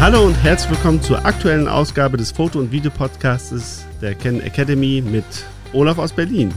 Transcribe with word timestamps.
Hallo 0.00 0.24
und 0.24 0.32
herzlich 0.42 0.70
willkommen 0.70 1.02
zur 1.02 1.26
aktuellen 1.26 1.68
Ausgabe 1.68 2.16
des 2.16 2.32
Foto- 2.32 2.58
und 2.58 2.72
Videopodcasts 2.72 3.84
der 4.00 4.14
Ken 4.14 4.40
Academy 4.40 5.04
mit 5.06 5.26
Olaf 5.74 5.98
aus 5.98 6.10
Berlin. 6.10 6.54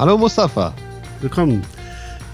Hallo 0.00 0.18
Mustafa. 0.18 0.74
Willkommen. 1.20 1.62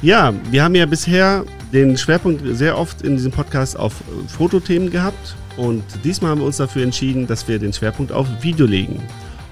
Ja, 0.00 0.32
wir 0.50 0.64
haben 0.64 0.74
ja 0.74 0.86
bisher 0.86 1.44
den 1.70 1.98
Schwerpunkt 1.98 2.40
sehr 2.56 2.78
oft 2.78 3.02
in 3.02 3.16
diesem 3.16 3.30
Podcast 3.30 3.78
auf 3.78 3.92
Fotothemen 4.26 4.90
gehabt 4.90 5.36
und 5.58 5.84
diesmal 6.02 6.30
haben 6.30 6.40
wir 6.40 6.46
uns 6.46 6.56
dafür 6.56 6.82
entschieden, 6.82 7.26
dass 7.26 7.46
wir 7.46 7.58
den 7.58 7.74
Schwerpunkt 7.74 8.10
auf 8.10 8.26
Video 8.40 8.64
legen. 8.64 9.02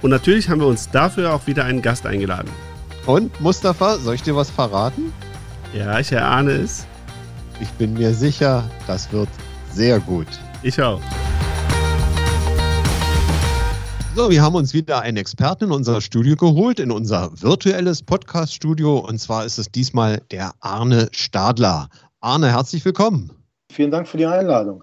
Und 0.00 0.08
natürlich 0.08 0.48
haben 0.48 0.62
wir 0.62 0.66
uns 0.66 0.90
dafür 0.90 1.34
auch 1.34 1.46
wieder 1.46 1.66
einen 1.66 1.82
Gast 1.82 2.06
eingeladen. 2.06 2.48
Und 3.04 3.38
Mustafa, 3.42 3.98
soll 3.98 4.14
ich 4.14 4.22
dir 4.22 4.34
was 4.34 4.48
verraten? 4.48 5.12
Ja, 5.74 6.00
ich 6.00 6.10
erahne 6.10 6.52
es. 6.52 6.86
Ich 7.60 7.68
bin 7.72 7.92
mir 7.92 8.14
sicher, 8.14 8.64
das 8.86 9.12
wird 9.12 9.28
sehr 9.70 10.00
gut. 10.00 10.26
Ich 10.62 10.80
auch. 10.80 11.00
So, 14.14 14.30
wir 14.30 14.42
haben 14.42 14.54
uns 14.54 14.72
wieder 14.72 15.02
einen 15.02 15.18
Experten 15.18 15.64
in 15.64 15.72
unser 15.72 16.00
Studio 16.00 16.36
geholt, 16.36 16.80
in 16.80 16.90
unser 16.90 17.30
virtuelles 17.40 18.02
Podcast-Studio. 18.02 18.98
Und 18.98 19.18
zwar 19.18 19.44
ist 19.44 19.58
es 19.58 19.70
diesmal 19.70 20.22
der 20.30 20.54
Arne 20.60 21.08
Stadler. 21.12 21.90
Arne, 22.20 22.50
herzlich 22.50 22.82
willkommen. 22.84 23.30
Vielen 23.70 23.90
Dank 23.90 24.08
für 24.08 24.16
die 24.16 24.24
Einladung. 24.24 24.82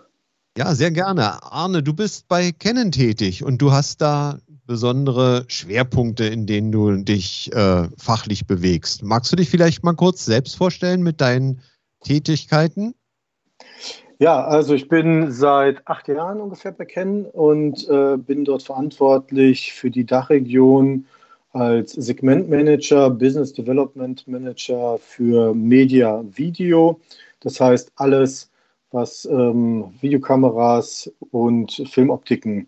Ja, 0.55 0.75
sehr 0.75 0.91
gerne. 0.91 1.41
Arne, 1.41 1.81
du 1.81 1.93
bist 1.93 2.27
bei 2.27 2.51
Canon 2.51 2.91
tätig 2.91 3.43
und 3.43 3.59
du 3.59 3.71
hast 3.71 4.01
da 4.01 4.37
besondere 4.67 5.45
Schwerpunkte, 5.47 6.25
in 6.25 6.45
denen 6.45 6.71
du 6.71 6.95
dich 6.97 7.51
äh, 7.53 7.89
fachlich 7.97 8.45
bewegst. 8.45 9.01
Magst 9.01 9.31
du 9.31 9.35
dich 9.35 9.49
vielleicht 9.49 9.83
mal 9.83 9.95
kurz 9.95 10.25
selbst 10.25 10.55
vorstellen 10.55 11.01
mit 11.01 11.21
deinen 11.21 11.59
Tätigkeiten? 12.03 12.93
Ja, 14.23 14.41
also 14.45 14.73
ich 14.73 14.87
bin 14.87 15.33
seit 15.33 15.85
acht 15.85 16.07
Jahren 16.07 16.39
ungefähr 16.39 16.71
bei 16.71 16.85
Canon 16.85 17.25
und 17.25 17.89
äh, 17.89 18.15
bin 18.15 18.45
dort 18.45 18.63
verantwortlich 18.63 19.73
für 19.73 19.91
die 19.91 20.05
Dachregion 20.05 21.05
als 21.51 21.91
Segmentmanager, 21.91 23.09
Business 23.09 23.51
Development 23.51 24.25
Manager 24.25 24.97
für 24.97 25.53
Media 25.53 26.23
Video. 26.37 27.01
Das 27.41 27.59
heißt 27.59 27.91
alles, 27.97 28.49
was 28.91 29.25
ähm, 29.25 29.93
Videokameras 29.99 31.11
und 31.31 31.83
Filmoptiken 31.91 32.67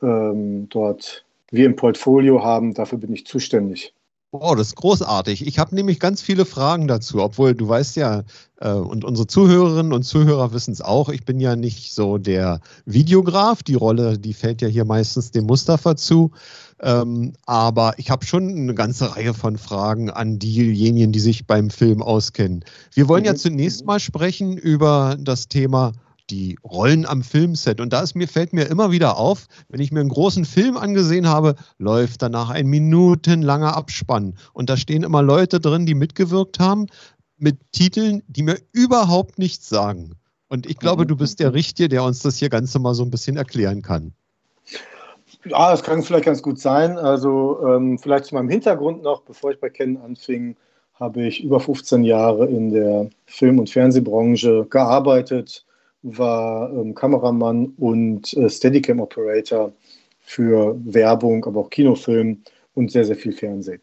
ähm, 0.00 0.70
dort 0.70 1.22
wir 1.50 1.66
im 1.66 1.76
Portfolio 1.76 2.42
haben, 2.42 2.72
dafür 2.72 2.96
bin 2.96 3.12
ich 3.12 3.26
zuständig. 3.26 3.92
Oh, 4.30 4.54
das 4.54 4.68
ist 4.68 4.76
großartig. 4.76 5.46
Ich 5.46 5.58
habe 5.58 5.74
nämlich 5.74 5.98
ganz 6.00 6.20
viele 6.20 6.44
Fragen 6.44 6.86
dazu, 6.86 7.22
obwohl 7.22 7.54
du 7.54 7.66
weißt 7.66 7.96
ja, 7.96 8.24
äh, 8.60 8.72
und 8.72 9.02
unsere 9.02 9.26
Zuhörerinnen 9.26 9.94
und 9.94 10.02
Zuhörer 10.02 10.52
wissen 10.52 10.72
es 10.72 10.82
auch, 10.82 11.08
ich 11.08 11.24
bin 11.24 11.40
ja 11.40 11.56
nicht 11.56 11.94
so 11.94 12.18
der 12.18 12.60
Videograf. 12.84 13.62
Die 13.62 13.74
Rolle, 13.74 14.18
die 14.18 14.34
fällt 14.34 14.60
ja 14.60 14.68
hier 14.68 14.84
meistens 14.84 15.30
dem 15.30 15.46
Mustafa 15.46 15.96
zu. 15.96 16.32
Ähm, 16.80 17.32
aber 17.46 17.94
ich 17.96 18.10
habe 18.10 18.26
schon 18.26 18.50
eine 18.50 18.74
ganze 18.74 19.16
Reihe 19.16 19.32
von 19.32 19.56
Fragen 19.56 20.10
an 20.10 20.38
diejenigen, 20.38 21.10
die 21.10 21.20
sich 21.20 21.46
beim 21.46 21.70
Film 21.70 22.02
auskennen. 22.02 22.66
Wir 22.92 23.08
wollen 23.08 23.24
ja 23.24 23.32
mhm. 23.32 23.38
zunächst 23.38 23.86
mal 23.86 23.98
sprechen 23.98 24.58
über 24.58 25.16
das 25.18 25.48
Thema 25.48 25.92
die 26.30 26.58
Rollen 26.64 27.06
am 27.06 27.22
Filmset. 27.22 27.80
Und 27.80 27.92
da 27.92 28.00
ist 28.00 28.14
mir, 28.14 28.28
fällt 28.28 28.52
mir 28.52 28.66
immer 28.66 28.90
wieder 28.90 29.16
auf, 29.16 29.46
wenn 29.68 29.80
ich 29.80 29.92
mir 29.92 30.00
einen 30.00 30.08
großen 30.08 30.44
Film 30.44 30.76
angesehen 30.76 31.28
habe, 31.28 31.54
läuft 31.78 32.22
danach 32.22 32.50
ein 32.50 32.66
minutenlanger 32.66 33.76
Abspann. 33.76 34.34
Und 34.52 34.70
da 34.70 34.76
stehen 34.76 35.02
immer 35.02 35.22
Leute 35.22 35.60
drin, 35.60 35.86
die 35.86 35.94
mitgewirkt 35.94 36.58
haben, 36.58 36.86
mit 37.38 37.58
Titeln, 37.72 38.22
die 38.26 38.42
mir 38.42 38.58
überhaupt 38.72 39.38
nichts 39.38 39.68
sagen. 39.68 40.12
Und 40.48 40.66
ich 40.66 40.78
glaube, 40.78 41.06
du 41.06 41.16
bist 41.16 41.40
der 41.40 41.52
Richtige, 41.52 41.88
der 41.88 42.02
uns 42.04 42.20
das 42.20 42.36
hier 42.36 42.48
Ganze 42.48 42.78
mal 42.78 42.94
so 42.94 43.02
ein 43.02 43.10
bisschen 43.10 43.36
erklären 43.36 43.82
kann. 43.82 44.12
Ja, 45.44 45.70
das 45.70 45.82
kann 45.82 46.02
vielleicht 46.02 46.24
ganz 46.24 46.42
gut 46.42 46.58
sein. 46.58 46.98
Also 46.98 47.60
ähm, 47.66 47.98
vielleicht 47.98 48.26
zu 48.26 48.34
meinem 48.34 48.48
Hintergrund 48.48 49.02
noch, 49.02 49.22
bevor 49.22 49.52
ich 49.52 49.60
bei 49.60 49.68
Canon 49.68 50.02
anfing, 50.02 50.56
habe 50.94 51.26
ich 51.26 51.44
über 51.44 51.60
15 51.60 52.02
Jahre 52.02 52.46
in 52.46 52.70
der 52.70 53.08
Film- 53.26 53.58
und 53.58 53.70
Fernsehbranche 53.70 54.66
gearbeitet, 54.68 55.64
war 56.16 56.72
ähm, 56.72 56.94
Kameramann 56.94 57.72
und 57.76 58.32
äh, 58.34 58.48
Steadicam-Operator 58.48 59.72
für 60.20 60.78
Werbung, 60.84 61.44
aber 61.44 61.60
auch 61.60 61.70
Kinofilm 61.70 62.42
und 62.74 62.90
sehr, 62.90 63.04
sehr 63.04 63.16
viel 63.16 63.32
Fernsehen. 63.32 63.80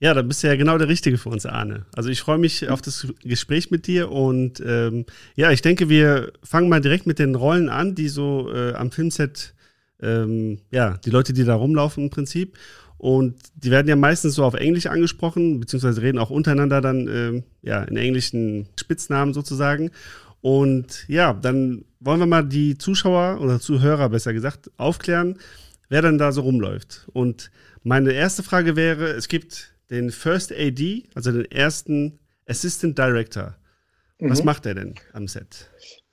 Ja, 0.00 0.12
da 0.12 0.22
bist 0.22 0.42
du 0.42 0.48
ja 0.48 0.56
genau 0.56 0.76
der 0.76 0.88
Richtige 0.88 1.18
für 1.18 1.30
uns, 1.30 1.46
Arne. 1.46 1.86
Also 1.94 2.10
ich 2.10 2.20
freue 2.20 2.38
mich 2.38 2.68
auf 2.68 2.82
das 2.82 3.06
Gespräch 3.22 3.70
mit 3.70 3.86
dir 3.86 4.10
und 4.10 4.62
ähm, 4.66 5.06
ja, 5.34 5.50
ich 5.50 5.62
denke, 5.62 5.88
wir 5.88 6.32
fangen 6.42 6.68
mal 6.68 6.80
direkt 6.80 7.06
mit 7.06 7.18
den 7.18 7.34
Rollen 7.34 7.68
an, 7.68 7.94
die 7.94 8.08
so 8.08 8.52
äh, 8.52 8.74
am 8.74 8.90
Filmset, 8.90 9.54
ähm, 10.02 10.58
ja, 10.70 10.98
die 11.04 11.10
Leute, 11.10 11.32
die 11.32 11.44
da 11.44 11.54
rumlaufen 11.54 12.04
im 12.04 12.10
Prinzip. 12.10 12.58
Und 12.98 13.36
die 13.54 13.70
werden 13.70 13.88
ja 13.88 13.96
meistens 13.96 14.34
so 14.34 14.44
auf 14.44 14.54
Englisch 14.54 14.86
angesprochen, 14.86 15.60
beziehungsweise 15.60 16.02
reden 16.02 16.18
auch 16.18 16.30
untereinander 16.30 16.80
dann 16.80 17.08
ähm, 17.08 17.44
ja, 17.62 17.82
in 17.82 17.96
englischen 17.96 18.68
Spitznamen 18.78 19.32
sozusagen. 19.32 19.90
Und 20.44 21.08
ja, 21.08 21.32
dann 21.32 21.86
wollen 22.00 22.20
wir 22.20 22.26
mal 22.26 22.44
die 22.44 22.76
Zuschauer 22.76 23.40
oder 23.40 23.60
Zuhörer 23.60 24.10
besser 24.10 24.34
gesagt 24.34 24.70
aufklären, 24.76 25.38
wer 25.88 26.02
dann 26.02 26.18
da 26.18 26.32
so 26.32 26.42
rumläuft. 26.42 27.08
Und 27.14 27.50
meine 27.82 28.12
erste 28.12 28.42
Frage 28.42 28.76
wäre, 28.76 29.06
es 29.12 29.28
gibt 29.28 29.72
den 29.88 30.10
First 30.10 30.52
AD, 30.52 31.04
also 31.14 31.32
den 31.32 31.50
ersten 31.50 32.18
Assistant 32.46 32.98
Director. 32.98 33.56
Was 34.18 34.40
mhm. 34.40 34.44
macht 34.44 34.66
er 34.66 34.74
denn 34.74 34.96
am 35.14 35.28
Set? 35.28 35.70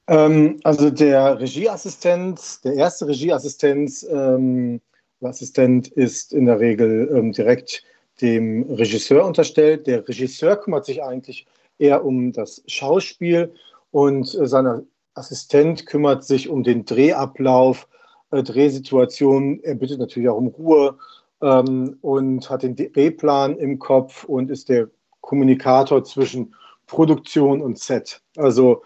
Ähm, 0.07 0.61
also 0.63 0.89
der 0.89 1.37
Regieassistent, 1.41 2.63
der 2.63 2.75
erste 2.75 3.07
Regieassistent 3.07 4.07
ähm, 4.09 4.79
Assistent 5.19 5.89
ist 5.89 6.31
in 6.31 6.45
der 6.45 6.61
Regel 6.61 7.11
ähm, 7.13 7.33
direkt 7.33 7.83
dem 8.21 8.63
Regisseur 8.63 9.25
unterstellt. 9.25 9.87
Der 9.87 10.07
Regisseur 10.07 10.55
kümmert 10.55 10.85
sich 10.85 11.03
eigentlich 11.03 11.45
eher 11.79 12.05
um 12.05 12.31
das 12.31 12.63
Schauspiel 12.67 13.53
und 13.91 14.33
äh, 14.35 14.47
sein 14.47 14.87
Assistent 15.13 15.85
kümmert 15.85 16.23
sich 16.23 16.49
um 16.49 16.63
den 16.63 16.85
Drehablauf, 16.85 17.87
äh, 18.31 18.43
Drehsituationen. 18.43 19.63
Er 19.63 19.75
bittet 19.75 19.99
natürlich 19.99 20.29
auch 20.29 20.37
um 20.37 20.47
Ruhe 20.47 20.97
ähm, 21.41 21.97
und 22.01 22.49
hat 22.49 22.63
den 22.63 22.75
Drehplan 22.75 23.57
im 23.57 23.79
Kopf 23.79 24.23
und 24.23 24.49
ist 24.49 24.69
der 24.69 24.89
Kommunikator 25.21 26.03
zwischen 26.03 26.55
Produktion 26.87 27.61
und 27.61 27.79
Set. 27.79 28.21
Also 28.37 28.83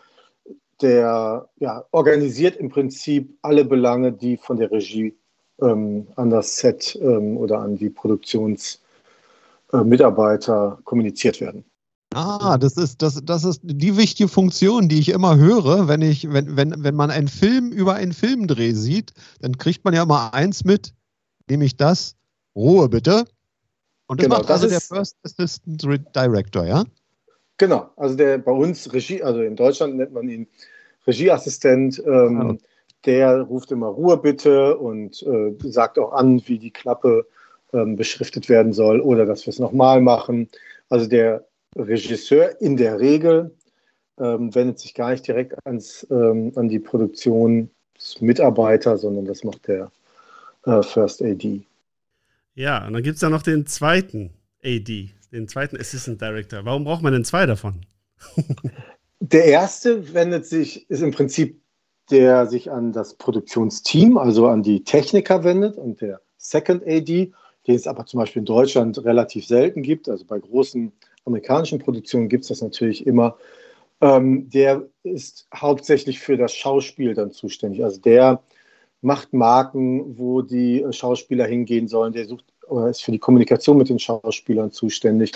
der 0.82 1.48
ja, 1.58 1.86
organisiert 1.92 2.58
im 2.58 2.70
Prinzip 2.70 3.38
alle 3.42 3.66
Belange, 3.66 4.12
die 4.12 4.38
von 4.38 4.58
der 4.58 4.72
Regie 4.72 5.16
ähm, 5.62 6.08
an 6.16 6.30
das 6.30 6.58
Set 6.58 6.98
ähm, 7.02 7.38
oder 7.38 7.60
an 7.60 7.78
die 7.78 7.90
Produktionsmitarbeiter 7.90 10.78
äh, 10.80 10.84
kommuniziert 10.84 11.40
werden. 11.40 11.64
Ah, 12.16 12.58
das 12.58 12.78
ist, 12.78 13.02
das, 13.02 13.20
das 13.26 13.44
ist 13.44 13.60
die 13.62 13.98
wichtige 13.98 14.30
Funktion, 14.30 14.88
die 14.88 15.00
ich 15.00 15.10
immer 15.10 15.36
höre, 15.36 15.90
wenn 15.90 16.02
ich, 16.02 16.32
wenn, 16.32 16.56
wenn, 16.56 16.74
wenn 16.78 16.96
man 16.96 17.12
einen 17.12 17.28
Film 17.28 17.74
über 17.74 17.96
einen 17.96 18.14
Filmdreh 18.14 18.72
sieht, 18.72 19.12
dann 19.42 19.58
kriegt 19.58 19.84
man 19.84 19.94
ja 19.94 20.04
immer 20.04 20.34
eins 20.34 20.64
mit, 20.64 20.94
nämlich 21.50 21.76
das, 21.76 22.16
Ruhe 22.56 22.88
bitte. 22.88 23.26
Und 24.08 24.22
das 24.22 24.28
genau, 24.28 24.38
macht 24.38 24.50
das 24.50 24.64
also 24.64 24.70
der 24.70 24.80
First 24.80 25.18
Assistant 25.24 26.16
Director, 26.16 26.66
ja? 26.66 26.86
Genau, 27.58 27.90
also 27.98 28.16
der 28.16 28.38
bei 28.38 28.54
uns 28.54 28.94
Regie, 28.94 29.22
also 29.22 29.42
in 29.42 29.58
Deutschland 29.58 29.98
nennt 29.98 30.14
man 30.14 30.30
ihn 30.30 30.48
Regieassistent, 31.06 32.02
ähm, 32.06 32.42
ah. 32.42 32.56
der 33.06 33.42
ruft 33.42 33.74
immer 33.74 33.88
Ruhe 33.88 34.16
bitte 34.16 34.78
und 34.78 35.22
äh, 35.24 35.54
sagt 35.70 36.00
auch 36.00 36.14
an, 36.14 36.42
wie 36.48 36.60
die 36.60 36.72
Klappe 36.72 37.28
ähm, 37.74 37.98
beschriftet 37.98 38.48
werden 38.48 38.72
soll 38.72 39.02
oder 39.02 39.26
dass 39.26 39.46
wir 39.46 39.52
es 39.52 39.60
nochmal 39.60 40.00
machen. 40.00 40.48
Also 40.88 41.08
der 41.08 41.46
Regisseur 41.76 42.62
in 42.62 42.78
der 42.78 43.00
Regel 43.00 43.56
ähm, 44.18 44.56
wendet 44.56 44.80
sich 44.80 44.94
gar 44.94 45.12
nicht 45.12 45.28
direkt 45.28 45.56
ans, 45.66 46.08
ähm, 46.10 46.54
an 46.56 46.70
die 46.70 46.80
Produktionsmitarbeiter, 46.80 48.98
sondern 48.98 49.26
das 49.26 49.44
macht 49.44 49.68
der 49.68 49.92
äh, 50.66 50.82
First 50.82 51.22
AD. 51.22 51.64
Ja, 52.56 52.88
und 52.88 52.94
dann 52.94 53.04
gibt 53.04 53.16
es 53.16 53.22
da 53.22 53.30
noch 53.30 53.44
den 53.44 53.66
zweiten 53.66 54.32
AD, 54.64 55.10
den 55.32 55.48
zweiten 55.48 55.78
Assistant 55.78 56.22
Director. 56.22 56.64
Warum 56.64 56.84
braucht 56.86 57.02
man 57.02 57.14
denn 57.14 57.26
zwei 57.26 57.46
davon? 57.46 57.82
der 59.20 59.46
erste 59.46 60.14
wendet 60.14 60.46
sich, 60.46 60.90
ist 60.90 61.02
im 61.02 61.12
Prinzip 61.12 61.60
der 62.12 62.48
sich 62.48 62.72
an 62.72 62.92
das 62.92 63.16
Produktionsteam, 63.16 64.18
also 64.18 64.48
an 64.48 64.64
die 64.64 64.84
Techniker 64.84 65.44
wendet 65.44 65.78
und 65.78 66.02
der 66.02 66.22
Second 66.38 66.84
AD, 66.86 67.32
den 67.68 67.76
es 67.76 67.88
aber 67.88 68.06
zum 68.06 68.20
Beispiel 68.20 68.42
in 68.42 68.46
Deutschland 68.46 69.04
relativ 69.04 69.48
selten 69.48 69.82
gibt, 69.82 70.08
also 70.08 70.26
bei 70.26 70.38
großen 70.38 70.92
amerikanischen 71.26 71.80
Produktionen 71.80 72.30
gibt 72.30 72.44
es 72.44 72.50
das 72.50 72.62
natürlich 72.62 73.06
immer. 73.06 73.38
Ähm, 74.02 74.50
der 74.50 74.88
ist 75.04 75.48
hauptsächlich 75.54 76.20
für 76.20 76.38
das 76.38 76.54
Schauspiel 76.54 77.14
dann 77.14 77.32
zuständig. 77.32 77.84
Also 77.84 78.02
der 78.02 78.44
macht 79.02 79.34
Marken, 79.34 80.18
wo 80.18 80.42
die 80.42 80.86
Schauspieler 80.92 81.46
hingehen 81.46 81.88
sollen. 81.88 82.14
Der 82.14 82.26
sucht 82.26 82.46
oder 82.68 82.90
ist 82.90 83.04
für 83.04 83.12
die 83.12 83.20
Kommunikation 83.20 83.78
mit 83.78 83.90
den 83.90 84.00
Schauspielern 84.00 84.72
zuständig. 84.72 85.32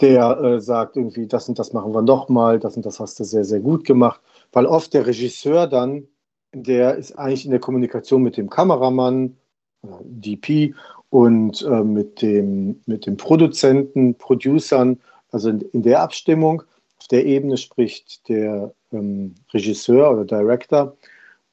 Der 0.00 0.40
äh, 0.40 0.60
sagt 0.60 0.96
irgendwie, 0.96 1.26
das 1.26 1.48
und 1.48 1.58
das 1.58 1.72
machen 1.72 1.94
wir 1.94 2.02
nochmal, 2.02 2.58
das 2.58 2.76
und 2.76 2.86
das 2.86 2.98
hast 3.00 3.20
du 3.20 3.24
sehr, 3.24 3.44
sehr 3.44 3.60
gut 3.60 3.84
gemacht. 3.84 4.20
Weil 4.52 4.66
oft 4.66 4.94
der 4.94 5.06
Regisseur 5.06 5.66
dann 5.66 6.06
der 6.54 6.96
ist 6.96 7.18
eigentlich 7.18 7.44
in 7.44 7.50
der 7.50 7.60
Kommunikation 7.60 8.22
mit 8.22 8.36
dem 8.36 8.50
Kameramann, 8.50 9.36
DP, 9.82 10.74
und 11.10 11.62
äh, 11.62 11.82
mit, 11.82 12.22
dem, 12.22 12.80
mit 12.86 13.04
dem 13.04 13.16
Produzenten, 13.16 14.14
Producern, 14.14 15.00
also 15.32 15.48
in, 15.50 15.60
in, 15.72 15.82
der 15.82 16.00
Abstimmung. 16.00 16.62
Auf 17.00 17.08
der 17.08 17.26
Ebene 17.26 17.56
spricht 17.56 18.28
der 18.28 18.72
ähm, 18.92 19.34
Regisseur 19.52 20.12
oder 20.12 20.24
Director 20.24 20.96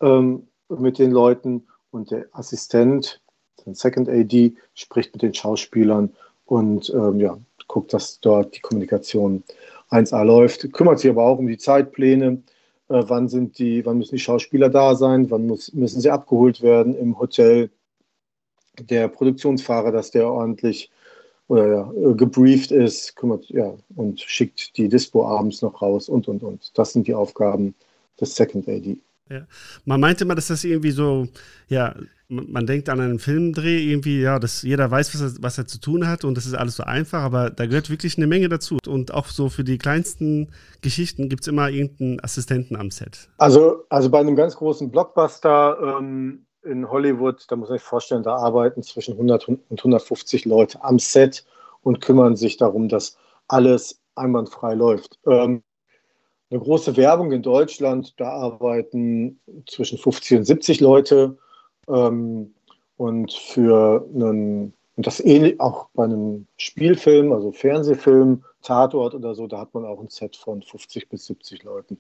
ähm, 0.02 0.48
mit 0.70 1.00
den 1.00 1.12
Leuten 1.12 1.66
und 1.92 2.12
der 2.12 2.28
Assistent, 2.34 3.20
der 3.66 3.74
Second 3.74 4.08
AD, 4.08 4.54
spricht 4.76 5.14
mit 5.14 5.24
den 5.24 5.34
Schauspielern 5.34 6.14
und 6.46 6.92
ähm, 6.94 7.20
ja, 7.20 7.38
guckt, 7.68 7.94
dass 7.94 8.20
dort 8.20 8.56
die 8.56 8.62
Kommunikation 8.62 9.44
1A 9.90 10.24
läuft, 10.24 10.72
kümmert 10.74 11.00
sich 11.00 11.10
aber 11.10 11.24
auch 11.24 11.40
um 11.40 11.48
die 11.48 11.58
Zeitpläne, 11.58 12.44
äh, 12.90 13.04
wann 13.08 13.28
sind 13.28 13.58
die, 13.58 13.86
wann 13.86 13.98
müssen 13.98 14.16
die 14.16 14.22
Schauspieler 14.22 14.70
da 14.70 14.96
sein, 14.96 15.32
wann 15.32 15.48
muss, 15.48 15.74
müssen 15.74 16.02
sie 16.02 16.12
abgeholt 16.12 16.62
werden 16.62 16.96
im 16.96 17.18
Hotel, 17.18 17.72
der 18.80 19.08
Produktionsfahrer, 19.08 19.92
dass 19.92 20.12
der 20.12 20.32
ordentlich 20.32 20.90
oder 21.50 21.68
ja, 21.68 21.92
äh, 21.92 22.14
gebrieft 22.14 22.72
ist, 22.72 23.16
kümmert, 23.16 23.46
ja, 23.50 23.74
und 23.96 24.22
schickt 24.22 24.78
die 24.78 24.88
Dispo 24.88 25.28
abends 25.28 25.62
noch 25.62 25.82
raus 25.82 26.08
und 26.08 26.28
und 26.28 26.44
und. 26.44 26.78
Das 26.78 26.94
sind 26.94 27.08
die 27.08 27.16
Aufgaben 27.16 27.76
des 28.22 28.36
Second 28.36 28.70
AD. 28.70 28.98
Ja. 29.30 29.42
Man 29.86 30.00
meinte 30.00 30.24
immer, 30.24 30.36
dass 30.36 30.48
das 30.48 30.64
irgendwie 30.64 30.92
so, 30.92 31.28
ja, 31.68 31.96
man 32.28 32.68
denkt 32.68 32.90
an 32.90 33.00
einen 33.00 33.18
Filmdreh, 33.18 33.80
irgendwie, 33.80 34.22
ja, 34.22 34.38
dass 34.38 34.62
jeder 34.62 34.90
weiß, 34.90 35.14
was 35.16 35.22
er, 35.22 35.44
was 35.44 35.58
er 35.58 35.66
zu 35.66 35.80
tun 35.80 36.08
hat 36.08 36.24
und 36.24 36.38
das 36.38 36.46
ist 36.46 36.54
alles 36.54 36.76
so 36.76 36.84
einfach, 36.84 37.24
aber 37.24 37.50
da 37.50 37.66
gehört 37.66 37.90
wirklich 37.90 38.18
eine 38.18 38.28
Menge 38.28 38.50
dazu. 38.50 38.78
Und 38.88 39.12
auch 39.12 39.26
so 39.28 39.50
für 39.50 39.64
die 39.64 39.80
kleinsten 39.80 40.50
Geschichten 40.82 41.30
gibt 41.30 41.42
es 41.42 41.48
immer 41.48 41.70
irgendeinen 41.70 42.24
Assistenten 42.24 42.76
am 42.76 42.92
Set. 42.92 43.30
Also, 43.38 43.86
also 43.90 44.12
bei 44.12 44.20
einem 44.20 44.36
ganz 44.36 44.56
großen 44.56 44.92
Blockbuster 44.92 45.98
ähm, 46.00 46.46
in 46.64 46.90
Hollywood, 46.90 47.46
da 47.48 47.56
muss 47.56 47.70
man 47.70 47.78
sich 47.78 47.86
vorstellen, 47.86 48.24
da 48.24 48.36
arbeiten 48.36 48.84
zwischen 48.84 49.14
100 49.14 49.48
und 49.48 49.62
150 49.70 50.46
Leute 50.46 50.84
am 50.84 51.00
Set 51.00 51.46
und 51.84 52.02
kümmern 52.02 52.36
sich 52.36 52.58
darum, 52.58 52.90
dass 52.90 53.18
alles 53.48 54.02
einwandfrei 54.16 54.74
läuft. 54.74 55.20
Ähm, 55.26 55.64
eine 56.52 56.60
große 56.60 56.98
Werbung 56.98 57.32
in 57.32 57.44
Deutschland, 57.44 58.20
da 58.20 58.30
arbeiten 58.30 59.40
zwischen 59.68 59.98
50 59.98 60.40
und 60.40 60.44
70 60.46 60.80
Leute 60.80 61.38
ähm, 61.88 62.54
und 62.98 63.32
für 63.32 64.06
einen, 64.14 64.74
und 64.96 65.08
das 65.08 65.20
ähnlich 65.20 65.60
auch 65.60 65.90
bei 65.94 66.06
einem 66.06 66.48
Spielfilm, 66.58 67.32
also 67.32 67.52
Fernsehfilm, 67.52 68.44
Tatort 68.62 69.14
oder 69.14 69.36
so, 69.36 69.48
da 69.48 69.60
hat 69.60 69.74
man 69.74 69.86
auch 69.86 70.02
ein 70.02 70.10
Set 70.10 70.36
von 70.36 70.62
50 70.62 71.08
bis 71.08 71.26
70 71.28 71.64
Leuten. 71.64 72.00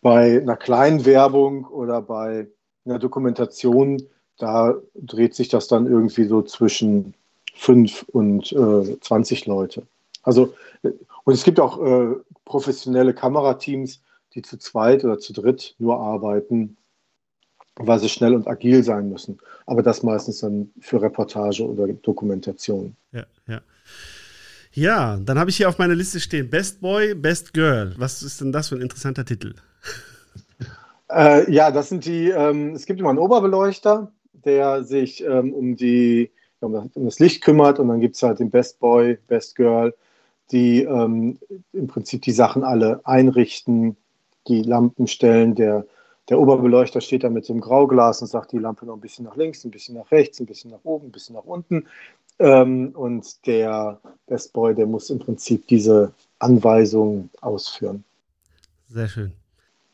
Bei 0.00 0.40
einer 0.40 0.56
kleinen 0.56 1.04
Werbung 1.04 1.66
oder 1.66 2.00
bei 2.00 2.48
einer 2.84 2.98
Dokumentation, 2.98 4.02
da 4.38 4.74
dreht 4.94 5.34
sich 5.34 5.48
das 5.48 5.68
dann 5.68 5.86
irgendwie 5.86 6.24
so 6.24 6.42
zwischen 6.42 7.14
5 7.54 8.04
und 8.08 8.52
äh, 8.52 9.00
20 9.00 9.46
Leute. 9.46 9.82
Also, 10.22 10.54
und 10.82 11.34
es 11.34 11.44
gibt 11.44 11.60
auch 11.60 11.82
äh, 11.84 12.14
professionelle 12.44 13.14
Kamerateams, 13.14 14.00
die 14.34 14.42
zu 14.42 14.58
zweit 14.58 15.04
oder 15.04 15.18
zu 15.18 15.32
dritt 15.32 15.74
nur 15.78 15.98
arbeiten 15.98 16.76
weil 17.76 17.98
sie 17.98 18.08
schnell 18.08 18.34
und 18.34 18.48
agil 18.48 18.82
sein 18.82 19.08
müssen. 19.08 19.38
Aber 19.66 19.82
das 19.82 20.02
meistens 20.02 20.40
dann 20.40 20.70
für 20.80 21.00
Reportage 21.00 21.66
oder 21.66 21.88
Dokumentation. 21.88 22.96
Ja, 23.12 23.24
ja. 23.46 23.60
Ja, 24.74 25.18
dann 25.18 25.38
habe 25.38 25.50
ich 25.50 25.58
hier 25.58 25.68
auf 25.68 25.78
meiner 25.78 25.94
Liste 25.94 26.18
stehen 26.18 26.48
Best 26.48 26.80
Boy, 26.80 27.14
Best 27.14 27.52
Girl. 27.52 27.94
Was 27.98 28.22
ist 28.22 28.40
denn 28.40 28.52
das 28.52 28.68
für 28.68 28.76
ein 28.76 28.80
interessanter 28.80 29.24
Titel? 29.24 29.54
Äh, 31.12 31.50
ja, 31.52 31.70
das 31.70 31.88
sind 31.88 32.04
die, 32.04 32.30
ähm, 32.30 32.74
es 32.74 32.86
gibt 32.86 33.00
immer 33.00 33.10
einen 33.10 33.18
Oberbeleuchter, 33.18 34.12
der 34.32 34.84
sich 34.84 35.22
ähm, 35.24 35.52
um, 35.52 35.76
die, 35.76 36.30
um 36.60 36.90
das 36.94 37.18
Licht 37.18 37.42
kümmert 37.42 37.78
und 37.78 37.88
dann 37.88 38.00
gibt 38.00 38.16
es 38.16 38.22
halt 38.22 38.38
den 38.38 38.50
Best 38.50 38.78
Boy, 38.80 39.18
Best 39.28 39.56
Girl, 39.56 39.94
die 40.50 40.82
ähm, 40.82 41.38
im 41.72 41.86
Prinzip 41.86 42.22
die 42.22 42.32
Sachen 42.32 42.64
alle 42.64 43.00
einrichten, 43.04 43.96
die 44.48 44.62
Lampen 44.62 45.06
stellen, 45.06 45.54
der 45.54 45.84
der 46.28 46.38
Oberbeleuchter 46.38 47.00
steht 47.00 47.24
da 47.24 47.30
mit 47.30 47.44
so 47.44 47.52
einem 47.52 47.60
Grauglas 47.60 48.22
und 48.22 48.28
sagt 48.28 48.52
die 48.52 48.58
Lampe 48.58 48.86
noch 48.86 48.94
ein 48.94 49.00
bisschen 49.00 49.24
nach 49.24 49.36
links, 49.36 49.64
ein 49.64 49.70
bisschen 49.70 49.96
nach 49.96 50.10
rechts, 50.10 50.40
ein 50.40 50.46
bisschen 50.46 50.70
nach 50.70 50.84
oben, 50.84 51.08
ein 51.08 51.12
bisschen 51.12 51.34
nach 51.34 51.44
unten. 51.44 51.86
Ähm, 52.38 52.92
und 52.94 53.46
der 53.46 54.00
Best 54.26 54.52
Boy, 54.52 54.74
der 54.74 54.86
muss 54.86 55.10
im 55.10 55.18
Prinzip 55.18 55.66
diese 55.66 56.12
Anweisungen 56.38 57.28
ausführen. 57.40 58.04
Sehr 58.88 59.08
schön. 59.08 59.32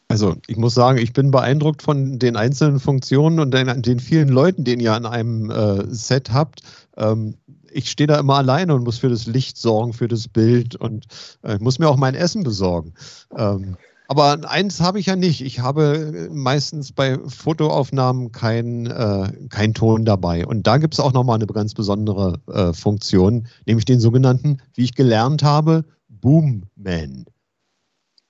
Also 0.08 0.36
ich 0.46 0.56
muss 0.56 0.74
sagen, 0.74 0.98
ich 0.98 1.12
bin 1.12 1.30
beeindruckt 1.30 1.82
von 1.82 2.18
den 2.18 2.36
einzelnen 2.36 2.80
Funktionen 2.80 3.40
und 3.40 3.52
den, 3.52 3.82
den 3.82 4.00
vielen 4.00 4.28
Leuten, 4.28 4.64
den 4.64 4.80
ihr 4.80 4.94
an 4.94 5.04
einem 5.04 5.50
äh, 5.50 5.84
Set 5.94 6.32
habt. 6.32 6.62
Ähm, 6.96 7.36
ich 7.70 7.90
stehe 7.90 8.06
da 8.06 8.18
immer 8.18 8.36
alleine 8.36 8.74
und 8.74 8.84
muss 8.84 8.98
für 8.98 9.10
das 9.10 9.26
Licht 9.26 9.58
sorgen, 9.58 9.92
für 9.92 10.08
das 10.08 10.26
Bild 10.26 10.76
und 10.76 11.06
äh, 11.42 11.58
muss 11.60 11.78
mir 11.78 11.88
auch 11.88 11.98
mein 11.98 12.14
Essen 12.14 12.42
besorgen. 12.42 12.94
Ähm, 13.36 13.76
aber 14.10 14.50
eins 14.50 14.80
habe 14.80 14.98
ich 14.98 15.04
ja 15.04 15.16
nicht. 15.16 15.42
Ich 15.42 15.60
habe 15.60 16.30
meistens 16.32 16.92
bei 16.92 17.18
Fotoaufnahmen 17.18 18.32
keinen 18.32 18.86
äh, 18.86 19.30
kein 19.50 19.74
Ton 19.74 20.06
dabei. 20.06 20.46
Und 20.46 20.66
da 20.66 20.78
gibt 20.78 20.94
es 20.94 21.00
auch 21.00 21.12
nochmal 21.12 21.34
eine 21.34 21.46
ganz 21.46 21.74
besondere 21.74 22.40
äh, 22.46 22.72
Funktion, 22.72 23.46
nämlich 23.66 23.84
den 23.84 24.00
sogenannten, 24.00 24.62
wie 24.72 24.84
ich 24.84 24.94
gelernt 24.94 25.42
habe, 25.42 25.84
Boomman. 26.08 27.26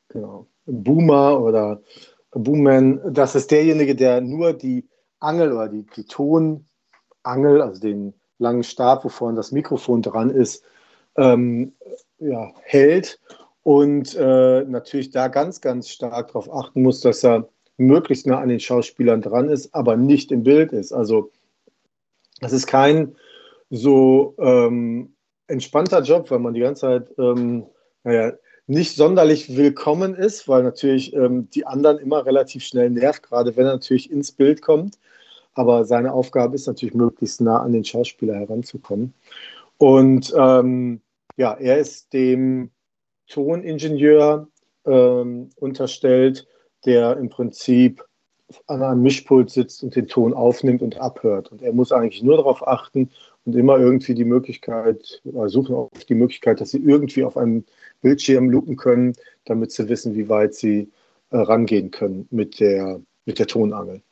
Genau. 0.09 0.49
Boomer 0.69 1.41
oder 1.41 1.81
Boomman, 2.33 3.01
das 3.13 3.35
ist 3.35 3.51
derjenige, 3.51 3.95
der 3.95 4.21
nur 4.21 4.53
die 4.53 4.87
Angel 5.19 5.53
oder 5.53 5.69
die, 5.69 5.85
die 5.97 6.05
Tonangel, 6.05 6.63
also 7.63 7.81
den 7.81 8.15
langen 8.39 8.63
Stab, 8.63 9.05
wo 9.05 9.09
vorne 9.09 9.37
das 9.37 9.51
Mikrofon 9.51 10.03
dran 10.03 10.31
ist, 10.31 10.63
ähm, 11.17 11.73
ja, 12.19 12.53
hält 12.63 13.19
und 13.63 14.15
äh, 14.15 14.65
natürlich 14.65 15.11
da 15.11 15.29
ganz, 15.29 15.61
ganz 15.61 15.89
stark 15.89 16.29
darauf 16.29 16.53
achten 16.53 16.83
muss, 16.83 17.01
dass 17.01 17.25
er 17.25 17.49
möglichst 17.77 18.27
nah 18.27 18.39
an 18.39 18.49
den 18.49 18.61
Schauspielern 18.61 19.23
dran 19.23 19.49
ist, 19.49 19.75
aber 19.75 19.97
nicht 19.97 20.31
im 20.33 20.43
Bild 20.43 20.73
ist. 20.73 20.93
Also 20.93 21.31
das 22.41 22.53
ist 22.53 22.67
kein 22.67 23.17
so 23.71 24.35
ähm, 24.39 25.15
entspannter 25.47 26.03
Job, 26.03 26.31
weil 26.31 26.39
man 26.39 26.55
die 26.55 26.61
ganze 26.61 26.81
Zeit 26.83 27.15
ähm, 27.19 27.67
naja, 28.05 28.33
nicht 28.69 28.97
sonderlich 28.97 29.57
willkommen 29.57 30.15
ist, 30.15 30.47
weil 30.47 30.63
natürlich 30.63 31.15
ähm, 31.15 31.49
die 31.51 31.67
anderen 31.67 31.99
immer 31.99 32.27
relativ 32.27 32.63
schnell 32.63 32.91
nervt, 32.91 33.23
gerade 33.23 33.57
wenn 33.57 33.65
er 33.65 33.73
natürlich 33.73 34.11
ins 34.11 34.31
Bild 34.31 34.61
kommt. 34.61 34.99
Aber 35.55 35.87
seine 35.87 36.13
Aufgabe 36.13 36.55
ist 36.55 36.67
natürlich, 36.67 36.95
möglichst 36.95 37.41
nah 37.41 37.63
an 37.63 37.73
den 37.73 37.85
Schauspieler 37.85 38.35
heranzukommen. 38.35 39.15
Und 39.79 40.35
ähm, 40.37 41.01
ja, 41.39 41.55
er 41.55 41.79
ist 41.79 42.13
dem 42.13 42.71
Toningenieur 43.27 44.49
ähm, 44.85 45.49
unterstellt, 45.57 46.47
der 46.85 47.17
im 47.17 47.31
Prinzip 47.31 48.05
an 48.67 48.83
einem 48.83 49.03
Mischpult 49.03 49.51
sitzt 49.51 49.83
und 49.83 49.97
den 49.97 50.09
Ton 50.09 50.35
aufnimmt 50.35 50.83
und 50.83 50.99
abhört. 50.99 51.51
Und 51.51 51.63
er 51.63 51.73
muss 51.73 51.91
eigentlich 51.91 52.23
nur 52.23 52.37
darauf 52.37 52.67
achten 52.67 53.11
und 53.49 53.57
immer 53.57 53.79
irgendwie 53.79 54.15
die 54.15 54.27
Möglichkeit, 54.27 55.23
oder 55.25 55.49
suchen 55.49 55.75
auch 55.75 55.89
die 56.07 56.15
Möglichkeit, 56.15 56.61
dass 56.61 56.73
sie 56.73 56.83
irgendwie 56.85 57.25
auf 57.25 57.39
einem 57.39 57.65
Bildschirm 58.03 58.51
lupen 58.51 58.77
können, 58.77 59.15
damit 59.47 59.73
sie 59.73 59.89
wissen, 59.89 60.15
wie 60.15 60.29
weit 60.29 60.55
sie 60.55 60.91
äh, 61.31 61.39
rangehen 61.39 61.91
können 61.91 62.29
mit 62.31 62.61
der, 62.61 63.01
mit 63.25 63.39
der 63.39 63.47
Tonangel. 63.47 64.03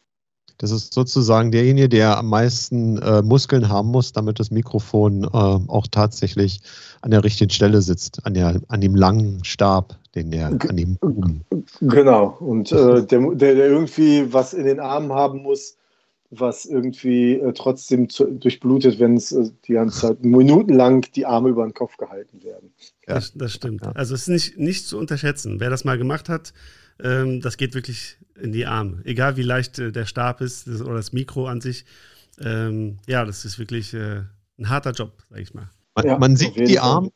Das 0.57 0.71
ist 0.71 0.95
sozusagen 0.95 1.53
derjenige, 1.53 1.91
der 1.91 2.17
am 2.17 2.31
meisten 2.31 2.97
äh, 3.03 3.21
Muskeln 3.21 3.69
haben 3.69 3.91
muss, 3.91 4.13
damit 4.13 4.41
das 4.41 4.51
Mikrofon 4.51 5.25
äh, 5.25 5.29
auch 5.29 5.87
tatsächlich 5.91 6.63
an 7.03 7.11
der 7.11 7.23
richtigen 7.23 7.51
Stelle 7.51 7.83
sitzt, 7.83 8.25
an, 8.25 8.33
der, 8.33 8.63
an 8.69 8.81
dem 8.81 8.95
langen 8.95 9.45
Stab, 9.45 9.99
den 10.15 10.31
der 10.31 10.47
an 10.47 10.77
dem 10.79 10.97
Boom. 10.97 11.43
Genau. 11.83 12.39
Und 12.41 12.73
äh, 12.73 13.05
der, 13.05 13.21
der, 13.35 13.55
irgendwie 13.55 14.33
was 14.33 14.55
in 14.55 14.65
den 14.65 14.81
Armen 14.81 15.13
haben 15.13 15.43
muss, 15.43 15.76
was 16.31 16.65
irgendwie 16.65 17.35
äh, 17.35 17.53
trotzdem 17.53 18.09
zu, 18.09 18.27
durchblutet, 18.27 18.99
wenn 18.99 19.17
es 19.17 19.33
äh, 19.33 19.51
die 19.67 19.75
ganze 19.75 20.01
Zeit 20.01 20.25
minutenlang 20.25 21.03
die 21.15 21.27
Arme 21.27 21.51
über 21.51 21.65
den 21.65 21.75
Kopf 21.75 21.97
gehalten 21.97 22.43
werden. 22.43 22.73
Ja. 23.07 23.15
Das, 23.15 23.33
das 23.35 23.53
stimmt. 23.53 23.87
Also 23.97 24.15
es 24.15 24.23
ist 24.23 24.29
nicht, 24.29 24.59
nicht 24.59 24.87
zu 24.87 24.99
unterschätzen. 24.99 25.61
Wer 25.61 25.71
das 25.71 25.85
mal 25.85 25.99
gemacht 25.99 26.29
hat, 26.29 26.53
ähm, 27.03 27.41
das 27.41 27.57
geht 27.57 27.75
wirklich 27.75 28.19
in 28.41 28.53
die 28.53 28.67
Arme. 28.67 29.03
Egal 29.05 29.37
wie 29.37 29.43
leicht 29.43 29.79
äh, 29.79 29.93
der 29.93 30.07
Stab 30.07 30.41
ist 30.41 30.67
das, 30.67 30.81
oder 30.81 30.97
das 30.97 31.13
Mikro 31.13 31.47
an 31.47 31.61
sich. 31.61 31.85
Ähm, 32.41 32.99
ja, 33.07 33.25
das 33.25 33.45
ist 33.45 33.59
wirklich 33.59 33.95
äh, 33.95 34.23
ein 34.59 34.69
harter 34.69 34.93
Job, 34.93 35.13
sag 35.31 35.39
ich 35.39 35.55
mal. 35.55 35.71
Man, 35.95 36.07
ja, 36.07 36.19
man 36.19 36.37
sieht 36.37 36.57
die 36.57 36.79
armen, 36.79 37.11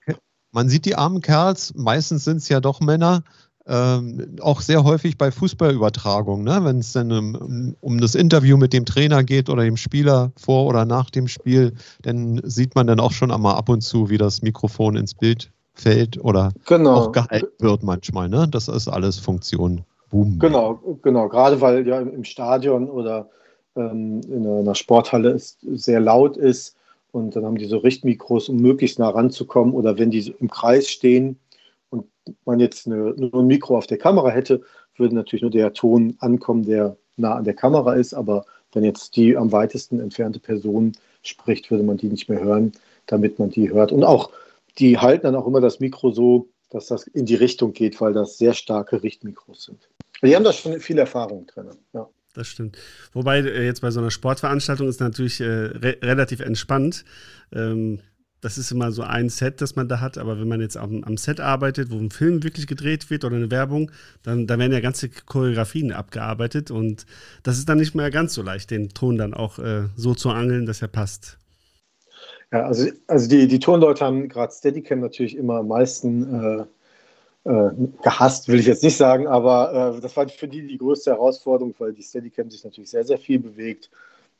man 0.52 0.68
sieht 0.68 0.86
die 0.86 0.96
armen 0.96 1.20
Kerls, 1.20 1.74
meistens 1.74 2.24
sind 2.24 2.38
es 2.38 2.48
ja 2.48 2.60
doch 2.60 2.80
Männer, 2.80 3.24
ähm, 3.66 4.36
auch 4.40 4.60
sehr 4.60 4.84
häufig 4.84 5.18
bei 5.18 5.30
Fußballübertragungen, 5.30 6.44
ne? 6.44 6.60
wenn 6.62 6.78
es 6.78 6.92
dann 6.92 7.12
um, 7.12 7.76
um, 7.80 8.00
das 8.00 8.14
Interview 8.14 8.56
mit 8.56 8.72
dem 8.72 8.84
Trainer 8.84 9.22
geht 9.22 9.48
oder 9.48 9.64
dem 9.64 9.76
Spieler 9.76 10.32
vor 10.36 10.66
oder 10.66 10.84
nach 10.84 11.10
dem 11.10 11.28
Spiel, 11.28 11.74
dann 12.02 12.40
sieht 12.44 12.74
man 12.74 12.86
dann 12.86 13.00
auch 13.00 13.12
schon 13.12 13.30
einmal 13.30 13.56
ab 13.56 13.68
und 13.68 13.82
zu, 13.82 14.08
wie 14.10 14.18
das 14.18 14.42
Mikrofon 14.42 14.96
ins 14.96 15.14
Bild 15.14 15.52
fällt 15.74 16.22
oder 16.22 16.52
genau. 16.66 16.94
auch 16.94 17.12
gehalten 17.12 17.52
wird 17.58 17.82
manchmal. 17.82 18.28
Ne? 18.28 18.48
Das 18.50 18.68
ist 18.68 18.88
alles 18.88 19.18
Funktion 19.18 19.84
Boom. 20.10 20.38
Genau, 20.38 20.80
genau. 21.02 21.28
Gerade 21.28 21.60
weil 21.60 21.86
ja 21.86 22.00
im 22.00 22.24
Stadion 22.24 22.90
oder 22.90 23.30
ähm, 23.76 24.20
in 24.28 24.46
einer 24.46 24.74
Sporthalle 24.74 25.30
es 25.30 25.56
sehr 25.62 26.00
laut 26.00 26.36
ist 26.36 26.76
und 27.12 27.36
dann 27.36 27.44
haben 27.44 27.56
die 27.56 27.66
so 27.66 27.78
Richtmikros, 27.78 28.48
um 28.48 28.56
möglichst 28.56 28.98
nah 28.98 29.08
ranzukommen. 29.08 29.72
Oder 29.72 29.98
wenn 29.98 30.10
die 30.10 30.34
im 30.40 30.50
Kreis 30.50 30.88
stehen 30.88 31.38
man 32.44 32.60
jetzt 32.60 32.86
eine, 32.86 33.14
nur 33.16 33.34
ein 33.34 33.46
Mikro 33.46 33.76
auf 33.76 33.86
der 33.86 33.98
Kamera 33.98 34.30
hätte, 34.30 34.62
würde 34.96 35.14
natürlich 35.14 35.42
nur 35.42 35.50
der 35.50 35.72
Ton 35.72 36.16
ankommen, 36.18 36.64
der 36.64 36.96
nah 37.16 37.34
an 37.34 37.44
der 37.44 37.54
Kamera 37.54 37.94
ist. 37.94 38.14
Aber 38.14 38.44
wenn 38.72 38.84
jetzt 38.84 39.16
die 39.16 39.36
am 39.36 39.52
weitesten 39.52 40.00
entfernte 40.00 40.40
Person 40.40 40.92
spricht, 41.22 41.70
würde 41.70 41.84
man 41.84 41.96
die 41.96 42.08
nicht 42.08 42.28
mehr 42.28 42.40
hören, 42.40 42.72
damit 43.06 43.38
man 43.38 43.50
die 43.50 43.70
hört. 43.70 43.92
Und 43.92 44.04
auch, 44.04 44.30
die 44.78 44.98
halten 44.98 45.24
dann 45.24 45.34
auch 45.34 45.46
immer 45.46 45.60
das 45.60 45.80
Mikro 45.80 46.10
so, 46.10 46.48
dass 46.70 46.86
das 46.86 47.06
in 47.06 47.26
die 47.26 47.34
Richtung 47.34 47.72
geht, 47.72 48.00
weil 48.00 48.12
das 48.12 48.38
sehr 48.38 48.54
starke 48.54 49.02
Richtmikros 49.02 49.64
sind. 49.64 49.88
Die 50.22 50.36
haben 50.36 50.44
da 50.44 50.52
schon 50.52 50.78
viel 50.80 50.98
Erfahrung 50.98 51.46
drin. 51.46 51.70
Ja. 51.92 52.08
Das 52.34 52.46
stimmt. 52.46 52.78
Wobei 53.12 53.40
äh, 53.40 53.64
jetzt 53.64 53.80
bei 53.80 53.90
so 53.90 53.98
einer 54.00 54.12
Sportveranstaltung 54.12 54.88
ist 54.88 55.00
natürlich 55.00 55.40
äh, 55.40 55.44
re 55.44 55.96
relativ 56.00 56.40
entspannt. 56.40 57.04
Ähm, 57.52 58.00
das 58.40 58.58
ist 58.58 58.70
immer 58.70 58.92
so 58.92 59.02
ein 59.02 59.28
Set, 59.28 59.60
das 59.60 59.76
man 59.76 59.88
da 59.88 60.00
hat, 60.00 60.18
aber 60.18 60.40
wenn 60.40 60.48
man 60.48 60.60
jetzt 60.60 60.76
am, 60.76 61.04
am 61.04 61.16
Set 61.16 61.40
arbeitet, 61.40 61.90
wo 61.90 61.96
ein 61.96 62.10
Film 62.10 62.42
wirklich 62.42 62.66
gedreht 62.66 63.10
wird 63.10 63.24
oder 63.24 63.36
eine 63.36 63.50
Werbung, 63.50 63.90
dann 64.22 64.46
da 64.46 64.58
werden 64.58 64.72
ja 64.72 64.80
ganze 64.80 65.08
Choreografien 65.08 65.92
abgearbeitet 65.92 66.70
und 66.70 67.06
das 67.42 67.58
ist 67.58 67.68
dann 67.68 67.78
nicht 67.78 67.94
mehr 67.94 68.10
ganz 68.10 68.34
so 68.34 68.42
leicht, 68.42 68.70
den 68.70 68.88
Ton 68.90 69.18
dann 69.18 69.34
auch 69.34 69.58
äh, 69.58 69.84
so 69.96 70.14
zu 70.14 70.30
angeln, 70.30 70.66
dass 70.66 70.82
er 70.82 70.88
passt. 70.88 71.38
Ja, 72.52 72.64
also, 72.64 72.88
also 73.06 73.28
die, 73.28 73.46
die 73.46 73.58
Tonleute 73.58 74.04
haben 74.04 74.28
gerade 74.28 74.52
Steadicam 74.52 75.00
natürlich 75.00 75.36
immer 75.36 75.58
am 75.58 75.68
meisten 75.68 76.66
äh, 77.44 77.50
äh, 77.50 77.70
gehasst, 78.02 78.48
will 78.48 78.58
ich 78.58 78.66
jetzt 78.66 78.82
nicht 78.82 78.96
sagen, 78.96 79.26
aber 79.28 79.96
äh, 79.96 80.00
das 80.00 80.16
war 80.16 80.28
für 80.28 80.48
die 80.48 80.66
die 80.66 80.78
größte 80.78 81.10
Herausforderung, 81.10 81.74
weil 81.78 81.92
die 81.92 82.02
Steadicam 82.02 82.50
sich 82.50 82.64
natürlich 82.64 82.90
sehr, 82.90 83.04
sehr 83.04 83.18
viel 83.18 83.38
bewegt 83.38 83.90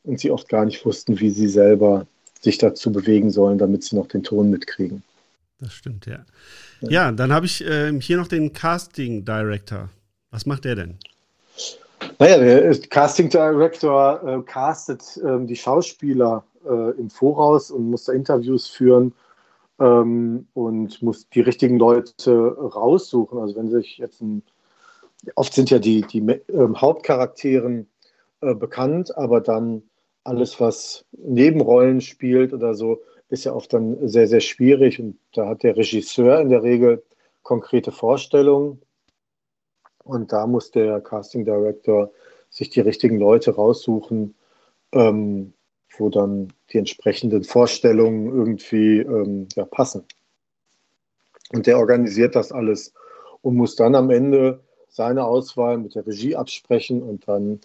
und 0.05 0.19
sie 0.19 0.31
oft 0.31 0.49
gar 0.49 0.65
nicht 0.65 0.85
wussten, 0.85 1.21
wie 1.21 1.31
sie 1.31 1.49
selber 1.49 2.07
sich 2.41 2.59
dazu 2.59 2.91
bewegen 2.91 3.31
sollen, 3.31 3.59
damit 3.59 3.85
sie 3.85 3.97
noch 3.97 4.09
den 4.09 4.23
Ton 4.23 4.51
mitkriegen. 4.51 5.03
Das 5.61 5.73
stimmt, 5.73 6.07
ja. 6.07 6.25
Ja, 6.81 6.91
ja 6.91 7.13
dann 7.13 7.33
habe 7.33 7.47
ich 7.47 7.65
äh, 7.65 7.93
hier 8.01 8.17
noch 8.17 8.29
den 8.29 8.53
Casting 8.53 9.25
Director. 9.25 9.91
Was 10.31 10.47
macht 10.47 10.65
der 10.65 10.75
denn? 10.75 10.99
Naja, 12.19 12.39
der 12.39 12.79
Casting 12.89 13.29
Director 13.29 14.23
äh, 14.27 14.43
castet 14.43 15.21
ähm, 15.23 15.47
die 15.47 15.57
Schauspieler 15.57 16.45
äh, 16.65 16.99
im 16.99 17.11
Voraus 17.11 17.71
und 17.71 17.91
muss 17.91 18.05
da 18.05 18.13
Interviews 18.13 18.69
führen 18.69 19.13
ähm, 19.79 20.47
und 20.55 21.03
muss 21.03 21.29
die 21.29 21.41
richtigen 21.41 21.79
Leute 21.79 22.57
raussuchen. 22.57 23.39
Also 23.39 23.57
wenn 23.57 23.71
sich 23.71 23.99
jetzt 23.99 24.23
ein, 24.23 24.43
oft 25.35 25.53
sind 25.53 25.71
ja 25.71 25.79
die, 25.79 26.03
die 26.03 26.21
äh, 26.21 26.41
Hauptcharakteren 26.75 27.87
äh, 28.41 28.55
bekannt, 28.55 29.17
aber 29.17 29.41
dann 29.41 29.83
alles, 30.25 30.61
was 30.61 31.05
Nebenrollen 31.13 32.01
spielt 32.01 32.53
oder 32.53 32.75
so, 32.75 33.01
ist 33.29 33.45
ja 33.45 33.55
oft 33.55 33.73
dann 33.73 34.09
sehr, 34.09 34.27
sehr 34.27 34.41
schwierig. 34.41 35.01
Und 35.01 35.19
da 35.33 35.49
hat 35.49 35.63
der 35.63 35.77
Regisseur 35.77 36.41
in 36.41 36.51
der 36.51 36.63
Regel 36.63 37.03
konkrete 37.43 37.93
Vorstellungen. 37.93 38.81
Und 40.05 40.33
da 40.33 40.47
muss 40.47 40.71
der 40.71 41.01
Casting 41.01 41.45
Director 41.45 42.11
sich 42.49 42.71
die 42.71 42.81
richtigen 42.81 43.19
Leute 43.19 43.55
raussuchen, 43.55 44.35
ähm, 44.93 45.53
wo 45.97 46.09
dann 46.09 46.53
die 46.73 46.79
entsprechenden 46.79 47.45
Vorstellungen 47.45 48.27
irgendwie 48.27 48.99
ähm, 48.99 49.49
ja, 49.55 49.65
passen. 49.65 50.05
Und 51.53 51.67
der 51.67 51.79
organisiert 51.79 52.35
das 52.35 52.53
alles 52.53 52.93
und 53.43 53.57
muss 53.57 53.77
dann 53.77 53.95
am 53.95 54.11
Ende 54.11 54.61
seine 54.89 55.25
Auswahl 55.25 55.79
mit 55.79 55.95
der 55.95 56.07
Regie 56.07 56.37
absprechen 56.37 57.03
und 57.03 57.27
dann 57.29 57.61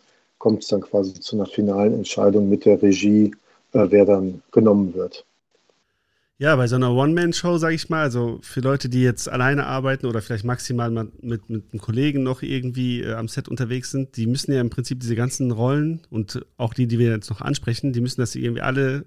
kommt 0.45 0.61
es 0.61 0.69
dann 0.69 0.81
quasi 0.81 1.15
zu 1.15 1.35
einer 1.35 1.47
finalen 1.47 1.95
Entscheidung 1.95 2.47
mit 2.47 2.65
der 2.65 2.79
Regie, 2.79 3.31
äh, 3.73 3.87
wer 3.89 4.05
dann 4.05 4.43
genommen 4.51 4.93
wird. 4.93 5.25
Ja, 6.37 6.55
bei 6.55 6.67
so 6.67 6.75
einer 6.75 6.93
One-Man-Show, 6.93 7.57
sage 7.57 7.73
ich 7.73 7.89
mal, 7.89 8.03
also 8.03 8.37
für 8.43 8.59
Leute, 8.59 8.87
die 8.87 9.01
jetzt 9.01 9.27
alleine 9.27 9.65
arbeiten 9.65 10.05
oder 10.05 10.21
vielleicht 10.21 10.45
maximal 10.45 10.91
mal 10.91 11.07
mit, 11.19 11.49
mit 11.49 11.63
einem 11.71 11.81
Kollegen 11.81 12.21
noch 12.21 12.43
irgendwie 12.43 13.01
äh, 13.01 13.15
am 13.15 13.27
Set 13.27 13.47
unterwegs 13.47 13.89
sind, 13.89 14.17
die 14.17 14.27
müssen 14.27 14.53
ja 14.53 14.61
im 14.61 14.69
Prinzip 14.69 14.99
diese 14.99 15.15
ganzen 15.15 15.49
Rollen 15.49 16.03
und 16.11 16.45
auch 16.57 16.75
die, 16.75 16.85
die 16.85 16.99
wir 16.99 17.09
jetzt 17.09 17.31
noch 17.31 17.41
ansprechen, 17.41 17.91
die 17.91 18.01
müssen 18.01 18.21
das 18.21 18.35
irgendwie 18.35 18.61
alle, 18.61 19.05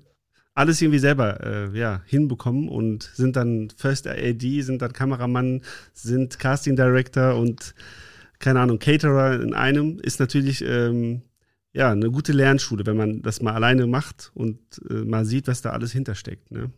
alles 0.55 0.83
irgendwie 0.83 0.99
selber 0.99 1.39
äh, 1.73 1.79
ja, 1.79 2.03
hinbekommen 2.07 2.69
und 2.69 3.13
sind 3.15 3.37
dann 3.37 3.69
First 3.77 4.09
AD, 4.09 4.63
sind 4.63 4.83
dann 4.83 4.93
Kameramann, 4.93 5.63
sind 5.95 6.41
Casting 6.41 6.75
Director 6.75 7.37
und 7.37 7.77
keine 8.41 8.61
Ahnung, 8.61 8.81
Caterer 8.81 9.41
in 9.41 9.55
einem, 9.55 10.01
ist 10.01 10.21
natürlich 10.21 10.65
ähm, 10.65 11.23
ja 11.79 11.93
eine 11.93 12.11
gute 12.11 12.33
Lernschule, 12.33 12.85
wenn 12.87 12.97
man 12.97 13.23
das 13.23 13.41
mal 13.41 13.55
alleine 13.55 13.87
macht 13.87 14.33
und 14.35 14.59
äh, 14.91 14.95
mal 14.95 15.25
sieht, 15.25 15.47
was 15.47 15.63
da 15.63 15.71
alles 15.71 15.93
hintersteckt. 15.93 16.51
Ne? 16.51 16.71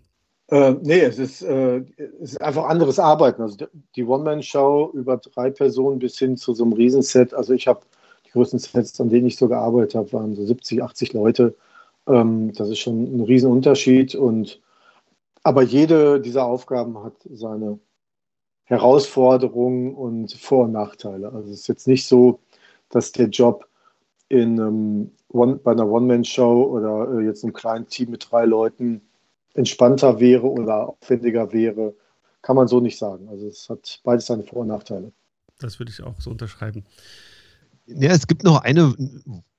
Äh, 0.48 0.74
nee, 0.82 1.00
es 1.00 1.18
ist, 1.18 1.42
äh, 1.42 1.78
es 2.20 2.32
ist 2.32 2.42
einfach 2.42 2.64
anderes 2.64 2.98
Arbeiten. 2.98 3.40
Also 3.40 3.66
die 3.96 4.04
One-Man-Show 4.04 4.90
über 4.92 5.16
drei 5.16 5.50
Personen 5.50 6.00
bis 6.00 6.18
hin 6.18 6.36
zu 6.36 6.52
so 6.52 6.64
einem 6.64 6.74
Riesenset. 6.74 7.32
Also 7.32 7.54
ich 7.54 7.66
habe 7.66 7.80
die 8.26 8.30
größten 8.32 8.58
Sets, 8.58 9.00
an 9.00 9.08
denen 9.08 9.26
ich 9.26 9.36
so 9.36 9.48
gearbeitet 9.48 9.94
habe, 9.94 10.12
waren 10.12 10.34
so 10.34 10.44
70, 10.44 10.82
80 10.82 11.14
Leute. 11.14 11.56
Ähm, 12.06 12.52
das 12.52 12.68
ist 12.68 12.80
schon 12.80 13.04
ein 13.04 13.20
Riesenunterschied. 13.22 14.14
Und, 14.14 14.60
aber 15.42 15.62
jede 15.62 16.20
dieser 16.20 16.44
Aufgaben 16.44 17.02
hat 17.02 17.14
seine 17.32 17.78
Herausforderungen 18.64 19.94
und 19.94 20.32
Vor- 20.32 20.64
und 20.64 20.72
Nachteile. 20.72 21.32
Also 21.32 21.50
es 21.50 21.60
ist 21.60 21.68
jetzt 21.68 21.88
nicht 21.88 22.06
so, 22.06 22.40
dass 22.90 23.12
der 23.12 23.28
Job 23.28 23.69
in 24.30 24.60
einem 24.60 25.10
One, 25.28 25.56
bei 25.56 25.72
einer 25.72 25.86
One-Man-Show 25.86 26.62
oder 26.62 27.18
äh, 27.18 27.26
jetzt 27.26 27.44
einem 27.44 27.52
kleinen 27.52 27.86
Team 27.88 28.10
mit 28.10 28.28
drei 28.30 28.46
Leuten 28.46 29.02
entspannter 29.54 30.20
wäre 30.20 30.48
oder 30.48 30.88
aufwendiger 30.88 31.52
wäre, 31.52 31.94
kann 32.40 32.56
man 32.56 32.68
so 32.68 32.80
nicht 32.80 32.96
sagen. 32.96 33.28
Also 33.28 33.46
es 33.46 33.68
hat 33.68 34.00
beides 34.04 34.26
seine 34.26 34.44
Vor- 34.44 34.60
und 34.60 34.68
Nachteile. 34.68 35.12
Das 35.58 35.78
würde 35.78 35.92
ich 35.92 36.02
auch 36.02 36.20
so 36.20 36.30
unterschreiben. 36.30 36.84
Ja, 37.86 38.12
es 38.12 38.28
gibt 38.28 38.44
noch 38.44 38.62
eine 38.62 38.94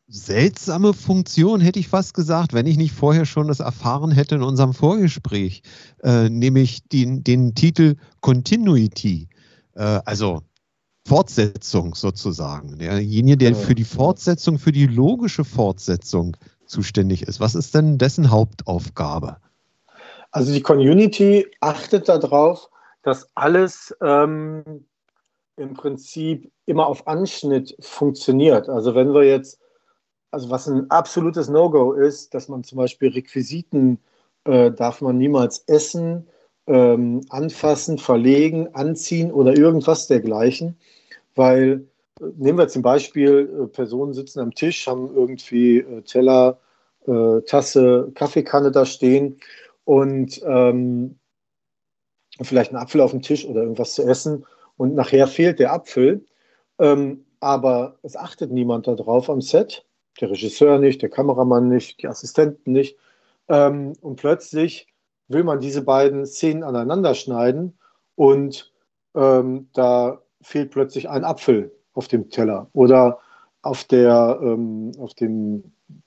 seltsame 0.07 0.93
Funktion, 0.93 1.59
hätte 1.59 1.79
ich 1.79 1.89
fast 1.89 2.13
gesagt, 2.13 2.53
wenn 2.53 2.65
ich 2.65 2.77
nicht 2.77 2.93
vorher 2.93 3.25
schon 3.25 3.49
das 3.49 3.59
erfahren 3.59 4.11
hätte 4.11 4.35
in 4.35 4.43
unserem 4.43 4.73
Vorgespräch, 4.73 5.63
äh, 6.03 6.29
nämlich 6.29 6.87
den, 6.87 7.23
den 7.23 7.55
Titel 7.55 7.95
Continuity, 8.21 9.27
äh, 9.75 9.99
also 10.05 10.41
Fortsetzung 11.07 11.95
sozusagen. 11.95 12.77
Derjenige, 12.77 13.37
der 13.37 13.55
für 13.55 13.75
die 13.75 13.83
Fortsetzung, 13.83 14.59
für 14.59 14.71
die 14.71 14.87
logische 14.87 15.43
Fortsetzung 15.43 16.37
zuständig 16.65 17.23
ist. 17.23 17.39
Was 17.39 17.55
ist 17.55 17.75
denn 17.75 17.97
dessen 17.97 18.31
Hauptaufgabe? 18.31 19.37
Also 20.31 20.53
die 20.53 20.61
Community 20.61 21.45
achtet 21.59 22.07
darauf, 22.07 22.69
dass 23.03 23.27
alles 23.35 23.95
ähm, 24.01 24.85
im 25.57 25.73
Prinzip 25.73 26.51
immer 26.65 26.87
auf 26.87 27.07
Anschnitt 27.07 27.75
funktioniert. 27.79 28.69
Also 28.69 28.95
wenn 28.95 29.13
wir 29.13 29.23
jetzt, 29.23 29.59
also 30.31 30.49
was 30.49 30.67
ein 30.67 30.89
absolutes 30.89 31.49
No-Go 31.49 31.93
ist, 31.93 32.33
dass 32.33 32.47
man 32.47 32.63
zum 32.63 32.77
Beispiel 32.77 33.09
Requisiten 33.09 33.99
äh, 34.45 34.71
darf 34.71 35.01
man 35.01 35.17
niemals 35.17 35.59
essen, 35.67 36.27
ähm, 36.67 37.21
anfassen, 37.29 37.97
verlegen, 37.97 38.69
anziehen 38.73 39.31
oder 39.31 39.57
irgendwas 39.57 40.07
dergleichen, 40.07 40.77
weil 41.35 41.87
äh, 42.19 42.25
nehmen 42.37 42.57
wir 42.57 42.67
zum 42.67 42.81
Beispiel, 42.81 43.49
äh, 43.63 43.67
Personen 43.67 44.13
sitzen 44.13 44.39
am 44.39 44.53
Tisch, 44.53 44.87
haben 44.87 45.13
irgendwie 45.13 45.79
äh, 45.79 46.01
Teller, 46.03 46.59
äh, 47.07 47.41
Tasse, 47.41 48.11
Kaffeekanne 48.15 48.71
da 48.71 48.85
stehen 48.85 49.39
und 49.85 50.41
ähm, 50.45 51.17
vielleicht 52.41 52.71
einen 52.71 52.81
Apfel 52.81 53.01
auf 53.01 53.11
dem 53.11 53.21
Tisch 53.21 53.45
oder 53.45 53.61
irgendwas 53.61 53.93
zu 53.93 54.03
essen 54.03 54.45
und 54.77 54.95
nachher 54.95 55.27
fehlt 55.27 55.59
der 55.59 55.73
Apfel. 55.73 56.25
Ähm, 56.79 57.25
aber 57.39 57.97
es 58.03 58.15
achtet 58.15 58.51
niemand 58.51 58.87
darauf 58.87 59.29
am 59.29 59.41
Set, 59.41 59.85
der 60.19 60.29
Regisseur 60.29 60.77
nicht, 60.77 61.01
der 61.01 61.09
Kameramann 61.09 61.69
nicht, 61.69 62.01
die 62.01 62.07
Assistenten 62.07 62.71
nicht. 62.71 62.97
Ähm, 63.49 63.93
und 64.01 64.17
plötzlich 64.17 64.87
will 65.33 65.43
man 65.43 65.59
diese 65.59 65.81
beiden 65.81 66.25
Szenen 66.25 66.63
aneinander 66.63 67.13
schneiden 67.15 67.77
und 68.15 68.71
ähm, 69.15 69.69
da 69.73 70.21
fehlt 70.41 70.71
plötzlich 70.71 71.09
ein 71.09 71.23
Apfel 71.23 71.71
auf 71.93 72.07
dem 72.07 72.29
Teller 72.29 72.67
oder 72.73 73.19
auf 73.61 73.83
der, 73.83 74.39
ähm, 74.41 74.91
auf 74.97 75.13
dem, 75.13 75.63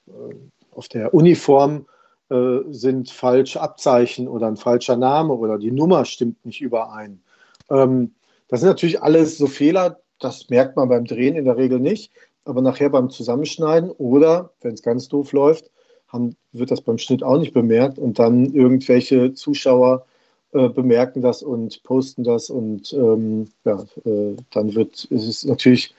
äh, 0.07 0.35
auf 0.73 0.89
der 0.89 1.15
Uniform 1.15 1.87
äh, 2.31 2.61
sind 2.71 3.11
falsche 3.11 3.61
Abzeichen 3.61 4.29
oder 4.29 4.47
ein 4.47 4.57
falscher 4.57 4.97
Name 4.97 5.35
oder 5.35 5.59
die 5.59 5.71
Nummer 5.71 6.05
stimmt 6.05 6.45
nicht 6.45 6.61
überein. 6.61 7.23
Ähm, 7.71 8.15
das 8.49 8.61
sind 8.61 8.69
natürlich 8.69 9.03
alles 9.03 9.39
so 9.39 9.47
Fehler, 9.47 10.01
das 10.19 10.49
merkt 10.51 10.77
man 10.77 10.89
beim 10.89 11.05
Drehen 11.05 11.37
in 11.37 11.45
der 11.45 11.57
Regel 11.57 11.81
nicht, 11.81 12.13
aber 12.45 12.61
nachher 12.61 12.91
beim 12.91 13.11
Zusammenschneiden 13.11 13.91
oder, 13.91 14.53
wenn 14.61 14.75
es 14.75 14.83
ganz 14.83 15.09
doof 15.09 15.33
läuft, 15.33 15.71
haben, 16.15 16.37
wird 16.53 16.71
das 16.71 16.81
beim 16.81 16.99
Schnitt 16.99 17.23
auch 17.23 17.39
nicht 17.39 17.53
bemerkt 17.53 17.99
und 17.99 18.19
dann 18.19 18.55
irgendwelche 18.55 19.35
Zuschauer 19.35 20.07
äh, 20.53 20.69
bemerken 20.69 21.21
das 21.21 21.43
und 21.43 21.83
posten 21.83 22.25
das 22.25 22.49
und 22.49 22.93
ähm, 22.95 23.49
ja, 23.65 23.85
äh, 24.05 24.37
dann 24.51 24.75
wird 24.75 25.05
ist 25.05 25.29
es 25.29 25.45
natürlich 25.45 25.95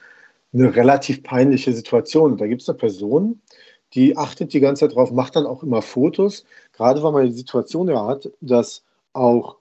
eine 0.53 0.75
relativ 0.75 1.23
peinliche 1.23 1.73
Situation. 1.73 2.37
Da 2.37 2.47
gibt 2.47 2.61
es 2.61 2.69
eine 2.69 2.77
Person, 2.77 3.41
die 3.93 4.17
achtet 4.17 4.53
die 4.53 4.61
ganze 4.61 4.87
Zeit 4.87 4.95
drauf, 4.95 5.11
macht 5.11 5.35
dann 5.35 5.45
auch 5.45 5.61
immer 5.63 5.81
Fotos, 5.81 6.45
gerade 6.73 7.03
weil 7.03 7.11
man 7.11 7.25
die 7.25 7.33
Situation 7.33 7.89
ja 7.89 8.07
hat, 8.07 8.31
dass 8.41 8.83
auch 9.13 9.57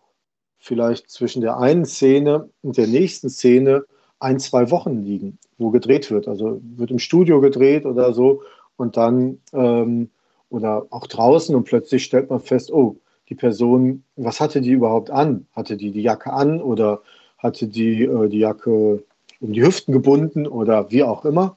vielleicht 0.58 1.10
zwischen 1.10 1.42
der 1.42 1.58
einen 1.58 1.84
Szene 1.84 2.48
und 2.62 2.76
der 2.76 2.86
nächsten 2.86 3.28
Szene 3.28 3.84
ein, 4.20 4.38
zwei 4.40 4.70
Wochen 4.70 5.02
liegen, 5.04 5.38
wo 5.58 5.70
gedreht 5.70 6.10
wird. 6.10 6.28
Also 6.28 6.60
wird 6.62 6.90
im 6.90 6.98
Studio 6.98 7.40
gedreht 7.40 7.84
oder 7.84 8.14
so 8.14 8.42
und 8.76 8.96
dann 8.96 9.40
ähm, 9.52 10.10
oder 10.48 10.86
auch 10.90 11.06
draußen 11.06 11.54
und 11.54 11.64
plötzlich 11.64 12.04
stellt 12.04 12.30
man 12.30 12.40
fest, 12.40 12.72
oh, 12.72 12.96
die 13.28 13.34
Person, 13.34 14.04
was 14.16 14.40
hatte 14.40 14.60
die 14.60 14.72
überhaupt 14.72 15.10
an? 15.10 15.46
Hatte 15.52 15.76
die 15.76 15.90
die 15.90 16.02
Jacke 16.02 16.32
an 16.32 16.60
oder 16.60 17.02
hatte 17.38 17.66
die 17.68 18.04
äh, 18.04 18.28
die 18.28 18.40
Jacke 18.40 19.02
um 19.40 19.52
die 19.52 19.62
Hüften 19.62 19.92
gebunden 19.92 20.46
oder 20.46 20.90
wie 20.90 21.02
auch 21.02 21.24
immer? 21.24 21.56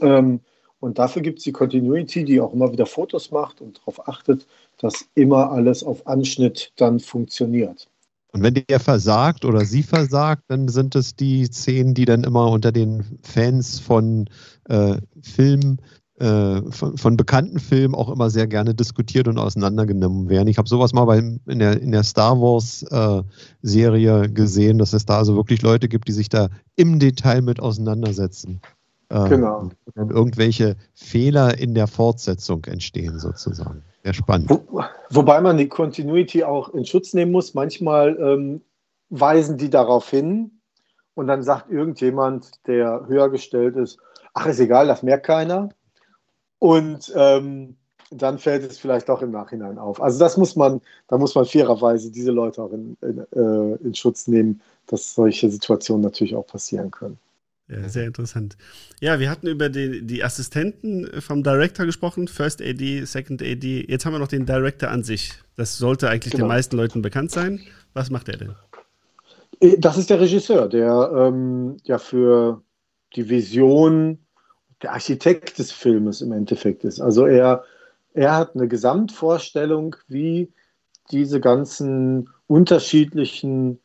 Ähm, 0.00 0.40
und 0.80 0.98
dafür 0.98 1.22
gibt 1.22 1.38
es 1.38 1.44
die 1.44 1.52
Continuity, 1.52 2.24
die 2.24 2.40
auch 2.40 2.52
immer 2.52 2.70
wieder 2.70 2.86
Fotos 2.86 3.30
macht 3.30 3.60
und 3.60 3.78
darauf 3.78 4.08
achtet, 4.08 4.46
dass 4.78 5.08
immer 5.14 5.50
alles 5.50 5.82
auf 5.82 6.06
Anschnitt 6.06 6.72
dann 6.76 7.00
funktioniert. 7.00 7.88
Und 8.32 8.42
wenn 8.42 8.54
der 8.54 8.80
versagt 8.80 9.46
oder 9.46 9.64
sie 9.64 9.82
versagt, 9.82 10.42
dann 10.48 10.68
sind 10.68 10.94
es 10.94 11.16
die 11.16 11.46
Szenen, 11.46 11.94
die 11.94 12.04
dann 12.04 12.24
immer 12.24 12.50
unter 12.50 12.70
den 12.70 13.18
Fans 13.22 13.80
von 13.80 14.28
äh, 14.68 14.98
Filmen 15.22 15.80
äh, 16.18 16.62
von, 16.70 16.96
von, 16.96 17.16
bekannten 17.16 17.58
Filmen 17.58 17.94
auch 17.94 18.08
immer 18.08 18.30
sehr 18.30 18.46
gerne 18.46 18.74
diskutiert 18.74 19.28
und 19.28 19.38
auseinandergenommen 19.38 20.28
werden. 20.28 20.48
Ich 20.48 20.56
habe 20.56 20.68
sowas 20.68 20.92
mal 20.92 21.04
bei, 21.04 21.18
in, 21.18 21.58
der, 21.58 21.80
in 21.80 21.92
der 21.92 22.04
Star 22.04 22.40
Wars-Serie 22.40 24.24
äh, 24.24 24.28
gesehen, 24.28 24.78
dass 24.78 24.94
es 24.94 25.04
da 25.04 25.18
also 25.18 25.36
wirklich 25.36 25.60
Leute 25.60 25.88
gibt, 25.88 26.08
die 26.08 26.12
sich 26.12 26.28
da 26.28 26.48
im 26.74 26.98
Detail 26.98 27.42
mit 27.42 27.60
auseinandersetzen. 27.60 28.62
Äh, 29.10 29.28
genau. 29.28 29.58
Und 29.58 29.74
dann 29.94 30.10
irgendwelche 30.10 30.76
Fehler 30.94 31.58
in 31.58 31.74
der 31.74 31.86
Fortsetzung 31.86 32.64
entstehen, 32.64 33.18
sozusagen. 33.18 33.82
Sehr 34.02 34.14
spannend. 34.14 34.50
Wo, 34.50 34.82
wobei 35.10 35.40
man 35.40 35.58
die 35.58 35.68
Continuity 35.68 36.44
auch 36.44 36.70
in 36.70 36.84
Schutz 36.84 37.12
nehmen 37.14 37.32
muss. 37.32 37.54
Manchmal 37.54 38.16
ähm, 38.18 38.62
weisen 39.10 39.58
die 39.58 39.70
darauf 39.70 40.08
hin 40.08 40.50
und 41.14 41.26
dann 41.26 41.42
sagt 41.42 41.70
irgendjemand, 41.70 42.66
der 42.66 43.04
höher 43.06 43.30
gestellt 43.30 43.76
ist, 43.76 43.98
ach, 44.34 44.46
ist 44.46 44.60
egal, 44.60 44.86
das 44.86 45.02
merkt 45.02 45.26
keiner. 45.26 45.68
Und 46.66 47.12
ähm, 47.14 47.76
dann 48.10 48.40
fällt 48.40 48.68
es 48.68 48.76
vielleicht 48.76 49.08
auch 49.08 49.22
im 49.22 49.30
Nachhinein 49.30 49.78
auf. 49.78 50.02
Also 50.02 50.18
das 50.18 50.36
muss 50.36 50.56
man, 50.56 50.80
da 51.06 51.16
muss 51.16 51.36
man 51.36 51.44
fairerweise 51.44 52.10
diese 52.10 52.32
Leute 52.32 52.60
auch 52.60 52.72
in, 52.72 52.96
in, 53.02 53.18
äh, 53.20 53.76
in 53.84 53.94
Schutz 53.94 54.26
nehmen, 54.26 54.60
dass 54.88 55.14
solche 55.14 55.48
Situationen 55.48 56.02
natürlich 56.02 56.34
auch 56.34 56.44
passieren 56.44 56.90
können. 56.90 57.18
Ja, 57.68 57.88
sehr 57.88 58.08
interessant. 58.08 58.56
Ja, 59.00 59.20
wir 59.20 59.30
hatten 59.30 59.46
über 59.46 59.68
die, 59.68 60.04
die 60.04 60.24
Assistenten 60.24 61.08
vom 61.20 61.44
Director 61.44 61.86
gesprochen, 61.86 62.26
First 62.26 62.60
AD, 62.60 63.04
Second 63.04 63.42
AD. 63.42 63.86
Jetzt 63.88 64.04
haben 64.04 64.12
wir 64.12 64.18
noch 64.18 64.26
den 64.26 64.44
Director 64.44 64.90
an 64.90 65.04
sich. 65.04 65.34
Das 65.54 65.78
sollte 65.78 66.10
eigentlich 66.10 66.32
genau. 66.32 66.46
den 66.46 66.48
meisten 66.48 66.76
Leuten 66.76 67.00
bekannt 67.00 67.30
sein. 67.30 67.60
Was 67.94 68.10
macht 68.10 68.28
er 68.28 68.38
denn? 68.38 68.54
Äh, 69.60 69.78
das 69.78 69.98
ist 69.98 70.10
der 70.10 70.18
Regisseur, 70.18 70.68
der 70.68 71.12
ähm, 71.14 71.76
ja 71.84 71.98
für 71.98 72.60
die 73.14 73.28
Vision 73.28 74.18
der 74.82 74.92
Architekt 74.92 75.58
des 75.58 75.72
Filmes 75.72 76.20
im 76.20 76.32
Endeffekt 76.32 76.84
ist. 76.84 77.00
Also 77.00 77.26
er, 77.26 77.64
er 78.14 78.36
hat 78.36 78.54
eine 78.54 78.68
Gesamtvorstellung, 78.68 79.96
wie 80.08 80.52
diese 81.10 81.40
ganzen 81.40 82.28
unterschiedlichen 82.46 83.80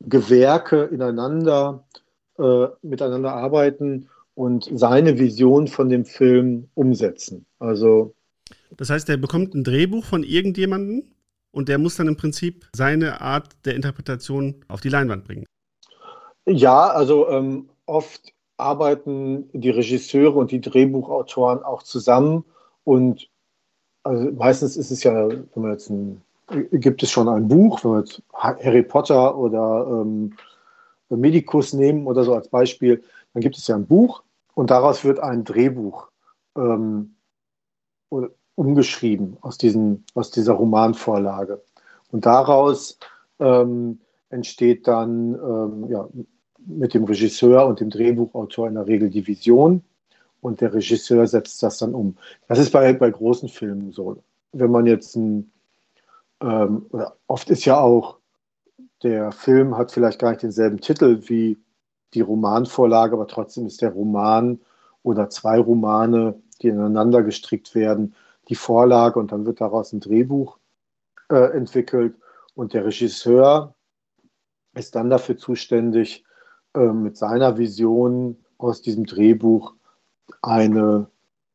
Gewerke 0.00 0.84
ineinander 0.84 1.84
äh, 2.38 2.68
miteinander 2.82 3.34
arbeiten 3.34 4.08
und 4.34 4.68
seine 4.72 5.18
Vision 5.18 5.68
von 5.68 5.88
dem 5.88 6.04
Film 6.04 6.68
umsetzen. 6.74 7.44
Also 7.58 8.14
das 8.76 8.90
heißt, 8.90 9.08
er 9.08 9.16
bekommt 9.16 9.54
ein 9.54 9.64
Drehbuch 9.64 10.04
von 10.04 10.22
irgendjemandem 10.22 11.12
und 11.50 11.68
der 11.68 11.78
muss 11.78 11.96
dann 11.96 12.08
im 12.08 12.16
Prinzip 12.16 12.66
seine 12.74 13.20
Art 13.20 13.48
der 13.64 13.74
Interpretation 13.74 14.64
auf 14.68 14.80
die 14.80 14.88
Leinwand 14.88 15.24
bringen. 15.24 15.44
Ja, 16.46 16.88
also 16.88 17.28
ähm, 17.28 17.68
oft 17.86 18.32
arbeiten 18.60 19.48
die 19.52 19.70
Regisseure 19.70 20.38
und 20.38 20.50
die 20.50 20.60
Drehbuchautoren 20.60 21.62
auch 21.62 21.82
zusammen 21.82 22.44
und 22.84 23.28
also 24.02 24.30
meistens 24.32 24.76
ist 24.76 24.90
es 24.90 25.02
ja, 25.02 25.28
wenn 25.28 25.62
man 25.62 25.72
jetzt 25.72 25.90
ein, 25.90 26.22
gibt 26.72 27.02
es 27.02 27.10
schon 27.10 27.28
ein 27.28 27.48
Buch, 27.48 27.84
wenn 27.84 27.90
man 27.92 28.00
jetzt 28.00 28.22
Harry 28.32 28.82
Potter 28.82 29.36
oder 29.36 29.86
ähm, 29.88 30.34
Medikus 31.10 31.72
nehmen 31.72 32.06
oder 32.06 32.24
so 32.24 32.34
als 32.34 32.48
Beispiel, 32.48 33.02
dann 33.34 33.42
gibt 33.42 33.56
es 33.56 33.66
ja 33.66 33.76
ein 33.76 33.86
Buch 33.86 34.22
und 34.54 34.70
daraus 34.70 35.04
wird 35.04 35.20
ein 35.20 35.44
Drehbuch 35.44 36.08
ähm, 36.56 37.14
umgeschrieben 38.54 39.36
aus, 39.40 39.58
diesen, 39.58 40.04
aus 40.14 40.30
dieser 40.30 40.54
Romanvorlage. 40.54 41.62
Und 42.10 42.26
daraus 42.26 42.98
ähm, 43.38 44.00
entsteht 44.30 44.86
dann 44.86 45.34
ähm, 45.34 45.90
ja, 45.90 46.08
mit 46.66 46.94
dem 46.94 47.04
Regisseur 47.04 47.66
und 47.66 47.80
dem 47.80 47.90
Drehbuchautor 47.90 48.68
in 48.68 48.74
der 48.74 48.86
Regel 48.86 49.10
die 49.10 49.26
Vision 49.26 49.82
und 50.40 50.60
der 50.60 50.72
Regisseur 50.72 51.26
setzt 51.26 51.62
das 51.62 51.78
dann 51.78 51.94
um. 51.94 52.16
Das 52.48 52.58
ist 52.58 52.70
bei, 52.70 52.92
bei 52.92 53.10
großen 53.10 53.48
Filmen 53.48 53.92
so. 53.92 54.22
Wenn 54.52 54.70
man 54.70 54.86
jetzt 54.86 55.16
ein, 55.16 55.52
ähm, 56.40 56.86
oft 57.26 57.50
ist 57.50 57.64
ja 57.64 57.78
auch, 57.78 58.18
der 59.02 59.32
Film 59.32 59.76
hat 59.76 59.92
vielleicht 59.92 60.18
gar 60.18 60.30
nicht 60.30 60.42
denselben 60.42 60.80
Titel 60.80 61.22
wie 61.28 61.58
die 62.14 62.20
Romanvorlage, 62.20 63.14
aber 63.14 63.26
trotzdem 63.26 63.66
ist 63.66 63.82
der 63.82 63.90
Roman 63.90 64.60
oder 65.02 65.30
zwei 65.30 65.58
Romane, 65.58 66.40
die 66.60 66.68
ineinander 66.68 67.22
gestrickt 67.22 67.74
werden, 67.74 68.14
die 68.48 68.54
Vorlage 68.54 69.18
und 69.18 69.32
dann 69.32 69.46
wird 69.46 69.60
daraus 69.60 69.92
ein 69.92 70.00
Drehbuch 70.00 70.58
äh, 71.30 71.56
entwickelt 71.56 72.14
und 72.54 72.74
der 72.74 72.84
Regisseur 72.84 73.74
ist 74.74 74.94
dann 74.94 75.10
dafür 75.10 75.36
zuständig, 75.36 76.24
äh, 76.74 76.92
mit 76.92 77.16
seiner 77.16 77.58
Vision 77.58 78.36
aus 78.58 78.82
diesem 78.82 79.06
Drehbuch 79.06 79.74
eine, 80.42 81.06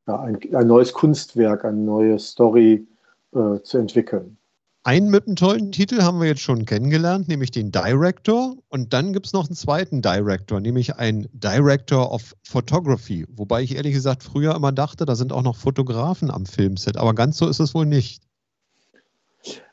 ja, 0.08 0.20
ein, 0.20 0.40
ein, 0.54 0.68
neues 0.68 0.94
Kunstwerk, 0.94 1.66
eine 1.66 1.78
neue 1.78 2.20
Story 2.20 2.88
äh, 3.34 3.60
zu 3.62 3.78
entwickeln. 3.78 4.38
Einen 4.84 5.10
mit 5.10 5.26
einem 5.26 5.36
tollen 5.36 5.72
Titel 5.72 6.04
haben 6.04 6.20
wir 6.20 6.28
jetzt 6.28 6.42
schon 6.42 6.66
kennengelernt, 6.66 7.28
nämlich 7.28 7.50
den 7.50 7.72
Director. 7.72 8.56
Und 8.70 8.94
dann 8.94 9.14
gibt 9.14 9.26
es 9.26 9.34
noch 9.34 9.48
einen 9.48 9.56
zweiten 9.56 10.04
Director, 10.04 10.60
nämlich 10.60 10.98
ein 10.98 11.28
Director 11.34 12.12
of 12.12 12.36
Photography. 12.44 13.26
Wobei 13.36 13.64
ich 13.64 13.76
ehrlich 13.76 13.94
gesagt 13.94 14.22
früher 14.22 14.54
immer 14.54 14.72
dachte, 14.72 15.06
da 15.06 15.16
sind 15.16 15.34
auch 15.34 15.42
noch 15.42 15.56
Fotografen 15.56 16.30
am 16.30 16.46
Filmset. 16.46 16.98
Aber 16.98 17.16
ganz 17.16 17.38
so 17.38 17.48
ist 17.48 17.60
es 17.60 17.74
wohl 17.74 17.88
nicht. 17.88 18.22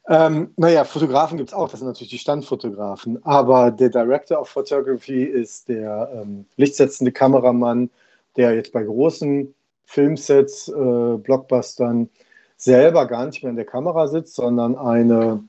Ähm, 0.09 0.53
naja, 0.57 0.85
Fotografen 0.85 1.39
gibt 1.39 1.51
es 1.51 1.55
auch, 1.55 1.69
das 1.69 1.79
sind 1.79 1.87
natürlich 1.87 2.11
die 2.11 2.19
Standfotografen. 2.19 3.25
Aber 3.25 3.71
der 3.71 3.89
Director 3.89 4.41
of 4.41 4.49
Photography 4.49 5.23
ist 5.23 5.69
der 5.69 6.11
ähm, 6.15 6.47
lichtsetzende 6.57 7.13
Kameramann, 7.13 7.91
der 8.37 8.55
jetzt 8.55 8.73
bei 8.73 8.83
großen 8.83 9.55
Filmsets, 9.85 10.69
äh, 10.69 11.17
Blockbustern 11.19 12.09
selber 12.57 13.07
gar 13.07 13.27
nicht 13.27 13.43
mehr 13.43 13.51
in 13.51 13.57
der 13.57 13.67
Kamera 13.67 14.09
sitzt, 14.09 14.35
sondern 14.35 14.77
eine, 14.77 15.45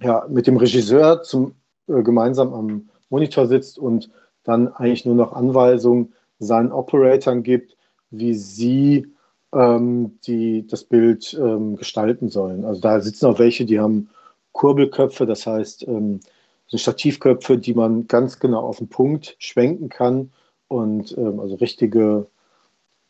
ja, 0.00 0.26
mit 0.28 0.46
dem 0.46 0.56
Regisseur 0.56 1.22
zum, 1.22 1.54
äh, 1.88 2.02
gemeinsam 2.02 2.54
am 2.54 2.88
Monitor 3.08 3.46
sitzt 3.46 3.78
und 3.78 4.10
dann 4.44 4.68
eigentlich 4.68 5.04
nur 5.04 5.14
noch 5.14 5.32
Anweisungen 5.32 6.14
seinen 6.38 6.72
Operatoren 6.72 7.42
gibt, 7.42 7.76
wie 8.10 8.34
sie 8.34 9.12
ähm, 9.52 10.18
die 10.26 10.66
das 10.66 10.84
Bild 10.84 11.36
ähm, 11.40 11.76
gestalten 11.76 12.28
sollen. 12.28 12.64
Also 12.64 12.80
da 12.80 13.00
sitzen 13.00 13.26
auch 13.26 13.38
welche, 13.38 13.64
die 13.64 13.80
haben 13.80 14.10
Kurbelköpfe, 14.52 15.26
das 15.26 15.46
heißt 15.46 15.86
ähm, 15.88 16.20
Stativköpfe, 16.72 17.58
die 17.58 17.74
man 17.74 18.06
ganz 18.06 18.38
genau 18.38 18.60
auf 18.60 18.78
den 18.78 18.88
Punkt 18.88 19.36
schwenken 19.38 19.88
kann 19.88 20.30
und 20.68 21.16
ähm, 21.18 21.40
also 21.40 21.56
richtige, 21.56 22.26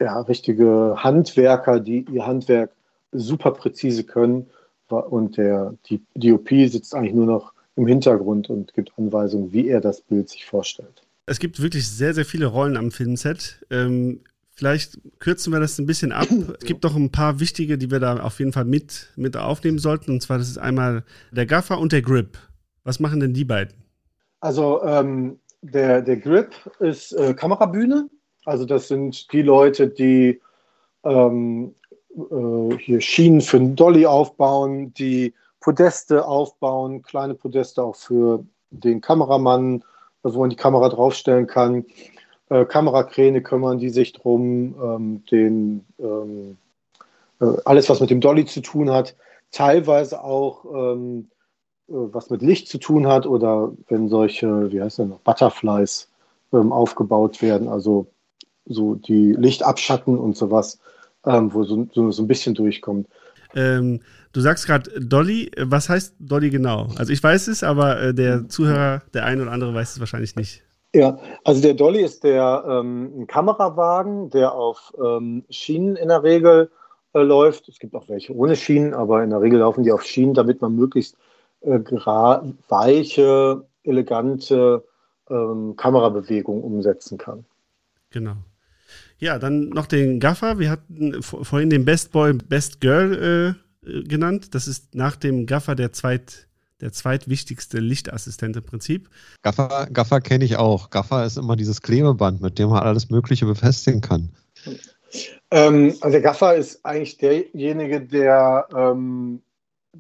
ja, 0.01 0.21
richtige 0.23 0.97
Handwerker, 0.97 1.81
die 1.81 2.07
ihr 2.11 2.27
Handwerk 2.27 2.73
super 3.13 3.51
präzise 3.51 4.05
können 4.05 4.47
und 4.89 5.37
der 5.37 5.75
die 5.87 6.01
DOP 6.15 6.49
sitzt 6.49 6.95
eigentlich 6.95 7.15
nur 7.15 7.27
noch 7.27 7.53
im 7.77 7.87
Hintergrund 7.87 8.51
und 8.51 8.75
gibt 8.75 8.93
Anweisungen, 8.99 9.53
wie 9.53 9.69
er 9.69 9.81
das 9.81 10.01
Bild 10.01 10.29
sich 10.29 10.45
vorstellt. 10.45 11.03
Es 11.27 11.39
gibt 11.39 11.63
wirklich 11.63 11.89
sehr, 11.89 12.13
sehr 12.13 12.25
viele 12.25 12.47
Rollen 12.47 12.77
am 12.77 12.91
Filmset. 12.91 13.65
Ähm, 13.71 14.21
Vielleicht 14.61 14.99
kürzen 15.21 15.55
wir 15.55 15.59
das 15.59 15.79
ein 15.79 15.87
bisschen 15.87 16.13
ab. 16.13 16.29
Es 16.61 16.67
gibt 16.67 16.85
doch 16.85 16.95
ein 16.95 17.11
paar 17.11 17.41
wichtige, 17.41 17.79
die 17.79 17.91
wir 17.91 17.99
da 17.99 18.21
auf 18.21 18.41
jeden 18.41 18.53
Fall 18.53 18.67
mit, 18.67 19.09
mit 19.17 19.35
aufnehmen 19.35 19.79
sollten. 19.79 20.11
Und 20.11 20.21
zwar, 20.21 20.37
das 20.37 20.51
ist 20.51 20.59
einmal 20.59 21.03
der 21.31 21.47
Gaffer 21.47 21.79
und 21.79 21.93
der 21.93 22.03
Grip. 22.03 22.37
Was 22.85 23.01
machen 23.01 23.21
denn 23.21 23.33
die 23.33 23.47
beiden? 23.47 23.73
Also 24.41 24.83
ähm, 24.83 25.39
der, 25.63 26.03
der 26.03 26.19
Grip 26.19 26.51
ist 26.79 27.13
äh, 27.13 27.33
Kamerabühne. 27.33 28.11
Also 28.45 28.67
das 28.67 28.89
sind 28.89 29.33
die 29.33 29.41
Leute, 29.41 29.89
die 29.89 30.43
ähm, 31.05 31.75
äh, 32.15 32.77
hier 32.77 33.01
Schienen 33.01 33.41
für 33.41 33.57
einen 33.57 33.77
Dolly 33.77 34.05
aufbauen, 34.05 34.93
die 34.93 35.33
Podeste 35.61 36.27
aufbauen, 36.27 37.01
kleine 37.01 37.35
Podeste 37.35 37.83
auch 37.83 37.97
für 37.97 38.45
den 38.69 39.01
Kameramann, 39.01 39.83
wo 40.23 40.41
man 40.41 40.51
die 40.51 40.57
Kamera 40.57 40.91
draufstellen 40.91 41.47
kann. 41.47 41.87
Äh, 42.51 42.65
Kamerakräne 42.65 43.43
kümmern 43.43 43.79
die 43.79 43.91
sich 43.91 44.13
drum, 44.13 44.75
ähm, 44.83 45.25
den, 45.31 45.85
ähm, 45.99 46.59
äh, 47.41 47.57
alles, 47.65 47.89
was 47.89 48.01
mit 48.01 48.11
dem 48.11 48.21
Dolly 48.21 48.45
zu 48.45 48.61
tun 48.61 48.91
hat, 48.91 49.15
teilweise 49.53 50.23
auch 50.23 50.65
ähm, 50.65 51.29
äh, 51.89 51.93
was 51.93 52.29
mit 52.29 52.43
Licht 52.43 52.69
zu 52.69 52.79
tun 52.79 53.07
hat 53.07 53.27
oder 53.27 53.73
wenn 53.89 54.09
solche, 54.09 54.71
wie 54.73 54.83
heißt 54.83 54.99
das 54.99 55.09
noch, 55.09 55.21
Butterflies 55.21 56.09
ähm, 56.53 56.73
aufgebaut 56.73 57.41
werden, 57.41 57.69
also 57.69 58.07
so 58.67 58.97
die 58.97 59.33
Lichtabschatten 59.33 60.19
und 60.19 60.37
sowas, 60.37 60.81
ähm, 61.25 61.53
wo 61.55 61.65
so, 61.65 61.89
so, 61.93 62.11
so, 62.11 62.23
ein 62.23 62.29
bisschen 62.29 62.55
durchkommt. 62.55 63.09
Ähm, 63.55 64.01
du 64.33 64.41
sagst 64.41 64.67
gerade 64.67 64.91
Dolly, 65.01 65.51
was 65.57 65.89
heißt 65.89 66.15
Dolly 66.19 66.51
genau? 66.51 66.89
Also 66.97 67.13
ich 67.13 67.23
weiß 67.23 67.49
es, 67.49 67.63
aber 67.63 68.01
äh, 68.01 68.15
der 68.15 68.49
Zuhörer, 68.49 69.03
der 69.15 69.25
eine 69.25 69.43
oder 69.43 69.53
andere 69.53 69.75
weiß 69.75 69.93
es 69.93 70.01
wahrscheinlich 70.01 70.37
nicht. 70.37 70.63
Ja, 70.95 71.19
also 71.45 71.63
der 71.63 71.75
Dolly 71.75 72.01
ist 72.03 72.25
der 72.25 72.65
ähm, 72.69 73.27
Kamerawagen, 73.29 74.31
der 74.31 74.53
auf 74.53 74.93
ähm, 75.03 75.45
Schienen 75.49 75.95
in 75.97 76.09
der 76.09 76.25
Regel 76.25 76.71
äh, 77.15 77.21
läuft. 77.21 77.69
Es 77.69 77.79
gibt 77.79 77.95
auch 77.95 78.09
welche 78.09 78.35
ohne 78.35 78.57
Schienen, 78.57 78.95
aber 78.95 79.23
in 79.23 79.31
der 79.31 79.41
Regel 79.41 79.61
laufen 79.61 79.85
die 79.85 79.93
auf 79.93 80.03
Schienen, 80.03 80.35
damit 80.35 80.61
man 80.61 80.75
möglichst 80.75 81.17
äh, 81.61 81.79
weiche, 82.69 83.65
elegante 83.85 84.85
ähm, 85.29 85.77
Kamerabewegungen 85.77 86.63
umsetzen 86.63 87.19
kann. 87.19 87.45
Genau. 88.11 88.35
Ja, 89.19 89.39
dann 89.39 89.69
noch 89.69 89.87
den 89.87 90.19
Gaffer. 90.19 90.59
Wir 90.59 90.71
hatten 90.71 91.23
vorhin 91.23 91.71
den 91.71 91.85
Best 91.85 92.11
Boy, 92.11 92.33
Best 92.33 92.81
Girl 92.81 93.55
äh, 93.87 94.03
genannt. 94.03 94.55
Das 94.55 94.67
ist 94.67 94.95
nach 94.95 95.15
dem 95.15 95.47
Gaffer 95.47 95.77
der 95.77 95.93
zweit 95.93 96.49
der 96.81 96.93
zweitwichtigste 96.93 97.79
Lichtassistent 97.79 98.57
im 98.57 98.65
Prinzip. 98.65 99.09
Gaffer, 99.43 99.89
Gaffer 99.93 100.21
kenne 100.21 100.45
ich 100.45 100.57
auch. 100.57 100.91
Gaffer 100.91 101.25
ist 101.25 101.37
immer 101.37 101.57
dieses 101.57 101.83
Klebeband, 101.83 102.41
mit 102.41 102.59
dem 102.59 102.71
man 102.71 102.83
alles 102.83 103.11
Mögliche 103.11 103.47
befestigen 103.47 104.01
kann. 104.01 104.31
Ähm, 105.51 105.95
also 106.01 106.11
der 106.11 106.21
Gaffer 106.21 106.55
ist 106.55 106.85
eigentlich 106.85 107.19
derjenige, 107.19 108.01
der 108.01 108.69
ähm, 108.75 109.43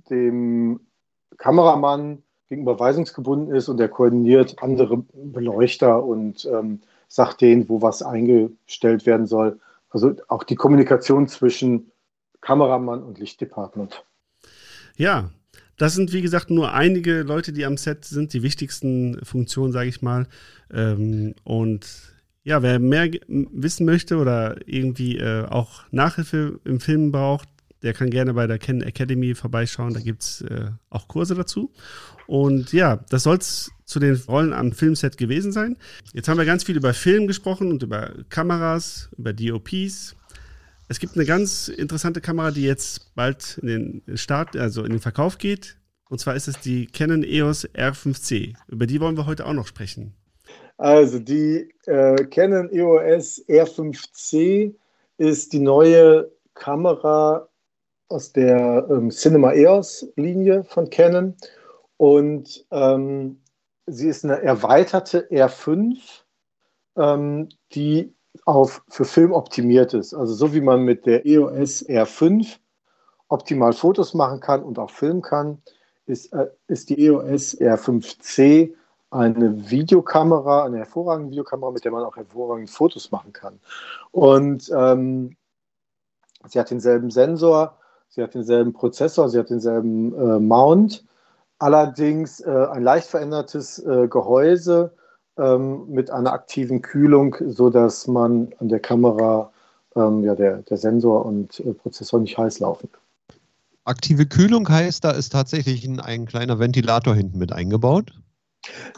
dem 0.08 0.80
Kameramann 1.36 2.22
gegenüber 2.48 2.78
weisungsgebunden 2.78 3.54
ist 3.54 3.68
und 3.68 3.78
der 3.78 3.88
koordiniert 3.88 4.56
andere 4.60 4.98
Beleuchter 5.12 6.04
und 6.04 6.44
ähm, 6.44 6.80
sagt 7.08 7.40
denen, 7.40 7.68
wo 7.68 7.82
was 7.82 8.02
eingestellt 8.02 9.06
werden 9.06 9.26
soll. 9.26 9.58
Also 9.90 10.14
auch 10.28 10.44
die 10.44 10.54
Kommunikation 10.54 11.28
zwischen 11.28 11.90
Kameramann 12.40 13.02
und 13.02 13.18
Lichtdepartment. 13.18 14.04
Ja, 14.96 15.30
das 15.80 15.94
sind 15.94 16.12
wie 16.12 16.20
gesagt 16.20 16.50
nur 16.50 16.74
einige 16.74 17.22
Leute, 17.22 17.54
die 17.54 17.64
am 17.64 17.78
Set 17.78 18.04
sind, 18.04 18.34
die 18.34 18.42
wichtigsten 18.42 19.18
Funktionen, 19.24 19.72
sage 19.72 19.88
ich 19.88 20.02
mal. 20.02 20.26
Ähm, 20.70 21.34
und 21.42 21.86
ja, 22.44 22.60
wer 22.60 22.78
mehr 22.78 23.10
wissen 23.28 23.86
möchte 23.86 24.18
oder 24.18 24.58
irgendwie 24.66 25.16
äh, 25.16 25.46
auch 25.46 25.84
Nachhilfe 25.90 26.60
im 26.64 26.80
Film 26.80 27.12
braucht, 27.12 27.48
der 27.82 27.94
kann 27.94 28.10
gerne 28.10 28.34
bei 28.34 28.46
der 28.46 28.58
Ken 28.58 28.82
Academy 28.82 29.34
vorbeischauen. 29.34 29.94
Da 29.94 30.00
gibt 30.00 30.22
es 30.22 30.42
äh, 30.42 30.66
auch 30.90 31.08
Kurse 31.08 31.34
dazu. 31.34 31.72
Und 32.26 32.74
ja, 32.74 32.96
das 33.08 33.22
soll 33.22 33.38
es 33.38 33.72
zu 33.86 34.00
den 34.00 34.16
Rollen 34.28 34.52
am 34.52 34.72
Filmset 34.72 35.16
gewesen 35.16 35.50
sein. 35.50 35.78
Jetzt 36.12 36.28
haben 36.28 36.36
wir 36.36 36.44
ganz 36.44 36.62
viel 36.62 36.76
über 36.76 36.92
Film 36.92 37.26
gesprochen 37.26 37.70
und 37.70 37.82
über 37.82 38.12
Kameras, 38.28 39.08
über 39.16 39.32
DOPs. 39.32 40.14
Es 40.90 40.98
gibt 40.98 41.14
eine 41.14 41.24
ganz 41.24 41.68
interessante 41.68 42.20
Kamera, 42.20 42.50
die 42.50 42.64
jetzt 42.64 43.14
bald 43.14 43.58
in 43.58 44.02
den 44.06 44.16
Start, 44.16 44.56
also 44.56 44.82
in 44.82 44.90
den 44.90 44.98
Verkauf 44.98 45.38
geht. 45.38 45.78
Und 46.08 46.18
zwar 46.18 46.34
ist 46.34 46.48
es 46.48 46.58
die 46.58 46.86
Canon 46.86 47.22
EOS 47.22 47.68
R5C. 47.68 48.56
Über 48.66 48.88
die 48.88 49.00
wollen 49.00 49.16
wir 49.16 49.24
heute 49.24 49.46
auch 49.46 49.52
noch 49.52 49.68
sprechen. 49.68 50.16
Also 50.78 51.20
die 51.20 51.72
äh, 51.86 52.24
Canon 52.24 52.68
EOS 52.72 53.46
R5C 53.46 54.74
ist 55.16 55.52
die 55.52 55.60
neue 55.60 56.28
Kamera 56.54 57.48
aus 58.08 58.32
der 58.32 58.84
ähm, 58.90 59.10
Cinema 59.10 59.52
EOS 59.52 60.08
Linie 60.16 60.64
von 60.64 60.90
Canon 60.90 61.36
und 61.98 62.66
ähm, 62.72 63.40
sie 63.86 64.08
ist 64.08 64.24
eine 64.24 64.42
erweiterte 64.42 65.28
R5, 65.30 65.98
ähm, 66.96 67.48
die 67.74 68.12
auf, 68.44 68.82
für 68.88 69.04
Film 69.04 69.32
optimiert 69.32 69.94
ist. 69.94 70.14
Also 70.14 70.34
so 70.34 70.54
wie 70.54 70.60
man 70.60 70.82
mit 70.82 71.06
der 71.06 71.26
EOS 71.26 71.86
R5 71.88 72.58
optimal 73.28 73.72
Fotos 73.72 74.14
machen 74.14 74.40
kann 74.40 74.62
und 74.62 74.78
auch 74.78 74.90
filmen 74.90 75.22
kann, 75.22 75.62
ist, 76.06 76.32
äh, 76.32 76.48
ist 76.66 76.90
die 76.90 77.06
EOS 77.06 77.58
R5C 77.60 78.74
eine 79.10 79.70
Videokamera, 79.70 80.64
eine 80.64 80.78
hervorragende 80.78 81.30
Videokamera, 81.30 81.70
mit 81.70 81.84
der 81.84 81.92
man 81.92 82.04
auch 82.04 82.16
hervorragende 82.16 82.70
Fotos 82.70 83.10
machen 83.10 83.32
kann. 83.32 83.60
Und 84.12 84.70
ähm, 84.74 85.36
sie 86.48 86.58
hat 86.58 86.70
denselben 86.70 87.10
Sensor, 87.10 87.76
sie 88.08 88.22
hat 88.22 88.34
denselben 88.34 88.72
Prozessor, 88.72 89.28
sie 89.28 89.38
hat 89.38 89.50
denselben 89.50 90.14
äh, 90.14 90.38
Mount, 90.38 91.04
allerdings 91.58 92.40
äh, 92.40 92.66
ein 92.70 92.82
leicht 92.82 93.08
verändertes 93.08 93.78
äh, 93.80 94.08
Gehäuse 94.08 94.94
ähm, 95.40 95.84
mit 95.88 96.10
einer 96.10 96.32
aktiven 96.32 96.82
Kühlung, 96.82 97.36
sodass 97.46 98.06
man 98.06 98.52
an 98.58 98.68
der 98.68 98.80
Kamera 98.80 99.50
ähm, 99.96 100.24
ja, 100.24 100.34
der, 100.34 100.58
der 100.58 100.76
Sensor 100.76 101.24
und 101.24 101.60
äh, 101.60 101.72
Prozessor 101.72 102.20
nicht 102.20 102.38
heiß 102.38 102.60
laufen. 102.60 102.88
Aktive 103.84 104.26
Kühlung 104.26 104.68
heißt, 104.68 105.04
da 105.04 105.10
ist 105.10 105.30
tatsächlich 105.30 105.84
ein, 105.84 106.00
ein 106.00 106.26
kleiner 106.26 106.58
Ventilator 106.58 107.14
hinten 107.14 107.38
mit 107.38 107.52
eingebaut. 107.52 108.12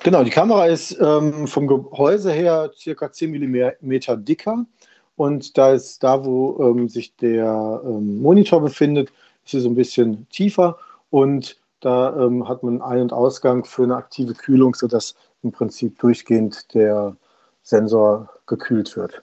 Genau, 0.02 0.24
die 0.24 0.30
Kamera 0.30 0.66
ist 0.66 0.98
ähm, 1.00 1.46
vom 1.46 1.68
Gehäuse 1.68 2.32
her 2.32 2.70
circa 2.76 3.12
10 3.12 3.30
mm 3.30 4.24
dicker 4.24 4.66
und 5.14 5.56
da 5.56 5.72
ist 5.72 6.02
da, 6.02 6.24
wo 6.24 6.58
ähm, 6.60 6.88
sich 6.88 7.14
der 7.16 7.80
ähm, 7.84 8.20
Monitor 8.20 8.60
befindet, 8.60 9.10
ist 9.44 9.52
sie 9.52 9.60
so 9.60 9.68
ein 9.68 9.76
bisschen 9.76 10.28
tiefer 10.30 10.78
und 11.10 11.60
da 11.80 12.16
ähm, 12.16 12.48
hat 12.48 12.62
man 12.62 12.82
Ein- 12.82 13.02
und 13.02 13.12
Ausgang 13.12 13.64
für 13.64 13.84
eine 13.84 13.96
aktive 13.96 14.34
Kühlung, 14.34 14.74
sodass 14.74 15.14
im 15.42 15.52
Prinzip 15.52 15.98
durchgehend 15.98 16.74
der 16.74 17.16
Sensor 17.62 18.28
gekühlt 18.46 18.96
wird. 18.96 19.22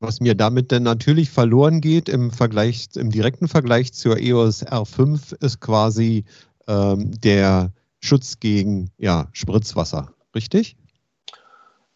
Was 0.00 0.20
mir 0.20 0.34
damit 0.34 0.72
dann 0.72 0.82
natürlich 0.82 1.30
verloren 1.30 1.80
geht 1.80 2.08
im 2.08 2.30
Vergleich, 2.30 2.88
im 2.96 3.10
direkten 3.10 3.48
Vergleich 3.48 3.94
zur 3.94 4.18
EOS 4.18 4.66
R5 4.66 5.42
ist 5.42 5.60
quasi 5.60 6.24
ähm, 6.68 7.12
der 7.20 7.72
Schutz 8.00 8.38
gegen 8.38 8.90
ja, 8.98 9.28
Spritzwasser, 9.32 10.12
richtig? 10.34 10.76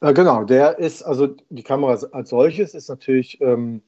Äh, 0.00 0.14
genau, 0.14 0.44
der 0.44 0.78
ist, 0.78 1.02
also 1.02 1.28
die 1.50 1.62
Kamera 1.62 1.98
als 2.12 2.30
solches 2.30 2.74
ist 2.74 2.88
natürlich 2.88 3.38
ähm, 3.42 3.82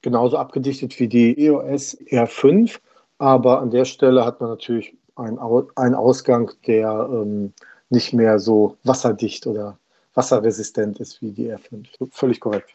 genauso 0.00 0.36
abgedichtet 0.38 0.98
wie 1.00 1.08
die 1.08 1.46
EOS 1.46 1.98
R5, 2.02 2.78
aber 3.18 3.60
an 3.60 3.70
der 3.70 3.84
Stelle 3.84 4.24
hat 4.24 4.40
man 4.40 4.50
natürlich 4.50 4.96
einen, 5.16 5.38
einen 5.76 5.94
Ausgang, 5.94 6.52
der 6.66 7.08
ähm, 7.10 7.52
nicht 7.94 8.12
mehr 8.12 8.38
so 8.38 8.76
wasserdicht 8.84 9.46
oder 9.46 9.78
wasserresistent 10.14 11.00
ist 11.00 11.22
wie 11.22 11.32
die 11.32 11.50
R5. 11.50 11.86
Völlig 12.10 12.40
korrekt. 12.40 12.70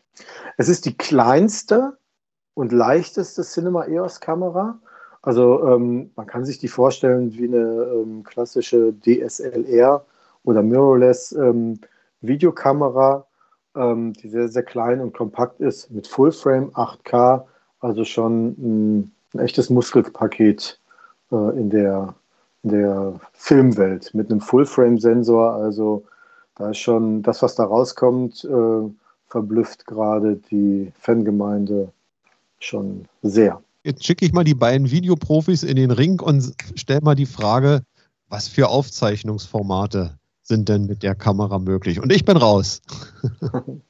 Es 0.58 0.68
ist 0.68 0.86
die 0.86 0.98
kleinste 0.98 1.98
und 2.54 2.72
leichteste 2.72 3.44
Cinema 3.44 3.86
EOS 3.86 4.20
Kamera. 4.20 4.80
Also 5.22 5.68
ähm, 5.68 6.12
man 6.16 6.28
kann 6.28 6.46
sich 6.46 6.60
die 6.60 6.68
vorstellen 6.68 7.34
wie 7.34 7.48
eine 7.48 7.58
ähm, 7.94 8.24
klassische 8.24 8.94
DSLR 8.94 10.06
oder 10.44 10.64
Mirrorless 10.64 11.34
ähm, 11.34 11.80
Videokamera, 12.22 13.26
ähm, 13.76 14.14
die 14.14 14.30
sehr, 14.30 14.48
sehr 14.48 14.64
klein 14.64 15.02
und 15.02 15.14
kompakt 15.14 15.60
ist, 15.60 15.92
mit 15.92 16.08
Fullframe 16.08 16.70
8K, 16.72 17.46
also 17.80 18.04
schon 18.04 18.56
ein, 18.58 19.12
ein 19.34 19.40
echtes 19.40 19.70
Muskelpaket 19.70 20.80
äh, 21.32 21.60
in, 21.60 21.70
der, 21.70 22.16
der 22.64 23.20
Filmwelt 23.34 24.14
mit 24.14 24.30
einem 24.30 24.42
Fullframe-Sensor. 24.42 25.54
Also 25.54 26.04
da 26.56 26.72
ist 26.72 26.80
schon 26.80 27.22
das, 27.24 27.42
was 27.42 27.56
da 27.56 27.64
rauskommt, 27.64 28.44
äh, 28.46 28.90
verblüfft 29.28 29.86
gerade 29.86 30.36
die 30.52 30.92
Fangemeinde 31.00 31.92
schon 32.60 33.06
sehr. 33.22 33.62
Jetzt 33.84 34.06
schicke 34.06 34.26
ich 34.26 34.34
mal 34.34 34.44
die 34.44 34.56
beiden 34.56 34.92
Videoprofis 34.92 35.64
in 35.64 35.78
den 35.78 35.92
Ring 35.92 36.20
und 36.20 36.54
stelle 36.76 37.02
mal 37.02 37.16
die 37.16 37.26
Frage, 37.26 37.84
was 38.28 38.48
für 38.48 38.68
Aufzeichnungsformate 38.68 40.18
sind 40.44 40.68
denn 40.68 40.86
mit 40.86 41.04
der 41.04 41.16
Kamera 41.16 41.60
möglich? 41.60 42.02
Und 42.02 42.12
ich 42.12 42.26
bin 42.26 42.38
raus. 42.38 42.82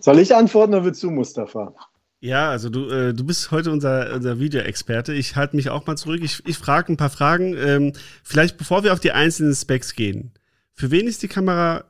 Soll 0.00 0.18
ich 0.18 0.34
antworten 0.34 0.74
oder 0.74 0.84
willst 0.84 1.02
du, 1.02 1.10
Mustafa? 1.10 1.74
Ja, 2.22 2.50
also 2.50 2.70
du, 2.70 2.88
äh, 2.88 3.12
du 3.12 3.26
bist 3.26 3.50
heute 3.50 3.72
unser, 3.72 4.14
unser 4.14 4.38
Videoexperte. 4.38 5.12
Ich 5.12 5.34
halte 5.34 5.56
mich 5.56 5.70
auch 5.70 5.84
mal 5.86 5.96
zurück. 5.96 6.20
Ich, 6.22 6.46
ich 6.46 6.56
frage 6.56 6.92
ein 6.92 6.96
paar 6.96 7.10
Fragen. 7.10 7.56
Ähm, 7.58 7.94
vielleicht 8.22 8.58
bevor 8.58 8.84
wir 8.84 8.92
auf 8.92 9.00
die 9.00 9.10
einzelnen 9.10 9.54
Specs 9.54 9.96
gehen. 9.96 10.30
Für 10.72 10.92
wen 10.92 11.08
ist 11.08 11.24
die 11.24 11.28
Kamera 11.28 11.82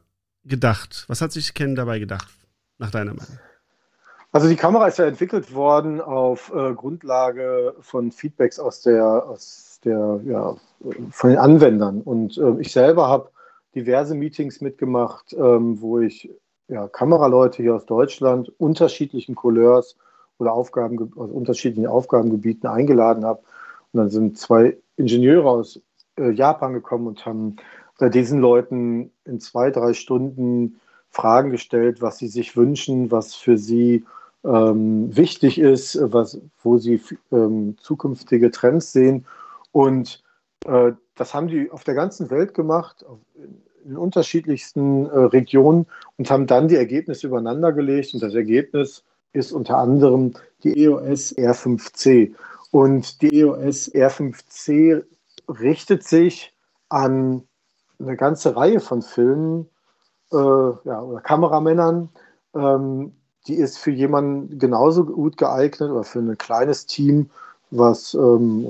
gedacht? 0.47 1.05
Was 1.09 1.21
hat 1.21 1.33
sich 1.33 1.53
Ken 1.53 1.75
dabei 1.75 1.99
gedacht, 1.99 2.29
nach 2.79 2.91
deiner 2.91 3.13
Meinung? 3.13 3.39
Also 4.33 4.49
die 4.49 4.57
Kamera 4.57 4.87
ist 4.87 4.99
ja 4.99 5.05
entwickelt 5.05 5.53
worden 5.53 6.01
auf 6.01 6.51
äh, 6.57 6.73
Grundlage 6.73 7.75
von 7.81 8.11
Feedbacks 8.11 8.59
aus 8.59 8.81
der, 8.81 9.05
aus 9.05 9.81
der, 9.85 10.19
ja, 10.25 10.57
von 11.11 11.29
den 11.29 11.39
Anwendern. 11.39 12.01
Und 12.01 12.39
äh, 12.39 12.59
ich 12.59 12.73
selber 12.73 13.07
habe 13.07 13.29
diverse 13.75 14.15
Meetings 14.15 14.63
mitgemacht, 14.63 15.35
ähm, 15.35 15.79
wo 15.83 16.01
ich 16.01 16.31
ja, 16.69 16.89
Kameraleute 16.89 17.63
hier 17.63 17.75
aus 17.75 17.85
Deutschland, 17.85 18.51
unterschiedlichen 18.57 19.35
Couleurs 19.35 19.99
oder 20.43 20.53
Aufgaben, 20.53 21.13
aus 21.17 21.31
unterschiedlichen 21.31 21.87
Aufgabengebieten 21.87 22.69
eingeladen 22.69 23.25
habe. 23.25 23.41
Und 23.93 23.99
dann 23.99 24.11
sind 24.11 24.39
zwei 24.39 24.77
Ingenieure 24.97 25.49
aus 25.49 25.81
äh, 26.19 26.31
Japan 26.31 26.75
gekommen 26.75 27.07
und 27.07 27.25
haben 27.25 27.57
äh, 28.01 28.11
diesen 28.11 28.41
Leuten 28.41 29.11
in 29.25 29.41
zwei, 29.41 29.71
drei 29.71 29.95
Stunden 29.95 30.81
Fragen 31.11 31.51
gestellt, 31.51 32.01
was 32.01 32.19
sie 32.19 32.29
sich 32.29 32.57
wünschen, 32.57 33.11
was 33.11 33.35
für 33.35 33.59
sie 33.59 34.05
ähm, 34.45 35.15
wichtig 35.17 35.59
ist, 35.59 35.99
was, 36.01 36.41
wo 36.63 36.79
sie 36.79 37.01
ähm, 37.31 37.77
zukünftige 37.81 38.51
Trends 38.51 38.93
sehen. 38.93 39.27
Und 39.73 40.23
äh, 40.67 40.93
das 41.15 41.35
haben 41.35 41.49
die 41.49 41.71
auf 41.71 41.85
der 41.85 41.95
ganzen 41.95 42.31
Welt 42.31 42.55
gemacht, 42.55 43.05
in 43.85 43.97
unterschiedlichsten 43.97 45.07
äh, 45.07 45.19
Regionen 45.19 45.87
und 46.17 46.31
haben 46.31 46.47
dann 46.47 46.69
die 46.69 46.77
Ergebnisse 46.77 47.27
übereinander 47.27 47.73
gelegt. 47.73 48.15
Und 48.15 48.23
das 48.23 48.35
Ergebnis 48.35 49.05
ist 49.33 49.53
unter 49.53 49.79
anderem 49.79 50.35
die 50.65 50.85
EOS 50.85 51.37
R5C. 51.37 52.35
Und 52.71 53.21
die 53.23 53.41
EOS 53.41 53.93
R5C 53.93 55.05
richtet 55.49 56.05
sich 56.05 56.55
an 56.89 57.43
eine 57.99 58.17
ganze 58.17 58.57
Reihe 58.57 58.81
von 58.81 59.03
Filmen 59.03 59.69
äh, 60.33 60.37
ja, 60.37 61.03
oder 61.03 61.21
Kameramännern. 61.21 62.09
Ähm, 62.55 63.13
die 63.47 63.55
ist 63.55 63.79
für 63.79 63.91
jemanden 63.91 64.59
genauso 64.59 65.05
gut 65.05 65.37
geeignet 65.37 65.91
oder 65.91 66.05
für 66.05 66.21
ein 66.21 66.39
kleines 66.39 66.87
Team, 66.87 67.31
was 67.71 68.15
ähm, 68.15 68.67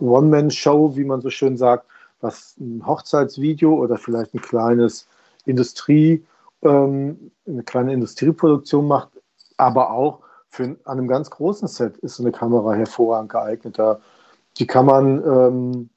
One-Man-Show, 0.00 0.96
wie 0.96 1.04
man 1.04 1.20
so 1.20 1.30
schön 1.30 1.56
sagt, 1.56 1.86
was 2.20 2.56
ein 2.58 2.84
Hochzeitsvideo 2.86 3.72
oder 3.74 3.98
vielleicht 3.98 4.34
ein 4.34 4.40
kleines 4.40 5.06
Industrie, 5.46 6.24
ähm, 6.62 7.30
eine 7.46 7.62
kleine 7.62 7.92
Industrieproduktion 7.92 8.86
macht, 8.86 9.10
aber 9.60 9.92
auch 9.92 10.20
für 10.48 10.64
an 10.64 10.78
einem 10.84 11.06
ganz 11.06 11.30
großen 11.30 11.68
Set 11.68 11.96
ist 11.98 12.16
so 12.16 12.22
eine 12.22 12.32
Kamera 12.32 12.72
hervorragend 12.74 13.30
geeignet. 13.30 13.78
Die 14.58 14.66
kann 14.66 14.86
man 14.86 15.22
ähm, 15.24 15.90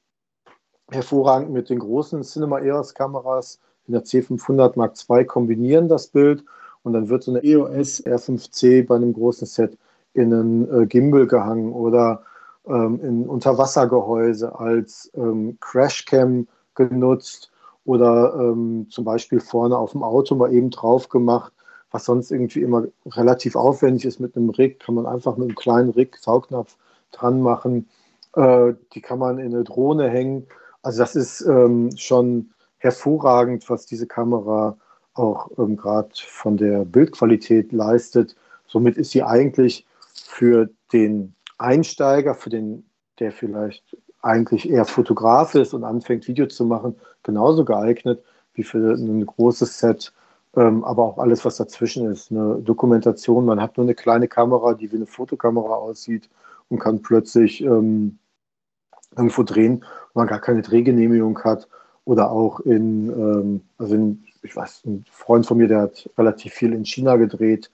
hervorragend 0.90 1.50
mit 1.50 1.70
den 1.70 1.80
großen 1.80 2.22
Cinema 2.22 2.60
EOS 2.60 2.94
Kameras 2.94 3.58
in 3.86 3.94
der 3.94 4.04
C500 4.04 4.74
Mark 4.76 4.94
II 5.08 5.24
kombinieren, 5.24 5.88
das 5.88 6.06
Bild. 6.06 6.44
Und 6.82 6.92
dann 6.92 7.08
wird 7.08 7.22
so 7.22 7.32
eine 7.32 7.42
EOS 7.42 8.04
R5C 8.04 8.86
bei 8.86 8.96
einem 8.96 9.14
großen 9.14 9.46
Set 9.46 9.76
in 10.12 10.32
einen 10.32 10.82
äh, 10.82 10.86
Gimbal 10.86 11.26
gehangen 11.26 11.72
oder 11.72 12.22
ähm, 12.66 13.00
in 13.02 13.26
Unterwassergehäuse 13.26 14.58
als 14.58 15.10
ähm, 15.14 15.56
Crashcam 15.60 16.46
genutzt 16.74 17.50
oder 17.84 18.34
ähm, 18.38 18.86
zum 18.90 19.04
Beispiel 19.04 19.40
vorne 19.40 19.76
auf 19.76 19.92
dem 19.92 20.02
Auto 20.02 20.34
mal 20.34 20.52
eben 20.52 20.70
drauf 20.70 21.08
gemacht, 21.08 21.52
was 21.94 22.06
sonst 22.06 22.32
irgendwie 22.32 22.60
immer 22.60 22.88
relativ 23.06 23.54
aufwendig 23.54 24.04
ist 24.04 24.18
mit 24.18 24.36
einem 24.36 24.50
Rig, 24.50 24.80
kann 24.80 24.96
man 24.96 25.06
einfach 25.06 25.36
mit 25.36 25.46
einem 25.46 25.54
kleinen 25.54 25.90
Rig, 25.90 26.18
Saugnapf 26.18 26.76
dran 27.12 27.40
machen. 27.40 27.88
Äh, 28.34 28.72
die 28.92 29.00
kann 29.00 29.20
man 29.20 29.38
in 29.38 29.54
eine 29.54 29.62
Drohne 29.62 30.10
hängen. 30.10 30.44
Also 30.82 30.98
das 30.98 31.14
ist 31.14 31.42
ähm, 31.42 31.96
schon 31.96 32.50
hervorragend, 32.78 33.70
was 33.70 33.86
diese 33.86 34.08
Kamera 34.08 34.76
auch 35.14 35.48
ähm, 35.56 35.76
gerade 35.76 36.08
von 36.14 36.56
der 36.56 36.84
Bildqualität 36.84 37.70
leistet. 37.70 38.34
Somit 38.66 38.96
ist 38.96 39.12
sie 39.12 39.22
eigentlich 39.22 39.86
für 40.12 40.68
den 40.92 41.32
Einsteiger, 41.58 42.34
für 42.34 42.50
den, 42.50 42.84
der 43.20 43.30
vielleicht 43.30 43.96
eigentlich 44.20 44.68
eher 44.68 44.84
Fotograf 44.84 45.54
ist 45.54 45.72
und 45.72 45.84
anfängt, 45.84 46.26
Video 46.26 46.46
zu 46.46 46.64
machen, 46.64 46.96
genauso 47.22 47.64
geeignet 47.64 48.20
wie 48.54 48.64
für 48.64 48.94
ein 48.94 49.24
großes 49.24 49.78
Set, 49.78 50.12
ähm, 50.56 50.84
aber 50.84 51.02
auch 51.04 51.18
alles, 51.18 51.44
was 51.44 51.56
dazwischen 51.56 52.10
ist. 52.10 52.30
Eine 52.30 52.56
Dokumentation, 52.56 53.44
man 53.44 53.60
hat 53.60 53.76
nur 53.76 53.84
eine 53.84 53.94
kleine 53.94 54.28
Kamera, 54.28 54.74
die 54.74 54.90
wie 54.92 54.96
eine 54.96 55.06
Fotokamera 55.06 55.74
aussieht 55.74 56.28
und 56.68 56.78
kann 56.78 57.02
plötzlich 57.02 57.62
ähm, 57.62 58.18
irgendwo 59.16 59.42
drehen, 59.42 59.84
wo 60.12 60.20
man 60.20 60.28
gar 60.28 60.40
keine 60.40 60.62
Drehgenehmigung 60.62 61.38
hat. 61.44 61.68
Oder 62.04 62.30
auch 62.30 62.60
in, 62.60 63.08
ähm, 63.08 63.60
also 63.78 63.94
in, 63.94 64.24
ich 64.42 64.54
weiß, 64.54 64.84
ein 64.84 65.04
Freund 65.10 65.46
von 65.46 65.56
mir, 65.56 65.68
der 65.68 65.80
hat 65.80 66.10
relativ 66.18 66.52
viel 66.52 66.72
in 66.72 66.84
China 66.84 67.16
gedreht. 67.16 67.70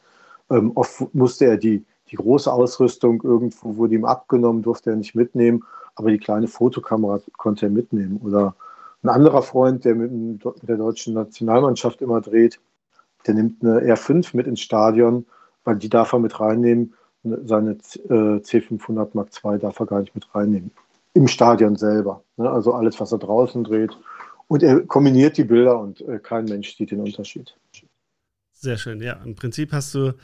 Ähm, 0.51 0.73
oft 0.77 1.13
musste 1.15 1.47
er 1.47 1.57
die 1.57 1.85
die 2.11 2.17
große 2.17 2.53
Ausrüstung 2.53 3.23
irgendwo 3.23 3.77
wurde 3.77 3.95
ihm 3.95 4.05
abgenommen, 4.05 4.63
durfte 4.63 4.91
er 4.91 4.97
nicht 4.97 5.15
mitnehmen, 5.15 5.65
aber 5.95 6.11
die 6.11 6.19
kleine 6.19 6.49
Fotokamera 6.49 7.21
konnte 7.37 7.67
er 7.67 7.71
mitnehmen. 7.71 8.21
Oder 8.23 8.55
ein 9.03 9.09
anderer 9.09 9.43
Freund, 9.43 9.85
der 9.85 9.95
mit 9.95 10.43
der 10.63 10.77
deutschen 10.77 11.15
Nationalmannschaft 11.15 12.03
immer 12.03 12.21
dreht, 12.21 12.61
der 13.27 13.35
nimmt 13.35 13.63
eine 13.63 13.81
R5 13.81 14.37
mit 14.37 14.47
ins 14.47 14.61
Stadion, 14.61 15.27
weil 15.65 15.77
die 15.77 15.89
darf 15.89 16.13
er 16.13 16.19
mit 16.19 16.39
reinnehmen. 16.41 16.95
Seine 17.23 17.73
äh, 17.73 18.41
C500 18.41 19.11
Mark 19.13 19.29
II 19.45 19.59
darf 19.59 19.79
er 19.79 19.87
gar 19.87 20.01
nicht 20.01 20.15
mit 20.15 20.35
reinnehmen. 20.35 20.71
Im 21.13 21.29
Stadion 21.29 21.77
selber. 21.77 22.23
Ne? 22.37 22.49
Also 22.49 22.73
alles, 22.73 22.99
was 22.99 23.13
er 23.13 23.19
draußen 23.19 23.65
dreht. 23.65 23.97
Und 24.49 24.63
er 24.63 24.81
kombiniert 24.81 25.37
die 25.37 25.45
Bilder 25.45 25.79
und 25.79 26.01
äh, 26.01 26.19
kein 26.19 26.47
Mensch 26.47 26.77
sieht 26.77 26.91
den 26.91 27.01
Unterschied. 27.01 27.57
Sehr 28.53 28.79
schön, 28.79 29.01
ja. 29.01 29.15
Im 29.25 29.35
Prinzip 29.35 29.73
hast 29.73 29.95
du 29.95 30.15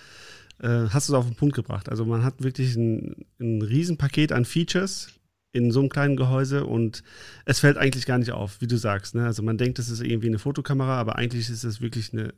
äh, 0.61 0.89
hast 0.89 1.09
du 1.09 1.13
es 1.13 1.19
auf 1.19 1.27
den 1.27 1.37
Punkt 1.37 1.55
gebracht. 1.55 1.89
Also 1.89 2.05
man 2.05 2.25
hat 2.25 2.43
wirklich 2.43 2.77
ein, 2.77 3.27
ein 3.39 3.63
Riesenpaket 3.63 4.33
an 4.33 4.45
Features 4.45 5.09
in 5.53 5.71
so 5.71 5.81
einem 5.81 5.89
kleinen 5.89 6.17
Gehäuse 6.17 6.67
und 6.67 7.03
es 7.45 7.61
fällt 7.61 7.79
eigentlich 7.79 8.07
gar 8.07 8.19
nicht 8.19 8.33
auf, 8.33 8.61
wie 8.61 8.67
du 8.67 8.77
sagst. 8.77 9.15
Ne? 9.15 9.25
Also 9.25 9.43
man 9.43 9.59
denkt, 9.59 9.79
das 9.79 9.89
ist 9.89 10.03
irgendwie 10.03 10.29
eine 10.29 10.39
Fotokamera, 10.39 10.99
aber 10.99 11.17
eigentlich 11.17 11.49
ist 11.49 11.65
es 11.65 11.81
wirklich 11.81 12.13
eine, 12.13 12.35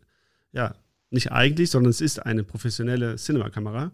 ja, 0.52 0.74
nicht 1.10 1.32
eigentlich, 1.32 1.70
sondern 1.70 1.90
es 1.90 2.00
ist 2.00 2.24
eine 2.24 2.44
professionelle 2.44 3.16
Cinema-Kamera. 3.16 3.92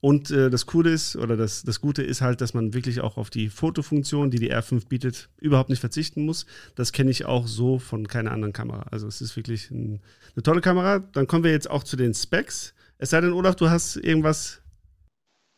Und 0.00 0.30
äh, 0.30 0.48
das 0.48 0.66
Coole 0.66 0.90
ist, 0.90 1.16
oder 1.16 1.36
das, 1.36 1.62
das 1.64 1.80
Gute 1.80 2.02
ist 2.02 2.20
halt, 2.20 2.40
dass 2.40 2.54
man 2.54 2.72
wirklich 2.72 3.00
auch 3.00 3.16
auf 3.16 3.30
die 3.30 3.48
Fotofunktion, 3.48 4.30
die 4.30 4.38
die 4.38 4.52
R5 4.52 4.86
bietet, 4.88 5.28
überhaupt 5.38 5.70
nicht 5.70 5.80
verzichten 5.80 6.24
muss. 6.24 6.46
Das 6.76 6.92
kenne 6.92 7.10
ich 7.10 7.24
auch 7.24 7.48
so 7.48 7.78
von 7.78 8.06
keiner 8.06 8.30
anderen 8.30 8.52
Kamera. 8.52 8.86
Also 8.90 9.08
es 9.08 9.20
ist 9.20 9.36
wirklich 9.36 9.70
ein, 9.70 10.00
eine 10.36 10.42
tolle 10.44 10.60
Kamera. 10.60 11.00
Dann 11.00 11.26
kommen 11.26 11.42
wir 11.42 11.50
jetzt 11.50 11.68
auch 11.68 11.82
zu 11.82 11.96
den 11.96 12.14
Specs. 12.14 12.74
Es 12.98 13.10
sei 13.10 13.20
denn, 13.20 13.32
Olaf, 13.32 13.56
du 13.56 13.70
hast 13.70 13.96
irgendwas. 13.96 14.60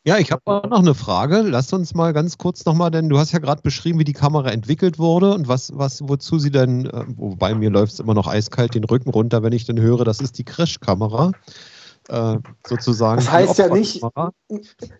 Ja, 0.04 0.16
ich 0.16 0.32
habe 0.32 0.42
noch 0.46 0.78
eine 0.78 0.94
Frage. 0.94 1.42
Lass 1.42 1.72
uns 1.74 1.94
mal 1.94 2.14
ganz 2.14 2.38
kurz 2.38 2.64
nochmal, 2.64 2.90
denn 2.90 3.10
du 3.10 3.18
hast 3.18 3.32
ja 3.32 3.38
gerade 3.38 3.60
beschrieben, 3.60 3.98
wie 3.98 4.04
die 4.04 4.14
Kamera 4.14 4.50
entwickelt 4.50 4.98
wurde 4.98 5.34
und 5.34 5.46
was, 5.46 5.76
was, 5.76 6.08
wozu 6.08 6.38
sie 6.38 6.50
denn, 6.50 6.86
äh, 6.86 7.04
wobei 7.16 7.54
mir 7.54 7.68
läuft 7.68 7.92
es 7.92 8.00
immer 8.00 8.14
noch 8.14 8.26
eiskalt 8.26 8.74
den 8.74 8.84
Rücken 8.84 9.10
runter, 9.10 9.42
wenn 9.42 9.52
ich 9.52 9.66
dann 9.66 9.78
höre, 9.78 10.04
das 10.04 10.20
ist 10.20 10.38
die 10.38 10.44
Crash-Kamera. 10.44 11.32
Äh, 12.08 12.38
sozusagen. 12.66 13.20
Das 13.20 13.30
heißt 13.30 13.58
ja 13.58 13.68
nicht. 13.68 14.02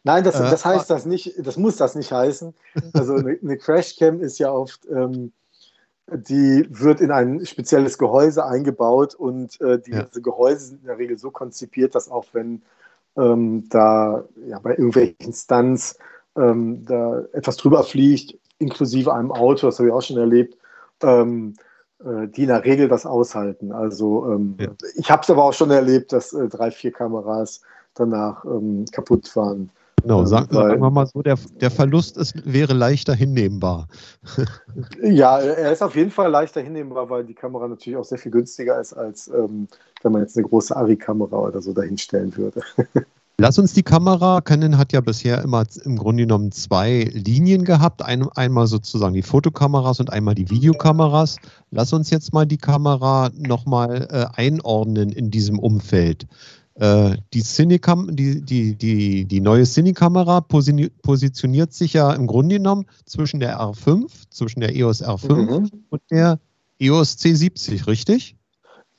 Nein, 0.05 0.23
das, 0.23 0.35
das 0.35 0.65
äh, 0.65 0.69
heißt 0.69 0.91
das 0.91 1.07
nicht, 1.07 1.33
das 1.39 1.57
muss 1.57 1.77
das 1.77 1.95
nicht 1.95 2.13
heißen. 2.13 2.55
Also 2.93 3.15
eine, 3.15 3.39
eine 3.43 3.57
Crashcam 3.57 4.21
ist 4.21 4.39
ja 4.39 4.53
oft 4.53 4.87
ähm, 4.87 5.33
die 6.13 6.67
wird 6.69 7.01
in 7.01 7.11
ein 7.11 7.45
spezielles 7.47 7.97
Gehäuse 7.97 8.45
eingebaut 8.45 9.15
und 9.15 9.61
äh, 9.61 9.79
diese 9.81 9.99
ja. 9.99 10.21
Gehäuse 10.21 10.67
sind 10.67 10.81
in 10.81 10.87
der 10.87 10.99
Regel 10.99 11.19
so 11.19 11.31
konzipiert, 11.31 11.95
dass 11.95 12.09
auch 12.09 12.27
wenn 12.33 12.63
ähm, 13.17 13.69
da 13.69 14.25
ja, 14.47 14.59
bei 14.59 14.71
irgendwelchen 14.71 15.33
Stunts 15.33 15.99
ähm, 16.37 16.85
da 16.85 17.25
etwas 17.33 17.57
drüber 17.57 17.83
fliegt, 17.83 18.39
inklusive 18.59 19.13
einem 19.13 19.33
Auto, 19.33 19.67
das 19.67 19.79
habe 19.79 19.89
ich 19.89 19.95
auch 19.95 20.03
schon 20.03 20.19
erlebt, 20.19 20.57
ähm, 21.03 21.55
äh, 22.05 22.29
die 22.29 22.43
in 22.43 22.49
der 22.49 22.65
Regel 22.65 22.89
das 22.89 23.07
aushalten. 23.07 23.73
Also 23.73 24.31
ähm, 24.31 24.57
ja. 24.59 24.69
ich 24.97 25.11
habe 25.11 25.23
es 25.23 25.31
aber 25.31 25.45
auch 25.45 25.53
schon 25.53 25.71
erlebt, 25.71 26.13
dass 26.13 26.33
äh, 26.33 26.49
drei, 26.49 26.71
vier 26.71 26.93
Kameras 26.93 27.63
danach 27.95 28.45
ähm, 28.45 28.85
kaputt 28.93 29.35
waren. 29.37 29.71
Genau, 30.03 30.25
sagen, 30.25 30.53
sagen 30.53 30.81
wir 30.81 30.91
mal 30.91 31.07
so, 31.07 31.23
der, 31.23 31.37
der 31.61 31.71
Verlust 31.71 32.17
ist, 32.17 32.35
wäre 32.45 32.73
leichter 32.73 33.15
hinnehmbar. 33.15 33.89
ja, 35.03 35.39
er 35.39 35.73
ist 35.73 35.83
auf 35.83 35.97
jeden 35.97 36.11
Fall 36.11 36.31
leichter 36.31 36.61
hinnehmbar, 36.61 37.11
weil 37.11 37.25
die 37.25 37.35
Kamera 37.35 37.69
natürlich 37.69 37.97
auch 37.97 38.05
sehr 38.05 38.19
viel 38.19 38.33
günstiger 38.33 38.81
ist, 38.81 38.93
als 38.93 39.29
ähm, 39.29 39.69
wenn 40.03 40.13
man 40.13 40.23
jetzt 40.23 40.37
eine 40.37 40.47
große 40.47 40.75
Ari-Kamera 40.75 41.37
oder 41.37 41.61
so 41.61 41.73
dahinstellen 41.73 42.37
würde. 42.37 42.63
Lass 43.41 43.59
uns 43.59 43.73
die 43.73 43.83
Kamera, 43.83 44.43
Canon 44.43 44.77
hat 44.77 44.93
ja 44.93 45.01
bisher 45.01 45.41
immer 45.41 45.65
im 45.87 45.97
Grunde 45.97 46.25
genommen 46.25 46.53
zwei 46.53 47.09
Linien 47.15 47.65
gehabt, 47.65 48.03
ein, 48.03 48.29
einmal 48.35 48.67
sozusagen 48.67 49.15
die 49.15 49.23
Fotokameras 49.23 49.99
und 49.99 50.13
einmal 50.13 50.35
die 50.35 50.51
Videokameras. 50.51 51.37
Lass 51.71 51.95
uns 51.95 52.11
jetzt 52.11 52.35
mal 52.35 52.45
die 52.45 52.59
Kamera 52.59 53.31
nochmal 53.35 54.09
äh, 54.11 54.27
einordnen 54.39 55.11
in 55.11 55.31
diesem 55.31 55.59
Umfeld. 55.59 56.27
Äh, 56.81 57.19
die, 57.35 57.43
Cinecam, 57.43 58.17
die, 58.17 58.41
die, 58.41 58.75
die, 58.75 59.27
die 59.27 59.41
neue 59.43 59.67
Cine-Kamera 59.67 60.41
positioniert 60.41 61.75
sich 61.75 61.93
ja 61.93 62.11
im 62.15 62.27
Grunde 62.27 62.57
genommen 62.57 62.87
zwischen 63.05 63.39
der 63.39 63.61
R5, 63.61 64.11
zwischen 64.31 64.61
der 64.61 64.75
EOS 64.75 65.05
R5 65.05 65.35
mhm. 65.35 65.71
und 65.91 66.03
der 66.11 66.41
EOS 66.79 67.19
C70, 67.19 67.87
richtig? 67.87 68.35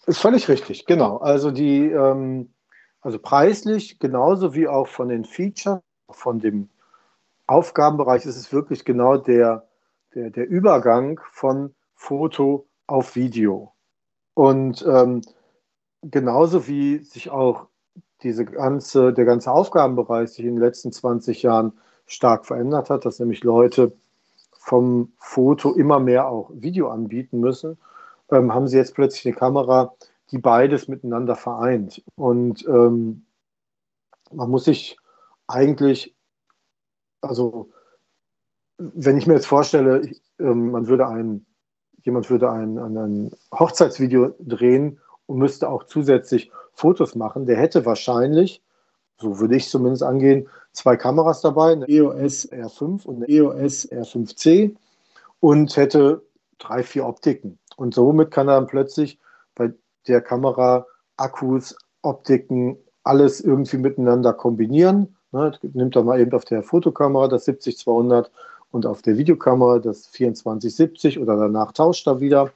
Völlig 0.07 0.47
richtig, 0.47 0.85
genau. 0.85 1.17
Also 1.17 1.49
die, 1.49 1.87
ähm, 1.87 2.53
also 3.01 3.17
preislich 3.17 3.97
genauso 3.97 4.53
wie 4.53 4.67
auch 4.67 4.87
von 4.87 5.09
den 5.09 5.25
Features, 5.25 5.79
von 6.11 6.39
dem 6.39 6.69
Aufgabenbereich 7.47 8.27
ist 8.27 8.37
es 8.37 8.53
wirklich 8.53 8.85
genau 8.85 9.17
der, 9.17 9.67
der, 10.13 10.29
der 10.29 10.47
Übergang 10.47 11.19
von 11.31 11.73
Foto 11.95 12.67
auf 12.85 13.15
Video. 13.15 13.73
Und 14.35 14.85
ähm, 14.87 15.21
genauso 16.03 16.67
wie 16.67 16.99
sich 16.99 17.31
auch 17.31 17.70
diese 18.23 18.45
ganze, 18.45 19.13
der 19.13 19.25
ganze 19.25 19.51
Aufgabenbereich 19.51 20.29
sich 20.29 20.45
in 20.45 20.55
den 20.55 20.63
letzten 20.63 20.91
20 20.91 21.43
Jahren 21.43 21.73
stark 22.05 22.45
verändert 22.45 22.89
hat, 22.89 23.05
dass 23.05 23.19
nämlich 23.19 23.43
Leute 23.43 23.93
vom 24.51 25.11
Foto 25.17 25.73
immer 25.73 25.99
mehr 25.99 26.27
auch 26.27 26.51
Video 26.53 26.89
anbieten 26.89 27.39
müssen, 27.39 27.77
ähm, 28.29 28.53
haben 28.53 28.67
sie 28.67 28.77
jetzt 28.77 28.93
plötzlich 28.95 29.25
eine 29.25 29.35
Kamera, 29.35 29.95
die 30.29 30.37
beides 30.37 30.87
miteinander 30.87 31.35
vereint. 31.35 32.03
Und 32.15 32.65
ähm, 32.67 33.25
man 34.31 34.49
muss 34.49 34.65
sich 34.65 34.97
eigentlich, 35.47 36.15
also 37.21 37.69
wenn 38.77 39.17
ich 39.17 39.27
mir 39.27 39.33
jetzt 39.33 39.47
vorstelle, 39.47 40.09
ähm, 40.39 40.71
man 40.71 40.87
würde 40.87 41.07
ein, 41.07 41.45
jemand 42.03 42.29
würde 42.29 42.51
ein, 42.51 42.77
ein 42.77 43.31
Hochzeitsvideo 43.53 44.35
drehen 44.39 44.99
und 45.25 45.37
müsste 45.37 45.69
auch 45.69 45.83
zusätzlich 45.83 46.51
Fotos 46.73 47.15
machen, 47.15 47.45
der 47.45 47.57
hätte 47.57 47.85
wahrscheinlich, 47.85 48.61
so 49.17 49.39
würde 49.39 49.55
ich 49.55 49.69
zumindest 49.69 50.03
angehen, 50.03 50.47
zwei 50.71 50.95
Kameras 50.95 51.41
dabei, 51.41 51.73
eine 51.73 51.87
EOS 51.87 52.51
R5 52.51 53.05
und 53.05 53.17
eine 53.17 53.29
EOS 53.29 53.91
R5C 53.91 54.75
und 55.39 55.75
hätte 55.75 56.21
drei, 56.57 56.83
vier 56.83 57.05
Optiken. 57.05 57.59
Und 57.75 57.93
somit 57.93 58.31
kann 58.31 58.47
er 58.47 58.55
dann 58.55 58.67
plötzlich 58.67 59.19
bei 59.55 59.73
der 60.07 60.21
Kamera 60.21 60.85
Akkus, 61.17 61.75
Optiken, 62.01 62.77
alles 63.03 63.41
irgendwie 63.41 63.77
miteinander 63.77 64.33
kombinieren. 64.33 65.15
Ne, 65.31 65.51
nimmt 65.61 65.95
er 65.95 66.03
mal 66.03 66.19
eben 66.19 66.33
auf 66.33 66.45
der 66.45 66.61
Fotokamera 66.61 67.27
das 67.27 67.47
70-200 67.47 68.29
und 68.71 68.85
auf 68.85 69.01
der 69.01 69.17
Videokamera 69.17 69.79
das 69.79 70.11
2470 70.11 71.19
oder 71.19 71.37
danach 71.37 71.71
tauscht 71.71 72.07
er 72.07 72.19
wieder. 72.19 72.51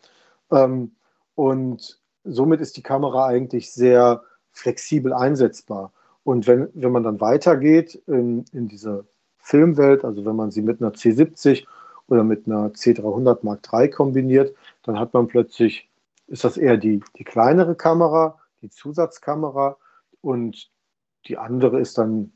Ähm, 0.52 0.92
und 1.36 2.00
somit 2.26 2.62
ist 2.62 2.78
die 2.78 2.84
Kamera 2.84 3.28
eigentlich 3.28 3.72
sehr 3.72 4.24
flexibel 4.52 5.14
einsetzbar. 5.14 5.92
Und 6.24 6.48
wenn, 6.48 6.70
wenn 6.74 6.92
man 6.92 7.04
dann 7.04 7.22
weitergeht 7.22 8.02
in, 8.08 8.46
in 8.52 8.68
diese 8.68 9.06
Filmwelt, 9.38 10.04
also 10.04 10.26
wenn 10.26 10.36
man 10.36 10.52
sie 10.52 10.62
mit 10.62 10.82
einer 10.82 10.92
C70 10.92 11.66
oder 12.08 12.24
mit 12.24 12.48
einer 12.48 12.70
C300 12.70 13.40
Mark 13.44 13.68
III 13.72 13.90
kombiniert, 13.90 14.56
dann 14.84 15.00
hat 15.00 15.14
man 15.14 15.28
plötzlich, 15.28 15.90
ist 16.28 16.44
das 16.44 16.58
eher 16.58 16.78
die, 16.78 17.02
die 17.18 17.24
kleinere 17.24 17.76
Kamera, 17.76 18.40
die 18.62 18.70
Zusatzkamera 18.70 19.78
und 20.22 20.72
die 21.28 21.38
andere 21.38 21.80
ist 21.80 21.98
dann 21.98 22.32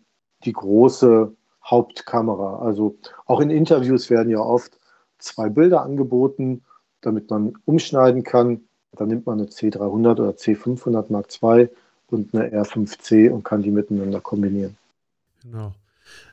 die 0.46 0.54
große 0.54 1.36
Hauptkamera. 1.66 2.60
Also 2.60 2.98
auch 3.26 3.40
in 3.40 3.50
Interviews 3.50 4.10
werden 4.10 4.30
ja 4.30 4.40
oft 4.40 4.80
zwei 5.18 5.50
Bilder 5.50 5.82
angeboten, 5.82 6.64
damit 7.02 7.30
man 7.30 7.54
umschneiden 7.66 8.24
kann. 8.24 8.69
Dann 8.98 9.08
nimmt 9.08 9.26
man 9.26 9.40
eine 9.40 9.48
C300 9.48 10.12
oder 10.12 10.32
C500 10.32 11.06
Mark 11.10 11.28
II 11.42 11.70
und 12.08 12.34
eine 12.34 12.50
R5C 12.50 13.30
und 13.30 13.44
kann 13.44 13.62
die 13.62 13.72
miteinander 13.72 14.20
kombinieren. 14.20 14.78
Genau. 15.44 15.74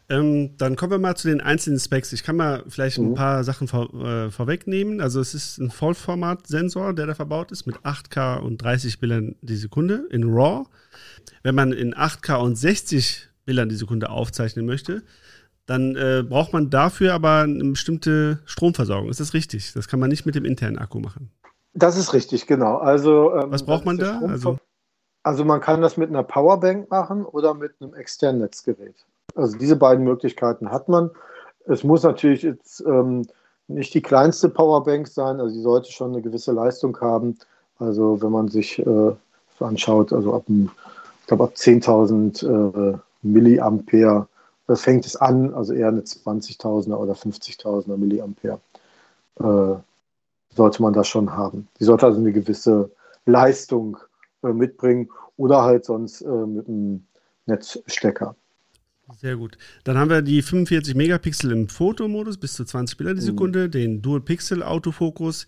Ähm, 0.08 0.56
dann 0.56 0.76
kommen 0.76 0.92
wir 0.92 0.98
mal 0.98 1.16
zu 1.16 1.28
den 1.28 1.40
einzelnen 1.40 1.80
Specs. 1.80 2.12
Ich 2.12 2.22
kann 2.22 2.36
mal 2.36 2.62
vielleicht 2.68 2.98
ein 2.98 3.10
mhm. 3.10 3.14
paar 3.14 3.42
Sachen 3.42 3.66
vor, 3.66 3.92
äh, 3.94 4.30
vorwegnehmen. 4.30 5.00
Also 5.00 5.20
es 5.20 5.34
ist 5.34 5.58
ein 5.58 5.70
Vollformat-Sensor, 5.70 6.94
der 6.94 7.06
da 7.06 7.14
verbaut 7.14 7.50
ist 7.50 7.66
mit 7.66 7.78
8K 7.78 8.38
und 8.38 8.62
30 8.62 9.00
Bildern 9.00 9.34
die 9.42 9.56
Sekunde 9.56 10.06
in 10.10 10.24
RAW. 10.24 10.66
Wenn 11.42 11.56
man 11.56 11.72
in 11.72 11.92
8K 11.94 12.36
und 12.36 12.56
60 12.56 13.28
Bildern 13.44 13.68
die 13.68 13.74
Sekunde 13.74 14.10
aufzeichnen 14.10 14.64
möchte, 14.64 15.02
dann 15.66 15.96
äh, 15.96 16.24
braucht 16.26 16.52
man 16.52 16.70
dafür 16.70 17.12
aber 17.12 17.40
eine 17.40 17.64
bestimmte 17.64 18.38
Stromversorgung. 18.44 19.10
Ist 19.10 19.18
das 19.18 19.34
richtig? 19.34 19.72
Das 19.72 19.88
kann 19.88 19.98
man 19.98 20.10
nicht 20.10 20.24
mit 20.24 20.36
dem 20.36 20.44
internen 20.44 20.78
Akku 20.78 21.00
machen. 21.00 21.30
Das 21.76 21.96
ist 21.96 22.12
richtig, 22.12 22.46
genau. 22.46 22.78
Also 22.78 23.34
ähm, 23.34 23.50
was 23.50 23.64
braucht 23.64 23.84
man 23.84 23.98
da? 23.98 24.20
Also, 24.20 24.58
also 25.22 25.44
man 25.44 25.60
kann 25.60 25.82
das 25.82 25.96
mit 25.96 26.08
einer 26.08 26.22
Powerbank 26.22 26.90
machen 26.90 27.24
oder 27.24 27.54
mit 27.54 27.72
einem 27.80 27.94
externen 27.94 28.40
Netzgerät. 28.40 28.94
Also 29.34 29.56
diese 29.58 29.76
beiden 29.76 30.04
Möglichkeiten 30.04 30.70
hat 30.70 30.88
man. 30.88 31.10
Es 31.66 31.84
muss 31.84 32.02
natürlich 32.02 32.42
jetzt 32.42 32.80
ähm, 32.86 33.26
nicht 33.68 33.92
die 33.92 34.02
kleinste 34.02 34.48
Powerbank 34.48 35.08
sein, 35.08 35.40
also 35.40 35.54
sie 35.54 35.62
sollte 35.62 35.90
schon 35.90 36.12
eine 36.12 36.22
gewisse 36.22 36.52
Leistung 36.52 36.96
haben. 37.00 37.38
Also 37.78 38.22
wenn 38.22 38.30
man 38.30 38.48
sich 38.48 38.78
äh, 38.78 39.12
anschaut, 39.60 40.12
also 40.12 40.34
ab, 40.34 40.44
ich 40.48 41.26
glaube 41.26 41.44
ab 41.44 41.52
10.000 41.54 42.94
äh, 42.94 42.98
Milliampere 43.22 44.28
das 44.66 44.82
fängt 44.82 45.06
es 45.06 45.16
an, 45.16 45.54
also 45.54 45.72
eher 45.72 45.88
eine 45.88 46.00
20.000er 46.00 46.96
oder 46.96 47.12
50.000er 47.12 47.96
Milliampere 47.96 48.60
äh, 49.38 49.76
sollte 50.56 50.82
man 50.82 50.92
das 50.92 51.08
schon 51.08 51.32
haben. 51.32 51.68
Die 51.78 51.84
sollte 51.84 52.06
also 52.06 52.18
eine 52.18 52.32
gewisse 52.32 52.90
Leistung 53.26 53.98
äh, 54.42 54.52
mitbringen 54.52 55.10
oder 55.36 55.62
halt 55.62 55.84
sonst 55.84 56.22
äh, 56.22 56.28
mit 56.28 56.68
einem 56.68 57.06
Netzstecker. 57.46 58.34
Sehr 59.20 59.36
gut. 59.36 59.56
Dann 59.84 59.96
haben 59.96 60.10
wir 60.10 60.20
die 60.20 60.42
45 60.42 60.96
Megapixel 60.96 61.52
im 61.52 61.68
Fotomodus 61.68 62.38
bis 62.38 62.54
zu 62.54 62.64
20 62.64 62.96
Bilder 62.96 63.14
die 63.14 63.20
mhm. 63.20 63.26
Sekunde, 63.26 63.66
mhm. 63.66 63.70
den 63.70 64.02
Dual 64.02 64.20
Pixel 64.20 64.64
Autofokus 64.64 65.46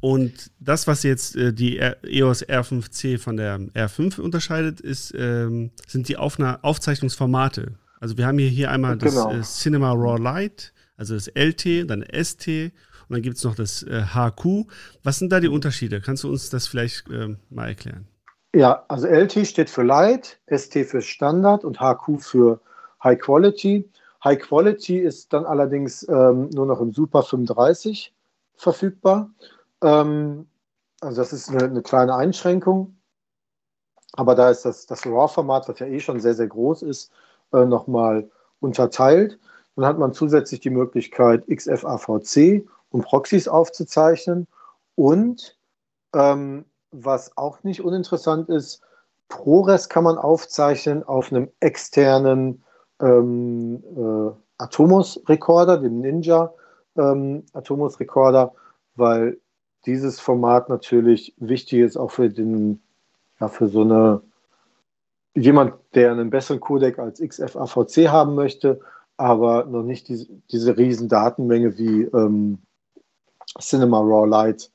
und 0.00 0.50
das, 0.58 0.86
was 0.86 1.02
jetzt 1.04 1.36
äh, 1.36 1.52
die 1.52 1.78
EOS 1.78 2.44
R5C 2.46 3.18
von 3.18 3.36
der 3.36 3.60
R5 3.60 4.20
unterscheidet, 4.20 4.80
ist, 4.80 5.14
ähm, 5.16 5.70
sind 5.86 6.08
die 6.08 6.16
Aufna 6.16 6.58
Aufzeichnungsformate. 6.62 7.74
Also 8.00 8.18
wir 8.18 8.26
haben 8.26 8.38
hier, 8.38 8.48
hier 8.48 8.70
einmal 8.70 8.98
genau. 8.98 9.32
das 9.32 9.56
äh, 9.56 9.62
Cinema 9.62 9.92
Raw 9.92 10.20
Light, 10.20 10.72
also 10.96 11.14
das 11.14 11.28
LT, 11.28 11.88
dann 11.88 12.04
ST 12.12 12.72
und 13.08 13.14
dann 13.14 13.22
gibt 13.22 13.36
es 13.36 13.44
noch 13.44 13.54
das 13.54 13.82
äh, 13.82 14.02
HQ. 14.14 14.66
Was 15.02 15.18
sind 15.18 15.30
da 15.30 15.40
die 15.40 15.48
Unterschiede? 15.48 16.00
Kannst 16.00 16.24
du 16.24 16.28
uns 16.28 16.50
das 16.50 16.66
vielleicht 16.66 17.08
äh, 17.08 17.36
mal 17.50 17.68
erklären? 17.68 18.06
Ja, 18.54 18.84
also 18.88 19.06
LT 19.06 19.46
steht 19.46 19.70
für 19.70 19.82
Light, 19.82 20.40
ST 20.50 20.72
für 20.86 21.02
Standard 21.02 21.64
und 21.64 21.78
HQ 21.78 22.20
für 22.20 22.60
High 23.04 23.18
Quality. 23.18 23.88
High 24.24 24.38
Quality 24.38 24.98
ist 24.98 25.32
dann 25.32 25.44
allerdings 25.44 26.08
ähm, 26.08 26.50
nur 26.50 26.66
noch 26.66 26.80
im 26.80 26.92
Super 26.92 27.22
35 27.22 28.14
verfügbar. 28.56 29.30
Ähm, 29.82 30.46
also 31.00 31.20
das 31.20 31.32
ist 31.32 31.50
eine, 31.50 31.64
eine, 31.64 31.82
kleine 31.82 32.16
Einschränkung. 32.16 32.96
Aber 34.14 34.34
da 34.34 34.50
ist 34.50 34.64
das, 34.64 34.86
das 34.86 35.06
RAW-Format, 35.06 35.68
was 35.68 35.78
ja 35.78 35.86
eh 35.86 36.00
schon 36.00 36.20
sehr, 36.20 36.34
sehr 36.34 36.46
groß 36.46 36.82
ist, 36.82 37.12
äh, 37.52 37.64
nochmal 37.64 38.30
unterteilt. 38.60 39.38
Dann 39.76 39.84
hat 39.84 39.98
man 39.98 40.14
zusätzlich 40.14 40.60
die 40.60 40.70
Möglichkeit, 40.70 41.46
XFAVC 41.46 42.66
und 42.90 43.04
Proxys 43.04 43.48
aufzuzeichnen. 43.48 44.46
Und 44.94 45.56
ähm, 46.14 46.64
was 46.90 47.36
auch 47.36 47.62
nicht 47.62 47.82
uninteressant 47.82 48.48
ist, 48.48 48.82
ProRes 49.28 49.88
kann 49.88 50.04
man 50.04 50.18
aufzeichnen 50.18 51.02
auf 51.02 51.32
einem 51.32 51.50
externen 51.60 52.62
ähm, 53.00 53.82
äh, 53.96 54.32
Atomos-Rekorder, 54.58 55.78
dem 55.78 56.00
Ninja 56.00 56.54
ähm, 56.96 57.44
Atomos-Rekorder, 57.52 58.54
weil 58.94 59.38
dieses 59.84 60.20
Format 60.20 60.68
natürlich 60.68 61.34
wichtig 61.38 61.80
ist 61.80 61.96
auch 61.96 62.10
für 62.10 62.30
den, 62.30 62.80
ja, 63.40 63.48
für 63.48 63.68
so 63.68 63.82
eine 63.82 64.22
jemand, 65.34 65.74
der 65.94 66.12
einen 66.12 66.30
besseren 66.30 66.60
Codec 66.60 66.98
als 66.98 67.20
XFAVC 67.20 68.08
haben 68.08 68.34
möchte, 68.34 68.80
aber 69.18 69.64
noch 69.66 69.82
nicht 69.82 70.08
diese, 70.08 70.26
diese 70.50 70.76
riesen 70.76 71.08
Datenmenge 71.08 71.76
wie 71.78 72.02
ähm, 72.04 72.58
Cinema 73.58 74.00
Raw 74.00 74.26
Light 74.28 74.70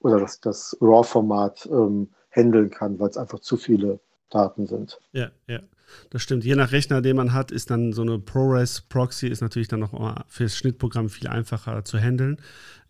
oder 0.00 0.20
das, 0.20 0.40
das 0.40 0.76
RAW-Format 0.80 1.66
ähm, 1.70 2.10
handeln 2.30 2.70
kann, 2.70 2.98
weil 2.98 3.08
es 3.08 3.16
einfach 3.16 3.40
zu 3.40 3.56
viele 3.56 4.00
Daten 4.30 4.66
sind. 4.66 5.00
Ja, 5.12 5.30
ja. 5.46 5.60
Das 6.10 6.22
stimmt. 6.22 6.44
Je 6.44 6.54
nach 6.54 6.72
Rechner, 6.72 7.02
den 7.02 7.16
man 7.16 7.32
hat, 7.32 7.50
ist 7.50 7.70
dann 7.70 7.92
so 7.92 8.02
eine 8.02 8.18
ProRes 8.18 8.82
Proxy 8.82 9.28
ist 9.28 9.40
natürlich 9.40 9.68
dann 9.68 9.80
noch 9.80 10.24
fürs 10.28 10.56
Schnittprogramm 10.56 11.08
viel 11.08 11.28
einfacher 11.28 11.84
zu 11.84 11.98
handeln. 11.98 12.38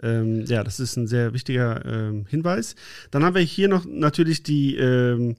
Ähm, 0.03 0.45
ja, 0.47 0.63
das 0.63 0.81
ist 0.81 0.97
ein 0.97 1.07
sehr 1.07 1.33
wichtiger 1.33 1.85
ähm, 1.85 2.27
Hinweis. 2.29 2.75
Dann 3.11 3.25
haben 3.25 3.35
wir 3.35 3.43
hier 3.43 3.69
noch 3.69 3.85
natürlich 3.85 4.43
die 4.43 4.77
ähm, 4.77 5.37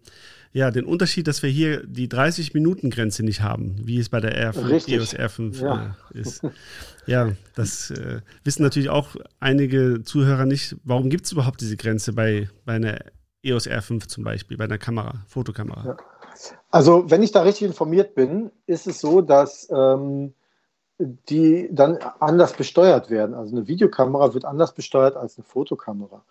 ja, 0.51 0.71
den 0.71 0.85
Unterschied, 0.85 1.27
dass 1.27 1.43
wir 1.43 1.49
hier 1.49 1.85
die 1.85 2.07
30-Minuten-Grenze 2.07 3.23
nicht 3.23 3.41
haben, 3.41 3.75
wie 3.83 3.99
es 3.99 4.09
bei 4.09 4.19
der 4.19 4.51
R5, 4.51 4.89
EOS 4.89 5.15
R5 5.15 5.61
ja. 5.61 5.95
äh, 6.13 6.19
ist. 6.19 6.41
Ja, 7.05 7.31
das 7.55 7.91
äh, 7.91 8.21
wissen 8.43 8.63
natürlich 8.63 8.89
auch 8.89 9.15
einige 9.39 10.01
Zuhörer 10.03 10.45
nicht. 10.45 10.75
Warum 10.83 11.09
gibt 11.09 11.25
es 11.25 11.31
überhaupt 11.31 11.61
diese 11.61 11.77
Grenze 11.77 12.13
bei, 12.13 12.49
bei 12.65 12.73
einer 12.73 12.99
EOS 13.43 13.69
R5 13.69 14.07
zum 14.07 14.23
Beispiel, 14.23 14.57
bei 14.57 14.63
einer 14.63 14.79
Kamera, 14.79 15.23
Fotokamera? 15.27 15.85
Ja. 15.85 15.97
Also, 16.71 17.09
wenn 17.09 17.23
ich 17.23 17.31
da 17.31 17.41
richtig 17.41 17.67
informiert 17.67 18.15
bin, 18.15 18.51
ist 18.65 18.87
es 18.87 18.99
so, 18.99 19.21
dass 19.21 19.69
ähm, 19.71 20.33
die 20.99 21.69
dann 21.71 21.97
anders 22.19 22.53
besteuert 22.53 23.09
werden. 23.09 23.33
Also 23.33 23.55
eine 23.55 23.67
Videokamera 23.67 24.33
wird 24.33 24.45
anders 24.45 24.73
besteuert 24.73 25.15
als 25.15 25.37
eine 25.37 25.45
Fotokamera. 25.45 26.23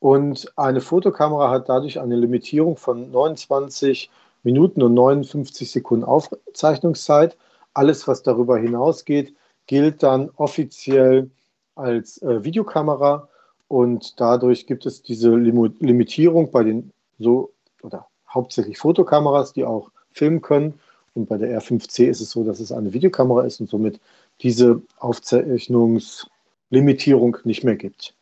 Und 0.00 0.52
eine 0.56 0.80
Fotokamera 0.80 1.50
hat 1.50 1.68
dadurch 1.68 2.00
eine 2.00 2.16
Limitierung 2.16 2.76
von 2.76 3.10
29 3.10 4.10
Minuten 4.42 4.82
und 4.82 4.94
59 4.94 5.70
Sekunden 5.70 6.04
Aufzeichnungszeit. 6.04 7.36
Alles, 7.74 8.08
was 8.08 8.22
darüber 8.22 8.58
hinausgeht, 8.58 9.34
gilt 9.66 10.02
dann 10.02 10.30
offiziell 10.36 11.30
als 11.74 12.20
äh, 12.22 12.44
Videokamera 12.44 13.28
und 13.68 14.20
dadurch 14.20 14.66
gibt 14.66 14.86
es 14.86 15.02
diese 15.02 15.34
Lim 15.34 15.74
Limitierung 15.80 16.50
bei 16.50 16.64
den 16.64 16.92
so 17.18 17.52
oder 17.82 18.06
hauptsächlich 18.34 18.78
Fotokameras, 18.78 19.52
die 19.52 19.64
auch 19.64 19.90
filmen 20.12 20.42
können. 20.42 20.74
Und 21.14 21.28
bei 21.28 21.38
der 21.38 21.60
R5C 21.60 22.06
ist 22.06 22.20
es 22.20 22.30
so, 22.30 22.44
dass 22.44 22.60
es 22.60 22.70
eine 22.72 22.92
Videokamera 22.92 23.44
ist 23.44 23.60
und 23.60 23.70
somit 23.70 24.00
diese 24.42 24.82
Aufzeichnungslimitierung 24.98 27.36
nicht 27.44 27.62
mehr 27.62 27.76
gibt. 27.76 28.14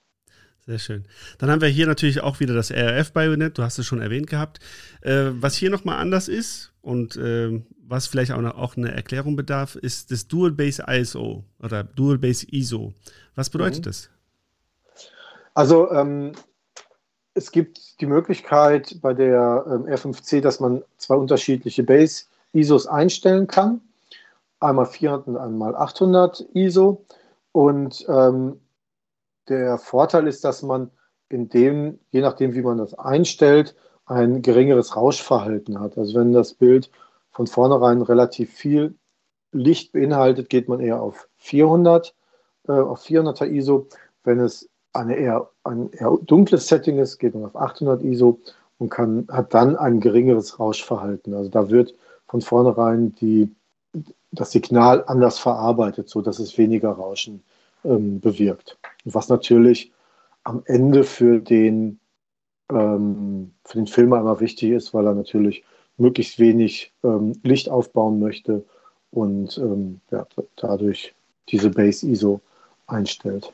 Sehr 0.67 0.79
schön. 0.79 1.07
Dann 1.39 1.51
haben 1.51 1.61
wir 1.61 1.69
hier 1.69 1.89
natürlich 1.89 2.21
auch 2.21 2.39
wieder 2.39 2.55
das 2.55 2.71
RF-Bayonet, 2.71 3.59
du 3.59 3.65
hast 3.65 3.79
es 3.79 3.87
schon 3.87 4.01
erwähnt 4.01 4.29
gehabt. 4.29 4.61
Äh, 5.01 5.31
was 5.33 5.57
hier 5.57 5.71
nochmal 5.71 5.99
anders 5.99 6.29
ist 6.29 6.73
und 6.83 7.17
äh, 7.17 7.61
was 7.85 8.07
vielleicht 8.07 8.31
auch, 8.31 8.39
eine, 8.39 8.55
auch 8.55 8.77
eine 8.77 8.93
Erklärung 8.93 9.35
bedarf, 9.35 9.75
ist 9.75 10.13
das 10.13 10.29
Dual 10.29 10.53
Base 10.53 10.85
ISO 10.89 11.43
oder 11.61 11.83
Dual 11.83 12.19
Base 12.19 12.47
ISO. 12.49 12.95
Was 13.35 13.51
bedeutet 13.51 13.81
mhm. 13.81 13.83
das? 13.83 14.09
Also 15.55 15.91
ähm, 15.91 16.33
es 17.35 17.51
gibt 17.51 18.01
die 18.01 18.07
Möglichkeit 18.07 18.99
bei 19.01 19.15
der 19.15 19.65
ähm, 19.67 19.87
R5C, 19.87 20.41
dass 20.41 20.61
man 20.61 20.83
zwei 20.99 21.17
unterschiedliche 21.17 21.83
Base 21.83 22.25
ISOs 22.53 22.87
einstellen 22.87 23.47
kann. 23.47 23.81
Einmal 24.61 24.87
400 24.87 25.29
und 25.29 25.37
einmal 25.37 25.75
800 25.75 26.47
ISO. 26.55 27.05
Und 27.53 28.05
ähm, 28.09 28.61
der 29.49 29.79
Vorteil 29.79 30.27
ist, 30.27 30.45
dass 30.45 30.63
man 30.63 30.91
in 31.29 31.49
dem, 31.49 31.99
je 32.11 32.21
nachdem, 32.21 32.55
wie 32.55 32.63
man 32.63 32.79
das 32.79 32.95
einstellt, 32.95 33.75
ein 34.05 34.43
geringeres 34.43 34.97
Rauschverhalten 34.97 35.81
hat. 35.81 35.97
Also 35.97 36.19
wenn 36.19 36.33
das 36.33 36.55
Bild 36.55 36.91
von 37.31 37.47
vornherein 37.47 38.03
relativ 38.03 38.53
viel 38.53 38.95
Licht 39.53 39.93
beinhaltet, 39.93 40.51
geht 40.51 40.69
man 40.69 40.81
eher 40.81 41.01
auf 41.01 41.29
400, 41.39 42.15
äh, 42.69 42.73
auf 42.73 43.03
400er 43.05 43.47
ISO. 43.47 43.89
Wenn 44.25 44.39
es 44.39 44.69
eine 44.93 45.17
eher, 45.17 45.49
ein 45.65 45.91
eher 45.93 46.19
dunkles 46.23 46.69
Setting 46.69 46.99
ist, 46.99 47.19
geht 47.19 47.35
man 47.35 47.45
auf 47.45 47.57
800 47.57 48.03
ISO 48.03 48.39
und 48.79 48.91
kann, 48.91 49.27
hat 49.31 49.55
dann 49.55 49.77
ein 49.77 50.01
geringeres 50.01 50.59
Rauschverhalten. 50.59 51.35
Also 51.35 51.51
da 51.51 51.71
wird 51.71 51.95
von 52.29 52.41
vornherein 52.41 53.15
die, 53.21 53.51
das 54.31 54.53
Signal 54.53 55.05
anders 55.07 55.39
verarbeitet, 55.39 56.09
sodass 56.09 56.39
es 56.39 56.57
weniger 56.59 56.91
Rauschen 56.91 57.43
ähm, 57.85 58.21
bewirkt. 58.21 58.79
Was 59.05 59.29
natürlich 59.29 59.93
am 60.45 60.63
Ende 60.67 61.05
für 61.05 61.41
den, 61.41 62.01
ähm, 62.71 63.53
für 63.65 63.79
den 63.79 63.87
Filmer 63.87 64.21
immer 64.21 64.41
wichtig 64.41 64.71
ist, 64.71 64.95
weil 64.95 65.07
er 65.07 65.15
natürlich 65.15 65.65
möglichst 65.97 66.39
wenig 66.39 66.93
ähm, 67.05 67.33
Licht 67.43 67.69
aufbauen 67.69 68.19
möchte 68.19 68.65
und 69.11 69.59
ähm, 69.59 70.01
ja, 70.11 70.27
dadurch 70.57 71.15
diese 71.49 71.71
Base 71.71 72.07
ISO 72.07 72.41
einstellt. 72.87 73.53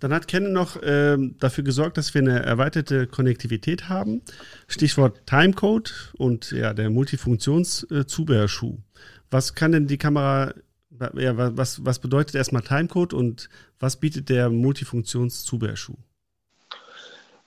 Dann 0.00 0.12
hat 0.12 0.28
Canon 0.28 0.52
noch 0.52 0.76
ähm, 0.82 1.36
dafür 1.38 1.62
gesorgt, 1.62 1.98
dass 1.98 2.14
wir 2.14 2.22
eine 2.22 2.42
erweiterte 2.42 3.06
Konnektivität 3.06 3.88
haben. 3.88 4.22
Stichwort 4.66 5.22
Timecode 5.26 6.12
und 6.16 6.50
ja, 6.52 6.72
der 6.74 6.90
Multifunktionszubehörschuh. 6.90 8.78
Was 9.30 9.54
kann 9.54 9.72
denn 9.72 9.86
die 9.86 9.98
Kamera 9.98 10.52
ja, 11.14 11.56
was, 11.56 11.84
was 11.84 11.98
bedeutet 11.98 12.34
erstmal 12.34 12.62
Timecode 12.62 13.14
und 13.14 13.48
was 13.78 13.96
bietet 13.96 14.28
der 14.28 14.50
Multifunktionszubehörschuh? 14.50 15.94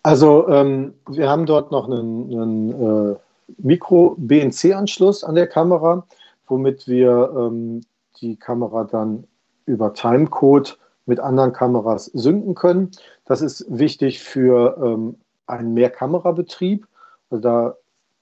Also 0.01 0.47
ähm, 0.49 0.93
wir 1.08 1.30
haben 1.30 1.45
dort 1.45 1.72
noch 1.72 1.89
einen, 1.89 2.32
einen 2.32 3.12
äh, 3.12 3.16
Mikro-BNC-Anschluss 3.60 5.24
an 5.24 5.36
der 5.36 5.47
Kamera, 5.47 6.06
womit 6.47 6.88
wir 6.88 7.32
ähm, 7.38 7.82
die 8.22 8.36
Kamera 8.36 8.84
dann 8.84 9.26
über 9.66 9.93
Timecode 9.93 10.78
mit 11.06 11.20
anderen 11.20 11.54
Kameras 11.54 12.06
synken 12.06 12.56
können. 12.56 12.91
Das 13.26 13.41
ist 13.41 13.66
wichtig 13.70 14.20
für 14.20 14.78
ähm, 14.82 15.18
einen 15.47 15.74
Mehrkamerabetrieb. 15.74 16.88
Also 17.30 17.41
da 17.41 17.78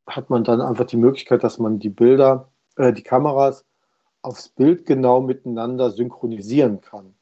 hat 0.07 0.29
man 0.29 0.43
dann 0.43 0.61
einfach 0.61 0.85
die 0.85 0.97
Möglichkeit, 0.97 1.43
dass 1.43 1.59
man 1.59 1.79
die 1.79 1.89
Bilder, 1.89 2.49
äh, 2.77 2.93
die 2.93 3.03
Kameras 3.03 3.65
aufs 4.21 4.49
Bild 4.49 4.85
genau 4.85 5.21
miteinander 5.21 5.91
synchronisieren 5.91 6.81
kann. 6.81 7.13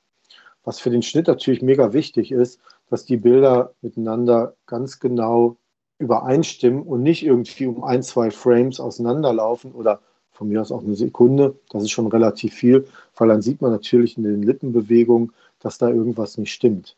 Was 0.64 0.80
für 0.80 0.90
den 0.90 1.02
Schnitt 1.02 1.28
natürlich 1.28 1.62
mega 1.62 1.94
wichtig 1.94 2.32
ist, 2.32 2.60
dass 2.90 3.06
die 3.06 3.18
Bilder 3.18 3.74
miteinander 3.82 4.56
ganz 4.66 5.00
genau 5.00 5.58
übereinstimmen 6.00 6.84
und 6.84 7.04
nicht 7.04 7.26
irgendwie 7.26 7.68
um 7.68 7.84
ein, 7.84 8.04
zwei 8.04 8.32
Frames 8.32 8.80
auseinanderlaufen 8.80 9.74
oder 9.74 10.00
von 10.32 10.48
mir 10.48 10.62
aus 10.62 10.72
auch 10.72 10.84
eine 10.84 10.96
Sekunde. 10.96 11.60
Das 11.70 11.84
ist 11.84 11.92
schon 11.92 12.08
relativ 12.08 12.54
viel, 12.54 12.88
weil 13.18 13.28
dann 13.28 13.42
sieht 13.42 13.62
man 13.62 13.72
natürlich 13.72 14.18
in 14.18 14.24
den 14.24 14.42
Lippenbewegungen, 14.42 15.34
dass 15.60 15.78
da 15.78 15.90
irgendwas 15.90 16.38
nicht 16.38 16.52
stimmt. 16.52 16.98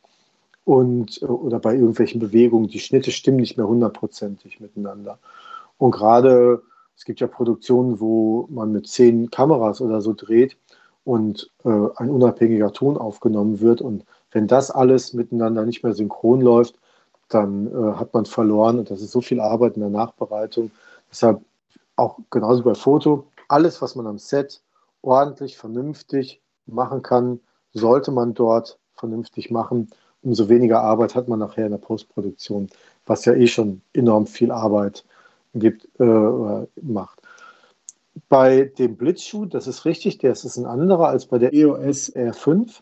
Und, 0.63 1.21
oder 1.23 1.59
bei 1.59 1.73
irgendwelchen 1.73 2.19
Bewegungen, 2.19 2.67
die 2.67 2.79
Schnitte 2.79 3.11
stimmen 3.11 3.37
nicht 3.37 3.57
mehr 3.57 3.67
hundertprozentig 3.67 4.59
miteinander. 4.59 5.17
Und 5.77 5.91
gerade 5.91 6.61
es 6.95 7.05
gibt 7.05 7.19
ja 7.19 7.25
Produktionen, 7.25 7.99
wo 7.99 8.47
man 8.51 8.71
mit 8.71 8.87
zehn 8.87 9.31
Kameras 9.31 9.81
oder 9.81 10.01
so 10.01 10.13
dreht 10.13 10.55
und 11.03 11.49
äh, 11.63 11.87
ein 11.95 12.11
unabhängiger 12.11 12.71
Ton 12.73 12.95
aufgenommen 12.95 13.59
wird. 13.59 13.81
Und 13.81 14.05
wenn 14.31 14.45
das 14.45 14.69
alles 14.69 15.13
miteinander 15.13 15.65
nicht 15.65 15.83
mehr 15.83 15.93
synchron 15.93 16.41
läuft, 16.41 16.75
dann 17.29 17.67
äh, 17.67 17.93
hat 17.95 18.13
man 18.13 18.25
verloren 18.25 18.77
und 18.77 18.91
das 18.91 19.01
ist 19.01 19.11
so 19.11 19.21
viel 19.21 19.39
Arbeit 19.39 19.75
in 19.75 19.81
der 19.81 19.89
Nachbereitung. 19.89 20.69
Deshalb 21.09 21.41
auch 21.95 22.19
genauso 22.29 22.61
bei 22.61 22.75
Foto, 22.75 23.25
alles, 23.47 23.81
was 23.81 23.95
man 23.95 24.05
am 24.05 24.19
Set 24.19 24.61
ordentlich, 25.01 25.57
vernünftig 25.57 26.39
machen 26.67 27.01
kann, 27.01 27.39
sollte 27.73 28.11
man 28.11 28.33
dort 28.33 28.79
vernünftig 28.95 29.51
machen. 29.51 29.89
Umso 30.23 30.49
weniger 30.49 30.81
Arbeit 30.81 31.15
hat 31.15 31.27
man 31.27 31.39
nachher 31.39 31.65
in 31.65 31.71
der 31.71 31.79
Postproduktion, 31.79 32.69
was 33.05 33.25
ja 33.25 33.33
eh 33.33 33.47
schon 33.47 33.81
enorm 33.93 34.27
viel 34.27 34.51
Arbeit 34.51 35.03
gibt, 35.53 35.87
äh, 35.99 36.65
macht. 36.81 37.21
Bei 38.29 38.65
dem 38.65 38.97
Blitzschuh, 38.97 39.45
das 39.45 39.67
ist 39.67 39.85
richtig, 39.85 40.19
der 40.19 40.31
ist 40.31 40.57
ein 40.57 40.65
anderer 40.65 41.07
als 41.07 41.25
bei 41.25 41.39
der 41.39 41.53
EOS 41.53 42.13
R5. 42.15 42.81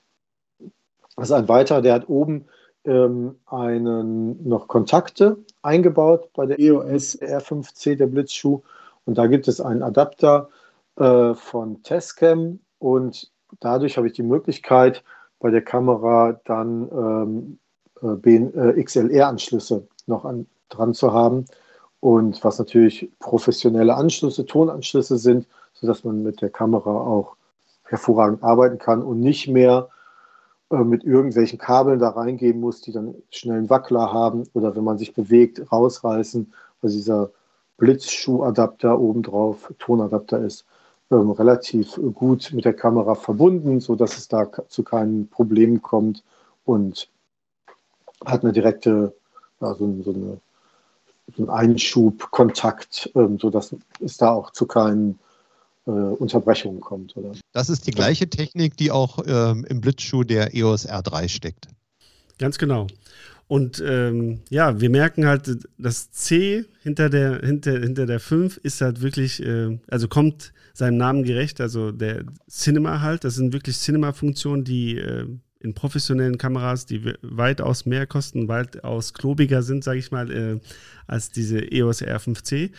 Das 1.15 1.29
ist 1.29 1.31
ein 1.31 1.47
weiterer, 1.47 1.81
der 1.81 1.93
hat 1.93 2.09
oben 2.09 2.45
ähm, 2.85 3.35
einen 3.45 4.47
noch 4.47 4.67
Kontakte 4.67 5.37
eingebaut 5.61 6.29
bei 6.33 6.45
der 6.45 6.59
EOS 6.59 7.19
R5C, 7.21 7.95
der 7.95 8.07
Blitzschuh. 8.07 8.61
Und 9.05 9.17
da 9.17 9.27
gibt 9.27 9.47
es 9.47 9.61
einen 9.61 9.83
Adapter 9.83 10.49
äh, 10.97 11.33
von 11.33 11.81
Tascam 11.83 12.59
und 12.79 13.31
dadurch 13.60 13.97
habe 13.97 14.08
ich 14.08 14.14
die 14.14 14.24
Möglichkeit, 14.24 15.04
bei 15.39 15.52
der 15.52 15.62
Kamera 15.62 16.39
dann 16.45 16.89
ähm, 16.91 17.60
äh, 18.02 18.36
äh 18.36 18.84
XLR-Anschlüsse 18.84 19.88
noch 20.08 20.26
an, 20.26 20.47
dran 20.70 20.93
zu 20.93 21.14
haben. 21.14 21.45
Und 22.02 22.43
was 22.43 22.60
natürlich 22.60 23.12
professionelle 23.20 23.95
Anschlüsse, 23.95 24.45
Tonanschlüsse 24.45 25.18
sind, 25.18 25.47
sodass 25.74 26.04
man 26.04 26.24
mit 26.24 26.41
der 26.41 26.50
Kamera 26.50 26.91
auch 26.91 27.36
hervorragend 27.84 28.43
arbeiten 28.43 28.78
kann 28.78 29.02
und 29.02 29.20
nicht 29.20 29.47
mehr 29.47 29.89
äh, 30.72 30.84
mit 30.84 31.04
irgendwelchen 31.04 31.60
Kabeln 31.60 32.00
da 32.00 32.10
reingehen 32.10 32.60
muss, 32.60 32.82
die 32.82 32.91
dann 32.91 33.16
schnell 33.32 33.58
einen 33.58 33.70
Wackler 33.70 34.14
haben 34.14 34.43
oder 34.54 34.76
wenn 34.76 34.84
man 34.84 34.97
sich 34.97 35.14
bewegt, 35.14 35.72
rausreißen, 35.72 36.54
weil 36.82 36.91
dieser 36.91 37.32
Blitzschuhadapter 37.78 39.00
obendrauf, 39.00 39.74
Tonadapter 39.80 40.39
ist, 40.39 40.66
ähm, 41.12 41.32
relativ 41.32 41.99
gut 42.14 42.51
mit 42.53 42.66
der 42.66 42.74
Kamera 42.74 43.16
verbunden, 43.16 43.80
sodass 43.80 44.18
es 44.18 44.28
da 44.28 44.49
zu 44.68 44.84
keinen 44.84 45.28
Problemen 45.30 45.82
kommt 45.82 46.24
und 46.66 47.10
hat 48.26 48.43
eine 48.43 48.53
direkte, 48.53 49.14
ja, 49.62 49.74
so, 49.74 50.01
so 50.03 50.14
eine 50.14 50.39
einen 51.38 51.49
Einschub, 51.49 52.32
Kontakt, 52.32 53.10
ähm, 53.16 53.38
sodass 53.39 53.76
es 53.99 54.18
da 54.18 54.32
auch 54.32 54.51
zu 54.51 54.66
keinen 54.66 55.20
äh, 55.86 55.91
Unterbrechungen 55.91 56.82
kommt. 56.82 57.16
Oder? 57.18 57.34
Das 57.51 57.70
ist 57.70 57.88
die 57.88 57.91
gleiche 57.91 58.30
Technik, 58.30 58.78
die 58.78 58.91
auch 58.91 59.20
ähm, 59.26 59.66
im 59.70 59.82
Blitzschuh 59.82 60.24
der 60.24 60.55
EOS 60.55 60.88
R3 60.88 61.30
steckt. 61.30 61.68
Ganz 62.38 62.57
genau. 62.57 62.88
Und 63.50 63.84
ähm, 63.84 64.41
ja, 64.52 64.80
wir 64.80 64.91
merken 64.91 65.26
halt, 65.26 65.68
das 65.80 66.12
C 66.12 66.66
hinter 66.84 67.10
der, 67.10 67.39
hinter, 67.39 67.80
hinter 67.80 68.06
der 68.06 68.20
5 68.20 68.58
ist 68.58 68.80
halt 68.80 69.02
wirklich, 69.02 69.43
äh, 69.43 69.80
also 69.88 70.08
kommt 70.08 70.54
seinem 70.72 70.97
Namen 70.97 71.24
gerecht, 71.24 71.60
also 71.60 71.91
der 71.91 72.26
Cinema 72.47 73.02
halt, 73.02 73.24
das 73.24 73.34
sind 73.34 73.52
wirklich 73.52 73.78
Cinema-Funktionen, 73.78 74.66
die 74.66 75.00
äh, 75.00 75.26
in 75.62 75.74
professionellen 75.74 76.38
Kameras, 76.38 76.86
die 76.86 77.12
weitaus 77.24 77.88
mehr 77.88 78.06
kosten, 78.06 78.47
weitaus 78.47 79.16
klobiger 79.16 79.64
sind, 79.64 79.84
sage 79.84 79.97
ich 79.97 80.12
mal, 80.12 80.32
äh, 80.32 80.60
als 81.08 81.32
diese 81.32 81.72
EOS 81.72 82.04
R5C. 82.04 82.70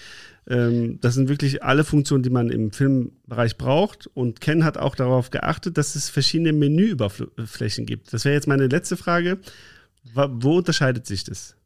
Ähm, 0.47 1.01
das 1.01 1.14
sind 1.14 1.29
wirklich 1.29 1.64
alle 1.64 1.83
Funktionen, 1.83 2.23
die 2.23 2.31
man 2.31 2.49
im 2.49 2.71
Filmbereich 2.71 3.59
braucht. 3.59 4.07
Und 4.14 4.41
Ken 4.41 4.64
hat 4.64 4.79
auch 4.79 4.95
darauf 4.95 5.31
geachtet, 5.31 5.77
dass 5.79 5.97
es 5.97 6.09
verschiedene 6.09 6.53
Menüüberflächen 6.53 7.87
gibt. 7.87 8.12
Das 8.12 8.25
wäre 8.25 8.37
jetzt 8.37 8.47
meine 8.47 8.68
letzte 8.68 8.97
Frage. 8.97 9.41
Wo 10.14 10.59
unterscheidet 10.59 11.07
sich 11.07 11.24
das? 11.24 11.57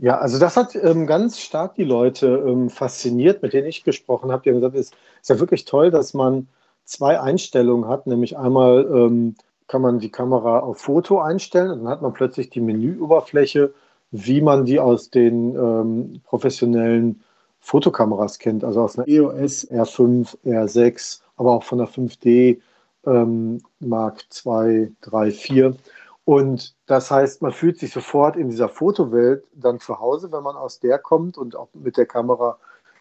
Ja, 0.00 0.18
also 0.18 0.38
das 0.38 0.56
hat 0.56 0.74
ähm, 0.74 1.06
ganz 1.06 1.38
stark 1.38 1.74
die 1.74 1.84
Leute 1.84 2.26
ähm, 2.46 2.70
fasziniert, 2.70 3.42
mit 3.42 3.52
denen 3.52 3.68
ich 3.68 3.84
gesprochen 3.84 4.32
habe. 4.32 4.42
Die 4.42 4.50
haben 4.50 4.56
gesagt, 4.56 4.76
es 4.76 4.90
ist 5.20 5.28
ja 5.28 5.38
wirklich 5.38 5.64
toll, 5.64 5.90
dass 5.90 6.14
man 6.14 6.48
zwei 6.84 7.20
Einstellungen 7.20 7.88
hat, 7.88 8.06
nämlich 8.06 8.36
einmal 8.36 8.86
ähm, 8.92 9.34
kann 9.68 9.82
man 9.82 9.98
die 9.98 10.10
Kamera 10.10 10.60
auf 10.60 10.78
Foto 10.78 11.20
einstellen 11.20 11.70
und 11.70 11.78
dann 11.80 11.88
hat 11.88 12.02
man 12.02 12.12
plötzlich 12.12 12.50
die 12.50 12.60
Menüoberfläche, 12.60 13.72
wie 14.10 14.40
man 14.40 14.64
die 14.64 14.80
aus 14.80 15.10
den 15.10 15.54
ähm, 15.54 16.20
professionellen 16.24 17.22
Fotokameras 17.60 18.38
kennt, 18.38 18.64
also 18.64 18.82
aus 18.82 18.98
einer 18.98 19.08
EOS 19.08 19.70
R5, 19.70 20.36
R6, 20.44 21.20
aber 21.36 21.52
auch 21.52 21.62
von 21.62 21.78
der 21.78 21.88
5D 21.88 22.60
ähm, 23.06 23.62
Mark 23.80 24.24
2, 24.28 24.90
3, 25.00 25.30
4. 25.30 25.76
Und 26.24 26.76
das 26.86 27.10
heißt, 27.10 27.42
man 27.42 27.52
fühlt 27.52 27.78
sich 27.78 27.92
sofort 27.92 28.36
in 28.36 28.48
dieser 28.48 28.68
Fotowelt 28.68 29.44
dann 29.54 29.80
zu 29.80 29.98
Hause, 29.98 30.30
wenn 30.30 30.42
man 30.42 30.56
aus 30.56 30.78
der 30.78 30.98
kommt 30.98 31.36
und 31.36 31.56
auch 31.56 31.68
mit 31.74 31.96
der 31.96 32.06
Kamera 32.06 32.58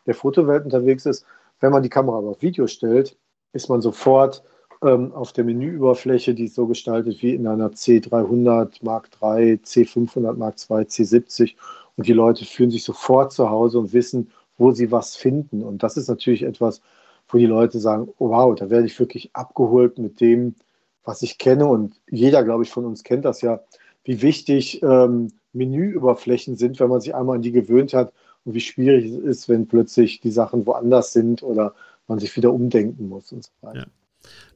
der 0.07 0.15
Fotowelt 0.15 0.65
unterwegs 0.65 1.05
ist. 1.05 1.26
Wenn 1.59 1.72
man 1.72 1.84
die 1.84 1.89
Kamera 1.89 2.17
aber 2.17 2.30
auf 2.30 2.41
Video 2.41 2.65
stellt, 2.65 3.15
ist 3.53 3.69
man 3.69 3.82
sofort 3.82 4.43
ähm, 4.82 5.13
auf 5.13 5.34
der 5.34 5.43
Menüüberfläche, 5.43 6.34
die 6.34 6.45
ist 6.45 6.55
so 6.55 6.65
gestaltet 6.65 7.22
wie 7.22 7.36
in 7.36 7.45
einer 7.45 7.69
C300 7.69 8.84
Mark 8.84 9.09
III, 9.22 9.59
C500 9.63 10.34
Mark 10.34 10.55
II, 10.69 10.78
C70. 10.78 11.55
Und 11.97 12.07
die 12.07 12.13
Leute 12.13 12.45
fühlen 12.45 12.72
sich 12.72 12.84
sofort 12.84 13.32
zu 13.32 13.49
Hause 13.49 13.78
und 13.78 13.93
wissen, 13.93 14.32
wo 14.57 14.72
sie 14.72 14.91
was 14.91 15.15
finden. 15.15 15.63
Und 15.63 15.84
das 15.84 15.97
ist 15.97 16.07
natürlich 16.07 16.41
etwas, 16.43 16.82
wo 17.30 17.38
die 17.38 17.45
Leute 17.45 17.80
sagen, 17.80 18.09
wow, 18.17 18.55
da 18.55 18.69
werde 18.72 18.88
ich 18.88 18.99
wirklich 18.99 19.30
abgeholt 19.34 19.99
mit 19.99 20.19
dem, 20.19 20.55
was 21.04 21.22
ich 21.22 21.38
kenne. 21.38 21.66
Und 21.66 21.95
jeder, 22.10 22.43
glaube 22.43 22.64
ich, 22.64 22.70
von 22.70 22.86
uns 22.86 23.04
kennt 23.04 23.26
das 23.26 23.41
ja, 23.41 23.62
wie 24.04 24.22
wichtig 24.22 24.82
ähm, 24.84 25.32
Menüüberflächen 25.54 26.56
sind, 26.56 26.80
wenn 26.80 26.89
man 26.89 27.02
sich 27.02 27.14
einmal 27.14 27.36
an 27.36 27.41
die 27.41 27.52
gewöhnt 27.52 27.93
hat 27.93 28.14
und 28.43 28.54
wie 28.54 28.62
schwierig 28.62 29.06
es 29.06 29.18
ist, 29.18 29.49
wenn 29.49 29.68
plötzlich 29.68 30.22
die 30.22 30.32
Sachen 30.32 30.66
woanders 30.66 31.14
sind 31.14 31.43
oder 31.43 31.76
man 32.08 32.20
sich 32.20 32.36
wieder 32.36 32.52
umdenken 32.52 33.08
muss 33.08 33.32
und 33.32 33.43
so 33.43 33.52
weiter. 33.62 33.80
Ja, 33.80 33.86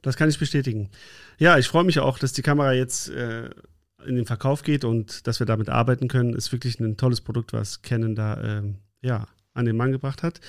das 0.02 0.16
kann 0.16 0.28
ich 0.28 0.38
bestätigen. 0.38 0.90
Ja, 1.38 1.58
ich 1.58 1.68
freue 1.68 1.84
mich 1.84 1.98
auch, 1.98 2.18
dass 2.18 2.32
die 2.32 2.42
Kamera 2.42 2.72
jetzt 2.72 3.08
äh, 3.08 3.50
in 4.06 4.16
den 4.16 4.26
Verkauf 4.26 4.62
geht 4.62 4.84
und 4.84 5.26
dass 5.26 5.38
wir 5.38 5.46
damit 5.46 5.68
arbeiten 5.68 6.08
können. 6.08 6.34
Ist 6.34 6.52
wirklich 6.52 6.80
ein 6.80 6.96
tolles 6.96 7.20
Produkt, 7.20 7.52
was 7.52 7.82
Canon 7.82 8.14
da 8.14 8.58
äh, 8.58 8.62
ja, 9.02 9.26
an 9.54 9.66
den 9.66 9.76
Mann 9.76 9.92
gebracht 9.92 10.22
hat. 10.22 10.40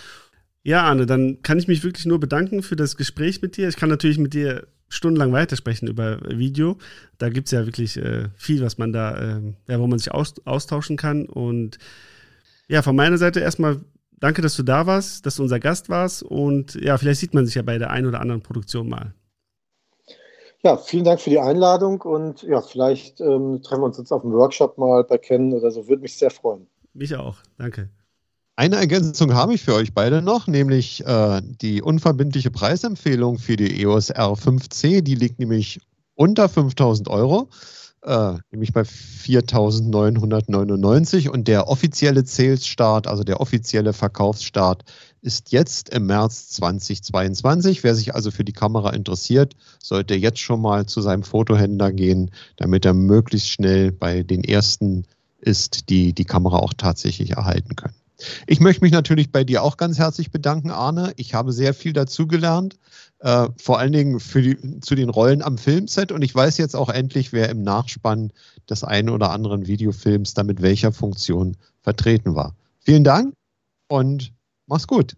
Ja, 0.63 0.83
Arne, 0.83 1.05
dann 1.05 1.41
kann 1.43 1.59
ich 1.59 1.67
mich 1.67 1.83
wirklich 1.83 2.05
nur 2.05 2.19
bedanken 2.19 2.61
für 2.61 2.75
das 2.75 2.97
Gespräch 2.97 3.41
mit 3.41 3.55
dir. 3.55 3.69
Ich 3.69 3.77
kann 3.77 3.89
natürlich 3.89 4.17
mit 4.17 4.33
dir 4.33 4.67
stundenlang 4.89 5.33
weitersprechen 5.33 5.87
über 5.87 6.19
Video. 6.21 6.77
Da 7.17 7.29
gibt 7.29 7.47
es 7.47 7.51
ja 7.51 7.65
wirklich 7.65 7.97
äh, 7.97 8.29
viel, 8.35 8.61
was 8.61 8.77
man 8.77 8.93
da, 8.93 9.37
äh, 9.37 9.41
ja, 9.67 9.79
wo 9.79 9.87
man 9.87 9.99
sich 9.99 10.11
aus, 10.11 10.33
austauschen 10.45 10.97
kann. 10.97 11.25
Und 11.25 11.77
ja, 12.67 12.81
von 12.81 12.95
meiner 12.95 13.17
Seite 13.17 13.39
erstmal 13.39 13.79
danke, 14.19 14.41
dass 14.41 14.55
du 14.55 14.63
da 14.63 14.85
warst, 14.85 15.25
dass 15.25 15.35
du 15.35 15.43
unser 15.43 15.59
Gast 15.59 15.89
warst. 15.89 16.23
Und 16.23 16.75
ja, 16.75 16.97
vielleicht 16.97 17.19
sieht 17.19 17.33
man 17.33 17.45
sich 17.45 17.55
ja 17.55 17.61
bei 17.61 17.77
der 17.77 17.91
einen 17.91 18.07
oder 18.07 18.21
anderen 18.21 18.41
Produktion 18.41 18.89
mal. 18.89 19.13
Ja, 20.63 20.75
vielen 20.77 21.03
Dank 21.03 21.21
für 21.21 21.29
die 21.29 21.39
Einladung 21.39 22.01
und 22.01 22.41
ja, 22.41 22.61
vielleicht 22.61 23.21
ähm, 23.21 23.61
treffen 23.61 23.81
wir 23.81 23.85
uns 23.85 23.99
jetzt 23.99 24.11
auf 24.11 24.23
dem 24.23 24.31
Workshop 24.31 24.77
mal 24.77 25.03
bei 25.03 25.17
Kennen 25.17 25.53
oder 25.53 25.69
so. 25.69 25.87
Würde 25.87 26.01
mich 26.01 26.17
sehr 26.17 26.31
freuen. 26.31 26.67
Mich 26.93 27.15
auch. 27.15 27.37
Danke. 27.57 27.89
Eine 28.59 28.77
Ergänzung 28.77 29.35
habe 29.35 29.53
ich 29.53 29.61
für 29.61 29.75
euch 29.75 29.93
beide 29.93 30.23
noch, 30.23 30.47
nämlich 30.47 31.05
äh, 31.05 31.43
die 31.43 31.83
unverbindliche 31.83 32.49
Preisempfehlung 32.49 33.37
für 33.37 33.55
die 33.55 33.83
EOS 33.83 34.11
R5C. 34.11 35.01
Die 35.01 35.13
liegt 35.13 35.37
nämlich 35.37 35.79
unter 36.15 36.49
5000 36.49 37.07
Euro, 37.07 37.51
äh, 38.01 38.33
nämlich 38.49 38.73
bei 38.73 38.83
4999. 38.83 41.29
Und 41.29 41.47
der 41.47 41.67
offizielle 41.67 42.25
Sales-Start, 42.25 43.05
also 43.05 43.23
der 43.23 43.41
offizielle 43.41 43.93
Verkaufsstart, 43.93 44.85
ist 45.21 45.51
jetzt 45.51 45.89
im 45.89 46.07
März 46.07 46.49
2022. 46.49 47.83
Wer 47.83 47.93
sich 47.93 48.15
also 48.15 48.31
für 48.31 48.43
die 48.43 48.53
Kamera 48.53 48.89
interessiert, 48.89 49.53
sollte 49.83 50.15
jetzt 50.15 50.39
schon 50.39 50.61
mal 50.61 50.87
zu 50.87 51.01
seinem 51.01 51.21
Fotohändler 51.21 51.91
gehen, 51.91 52.31
damit 52.55 52.85
er 52.85 52.95
möglichst 52.95 53.51
schnell 53.51 53.91
bei 53.91 54.23
den 54.23 54.43
ersten 54.43 55.05
ist, 55.41 55.91
die 55.91 56.13
die 56.13 56.25
Kamera 56.25 56.57
auch 56.57 56.73
tatsächlich 56.73 57.33
erhalten 57.33 57.75
können. 57.75 57.93
Ich 58.47 58.59
möchte 58.59 58.83
mich 58.83 58.91
natürlich 58.91 59.31
bei 59.31 59.43
dir 59.43 59.63
auch 59.63 59.77
ganz 59.77 59.97
herzlich 59.99 60.31
bedanken, 60.31 60.71
Arne. 60.71 61.13
Ich 61.17 61.33
habe 61.33 61.51
sehr 61.51 61.73
viel 61.73 61.93
dazugelernt, 61.93 62.77
äh, 63.19 63.47
vor 63.57 63.79
allen 63.79 63.91
Dingen 63.91 64.19
für 64.19 64.41
die, 64.41 64.79
zu 64.81 64.95
den 64.95 65.09
Rollen 65.09 65.41
am 65.41 65.57
Filmset. 65.57 66.11
Und 66.11 66.23
ich 66.23 66.33
weiß 66.33 66.57
jetzt 66.57 66.75
auch 66.75 66.89
endlich, 66.89 67.33
wer 67.33 67.49
im 67.49 67.61
Nachspann 67.63 68.31
des 68.69 68.83
einen 68.83 69.09
oder 69.09 69.31
anderen 69.31 69.67
Videofilms 69.67 70.33
da 70.33 70.43
mit 70.43 70.61
welcher 70.61 70.91
Funktion 70.91 71.57
vertreten 71.81 72.35
war. 72.35 72.55
Vielen 72.79 73.03
Dank 73.03 73.33
und 73.87 74.33
mach's 74.65 74.87
gut. 74.87 75.15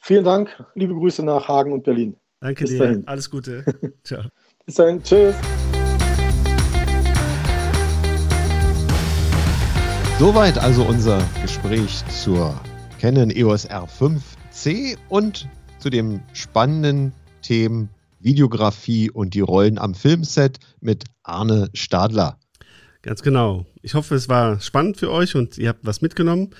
Vielen 0.00 0.24
Dank. 0.24 0.64
Liebe 0.74 0.94
Grüße 0.94 1.24
nach 1.24 1.46
Hagen 1.46 1.72
und 1.72 1.84
Berlin. 1.84 2.16
Danke 2.40 2.64
Bis 2.64 2.72
dir. 2.72 2.78
Dahin. 2.80 3.06
Alles 3.06 3.30
Gute. 3.30 3.64
Ciao. 4.04 4.24
Bis 4.66 4.74
dahin. 4.74 5.02
Tschüss. 5.02 5.36
Soweit 10.22 10.54
also 10.56 10.84
unser 10.84 11.20
Gespräch 11.42 12.06
zur 12.06 12.54
Canon 13.00 13.32
EOS 13.32 13.68
R5C 13.68 14.96
und 15.08 15.48
zu 15.80 15.90
dem 15.90 16.20
spannenden 16.32 17.12
Themen 17.42 17.88
Videografie 18.20 19.10
und 19.10 19.34
die 19.34 19.40
Rollen 19.40 19.80
am 19.80 19.96
Filmset 19.96 20.60
mit 20.80 21.06
Arne 21.24 21.70
Stadler. 21.74 22.38
Ganz 23.02 23.24
genau. 23.24 23.66
Ich 23.82 23.94
hoffe, 23.94 24.14
es 24.14 24.28
war 24.28 24.60
spannend 24.60 24.96
für 24.96 25.10
euch 25.10 25.34
und 25.34 25.58
ihr 25.58 25.70
habt 25.70 25.84
was 25.84 26.02
mitgenommen. 26.02 26.50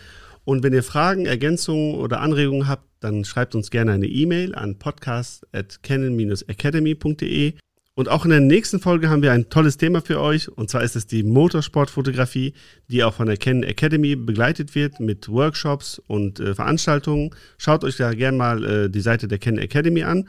Und 0.43 0.65
wenn 0.65 0.73
ihr 0.73 0.83
Fragen, 0.83 1.27
Ergänzungen 1.27 1.95
oder 1.95 2.21
Anregungen 2.21 2.67
habt, 2.67 2.89
dann 2.99 3.25
schreibt 3.25 3.55
uns 3.55 3.71
gerne 3.71 3.93
eine 3.93 4.09
E-Mail 4.09 4.57
an 4.57 4.81
podcast.canon-academy.de. 4.81 7.55
Und 7.95 8.09
auch 8.09 8.25
in 8.25 8.31
der 8.31 8.41
nächsten 8.41 8.81
Folge 8.81 9.11
haben 9.11 9.21
wir 9.21 9.33
ein 9.33 9.51
tolles 9.51 9.77
Thema 9.77 10.01
für 10.01 10.19
euch. 10.19 10.49
Und 10.49 10.71
zwar 10.71 10.83
ist 10.83 10.97
es 10.97 11.07
die 11.07 11.23
Motorsportfotografie, 11.23 12.55
die 12.89 13.05
auch 13.05 13.13
von 13.13 13.27
der 13.27 13.37
Canon 13.37 13.65
Academy 13.65 14.17
begleitet 14.17 14.75
wird 14.75 14.99
mit 14.99 15.29
Workshops 15.29 16.01
und 16.07 16.41
äh, 16.41 16.55
Veranstaltungen. 16.55 17.31
Schaut 17.59 17.85
euch 17.85 17.99
da 17.99 18.15
gerne 18.15 18.39
mal 18.39 18.65
äh, 18.65 18.91
die 18.91 19.03
Seite 19.03 19.29
der 19.29 19.39
Canon 19.39 19.61
Academy 19.61 20.05
an. 20.05 20.27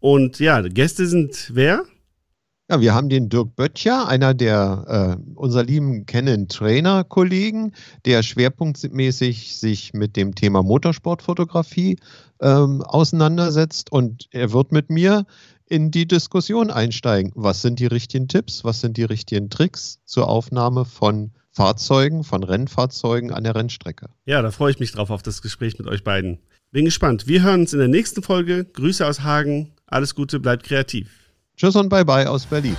Und 0.00 0.38
ja, 0.38 0.62
Gäste 0.62 1.06
sind 1.06 1.50
wer? 1.52 1.84
Ja, 2.70 2.80
wir 2.80 2.94
haben 2.94 3.10
den 3.10 3.28
Dirk 3.28 3.54
Böttcher, 3.56 4.08
einer 4.08 4.32
der 4.32 5.18
äh, 5.20 5.34
unserer 5.34 5.64
lieben 5.64 6.06
Canon-Trainer-Kollegen, 6.06 7.72
der 8.06 8.22
schwerpunktmäßig 8.22 9.58
sich 9.58 9.92
mit 9.92 10.16
dem 10.16 10.34
Thema 10.34 10.62
Motorsportfotografie 10.62 11.98
ähm, 12.40 12.80
auseinandersetzt. 12.80 13.92
Und 13.92 14.28
er 14.30 14.54
wird 14.54 14.72
mit 14.72 14.88
mir 14.88 15.26
in 15.72 15.90
die 15.90 16.06
Diskussion 16.06 16.70
einsteigen. 16.70 17.32
Was 17.34 17.62
sind 17.62 17.78
die 17.80 17.86
richtigen 17.86 18.28
Tipps? 18.28 18.62
Was 18.62 18.82
sind 18.82 18.98
die 18.98 19.04
richtigen 19.04 19.48
Tricks 19.48 20.00
zur 20.04 20.28
Aufnahme 20.28 20.84
von 20.84 21.32
Fahrzeugen, 21.50 22.24
von 22.24 22.42
Rennfahrzeugen 22.44 23.32
an 23.32 23.42
der 23.42 23.54
Rennstrecke? 23.54 24.10
Ja, 24.26 24.42
da 24.42 24.50
freue 24.50 24.70
ich 24.70 24.80
mich 24.80 24.92
drauf 24.92 25.08
auf 25.08 25.22
das 25.22 25.40
Gespräch 25.40 25.78
mit 25.78 25.88
euch 25.88 26.04
beiden. 26.04 26.40
Bin 26.72 26.84
gespannt. 26.84 27.26
Wir 27.26 27.42
hören 27.42 27.62
uns 27.62 27.72
in 27.72 27.78
der 27.78 27.88
nächsten 27.88 28.22
Folge. 28.22 28.66
Grüße 28.66 29.06
aus 29.06 29.22
Hagen. 29.22 29.72
Alles 29.86 30.14
Gute, 30.14 30.40
bleibt 30.40 30.64
kreativ. 30.64 31.08
Tschüss 31.56 31.74
und 31.74 31.88
bye 31.88 32.04
bye 32.04 32.28
aus 32.28 32.44
Berlin. 32.44 32.76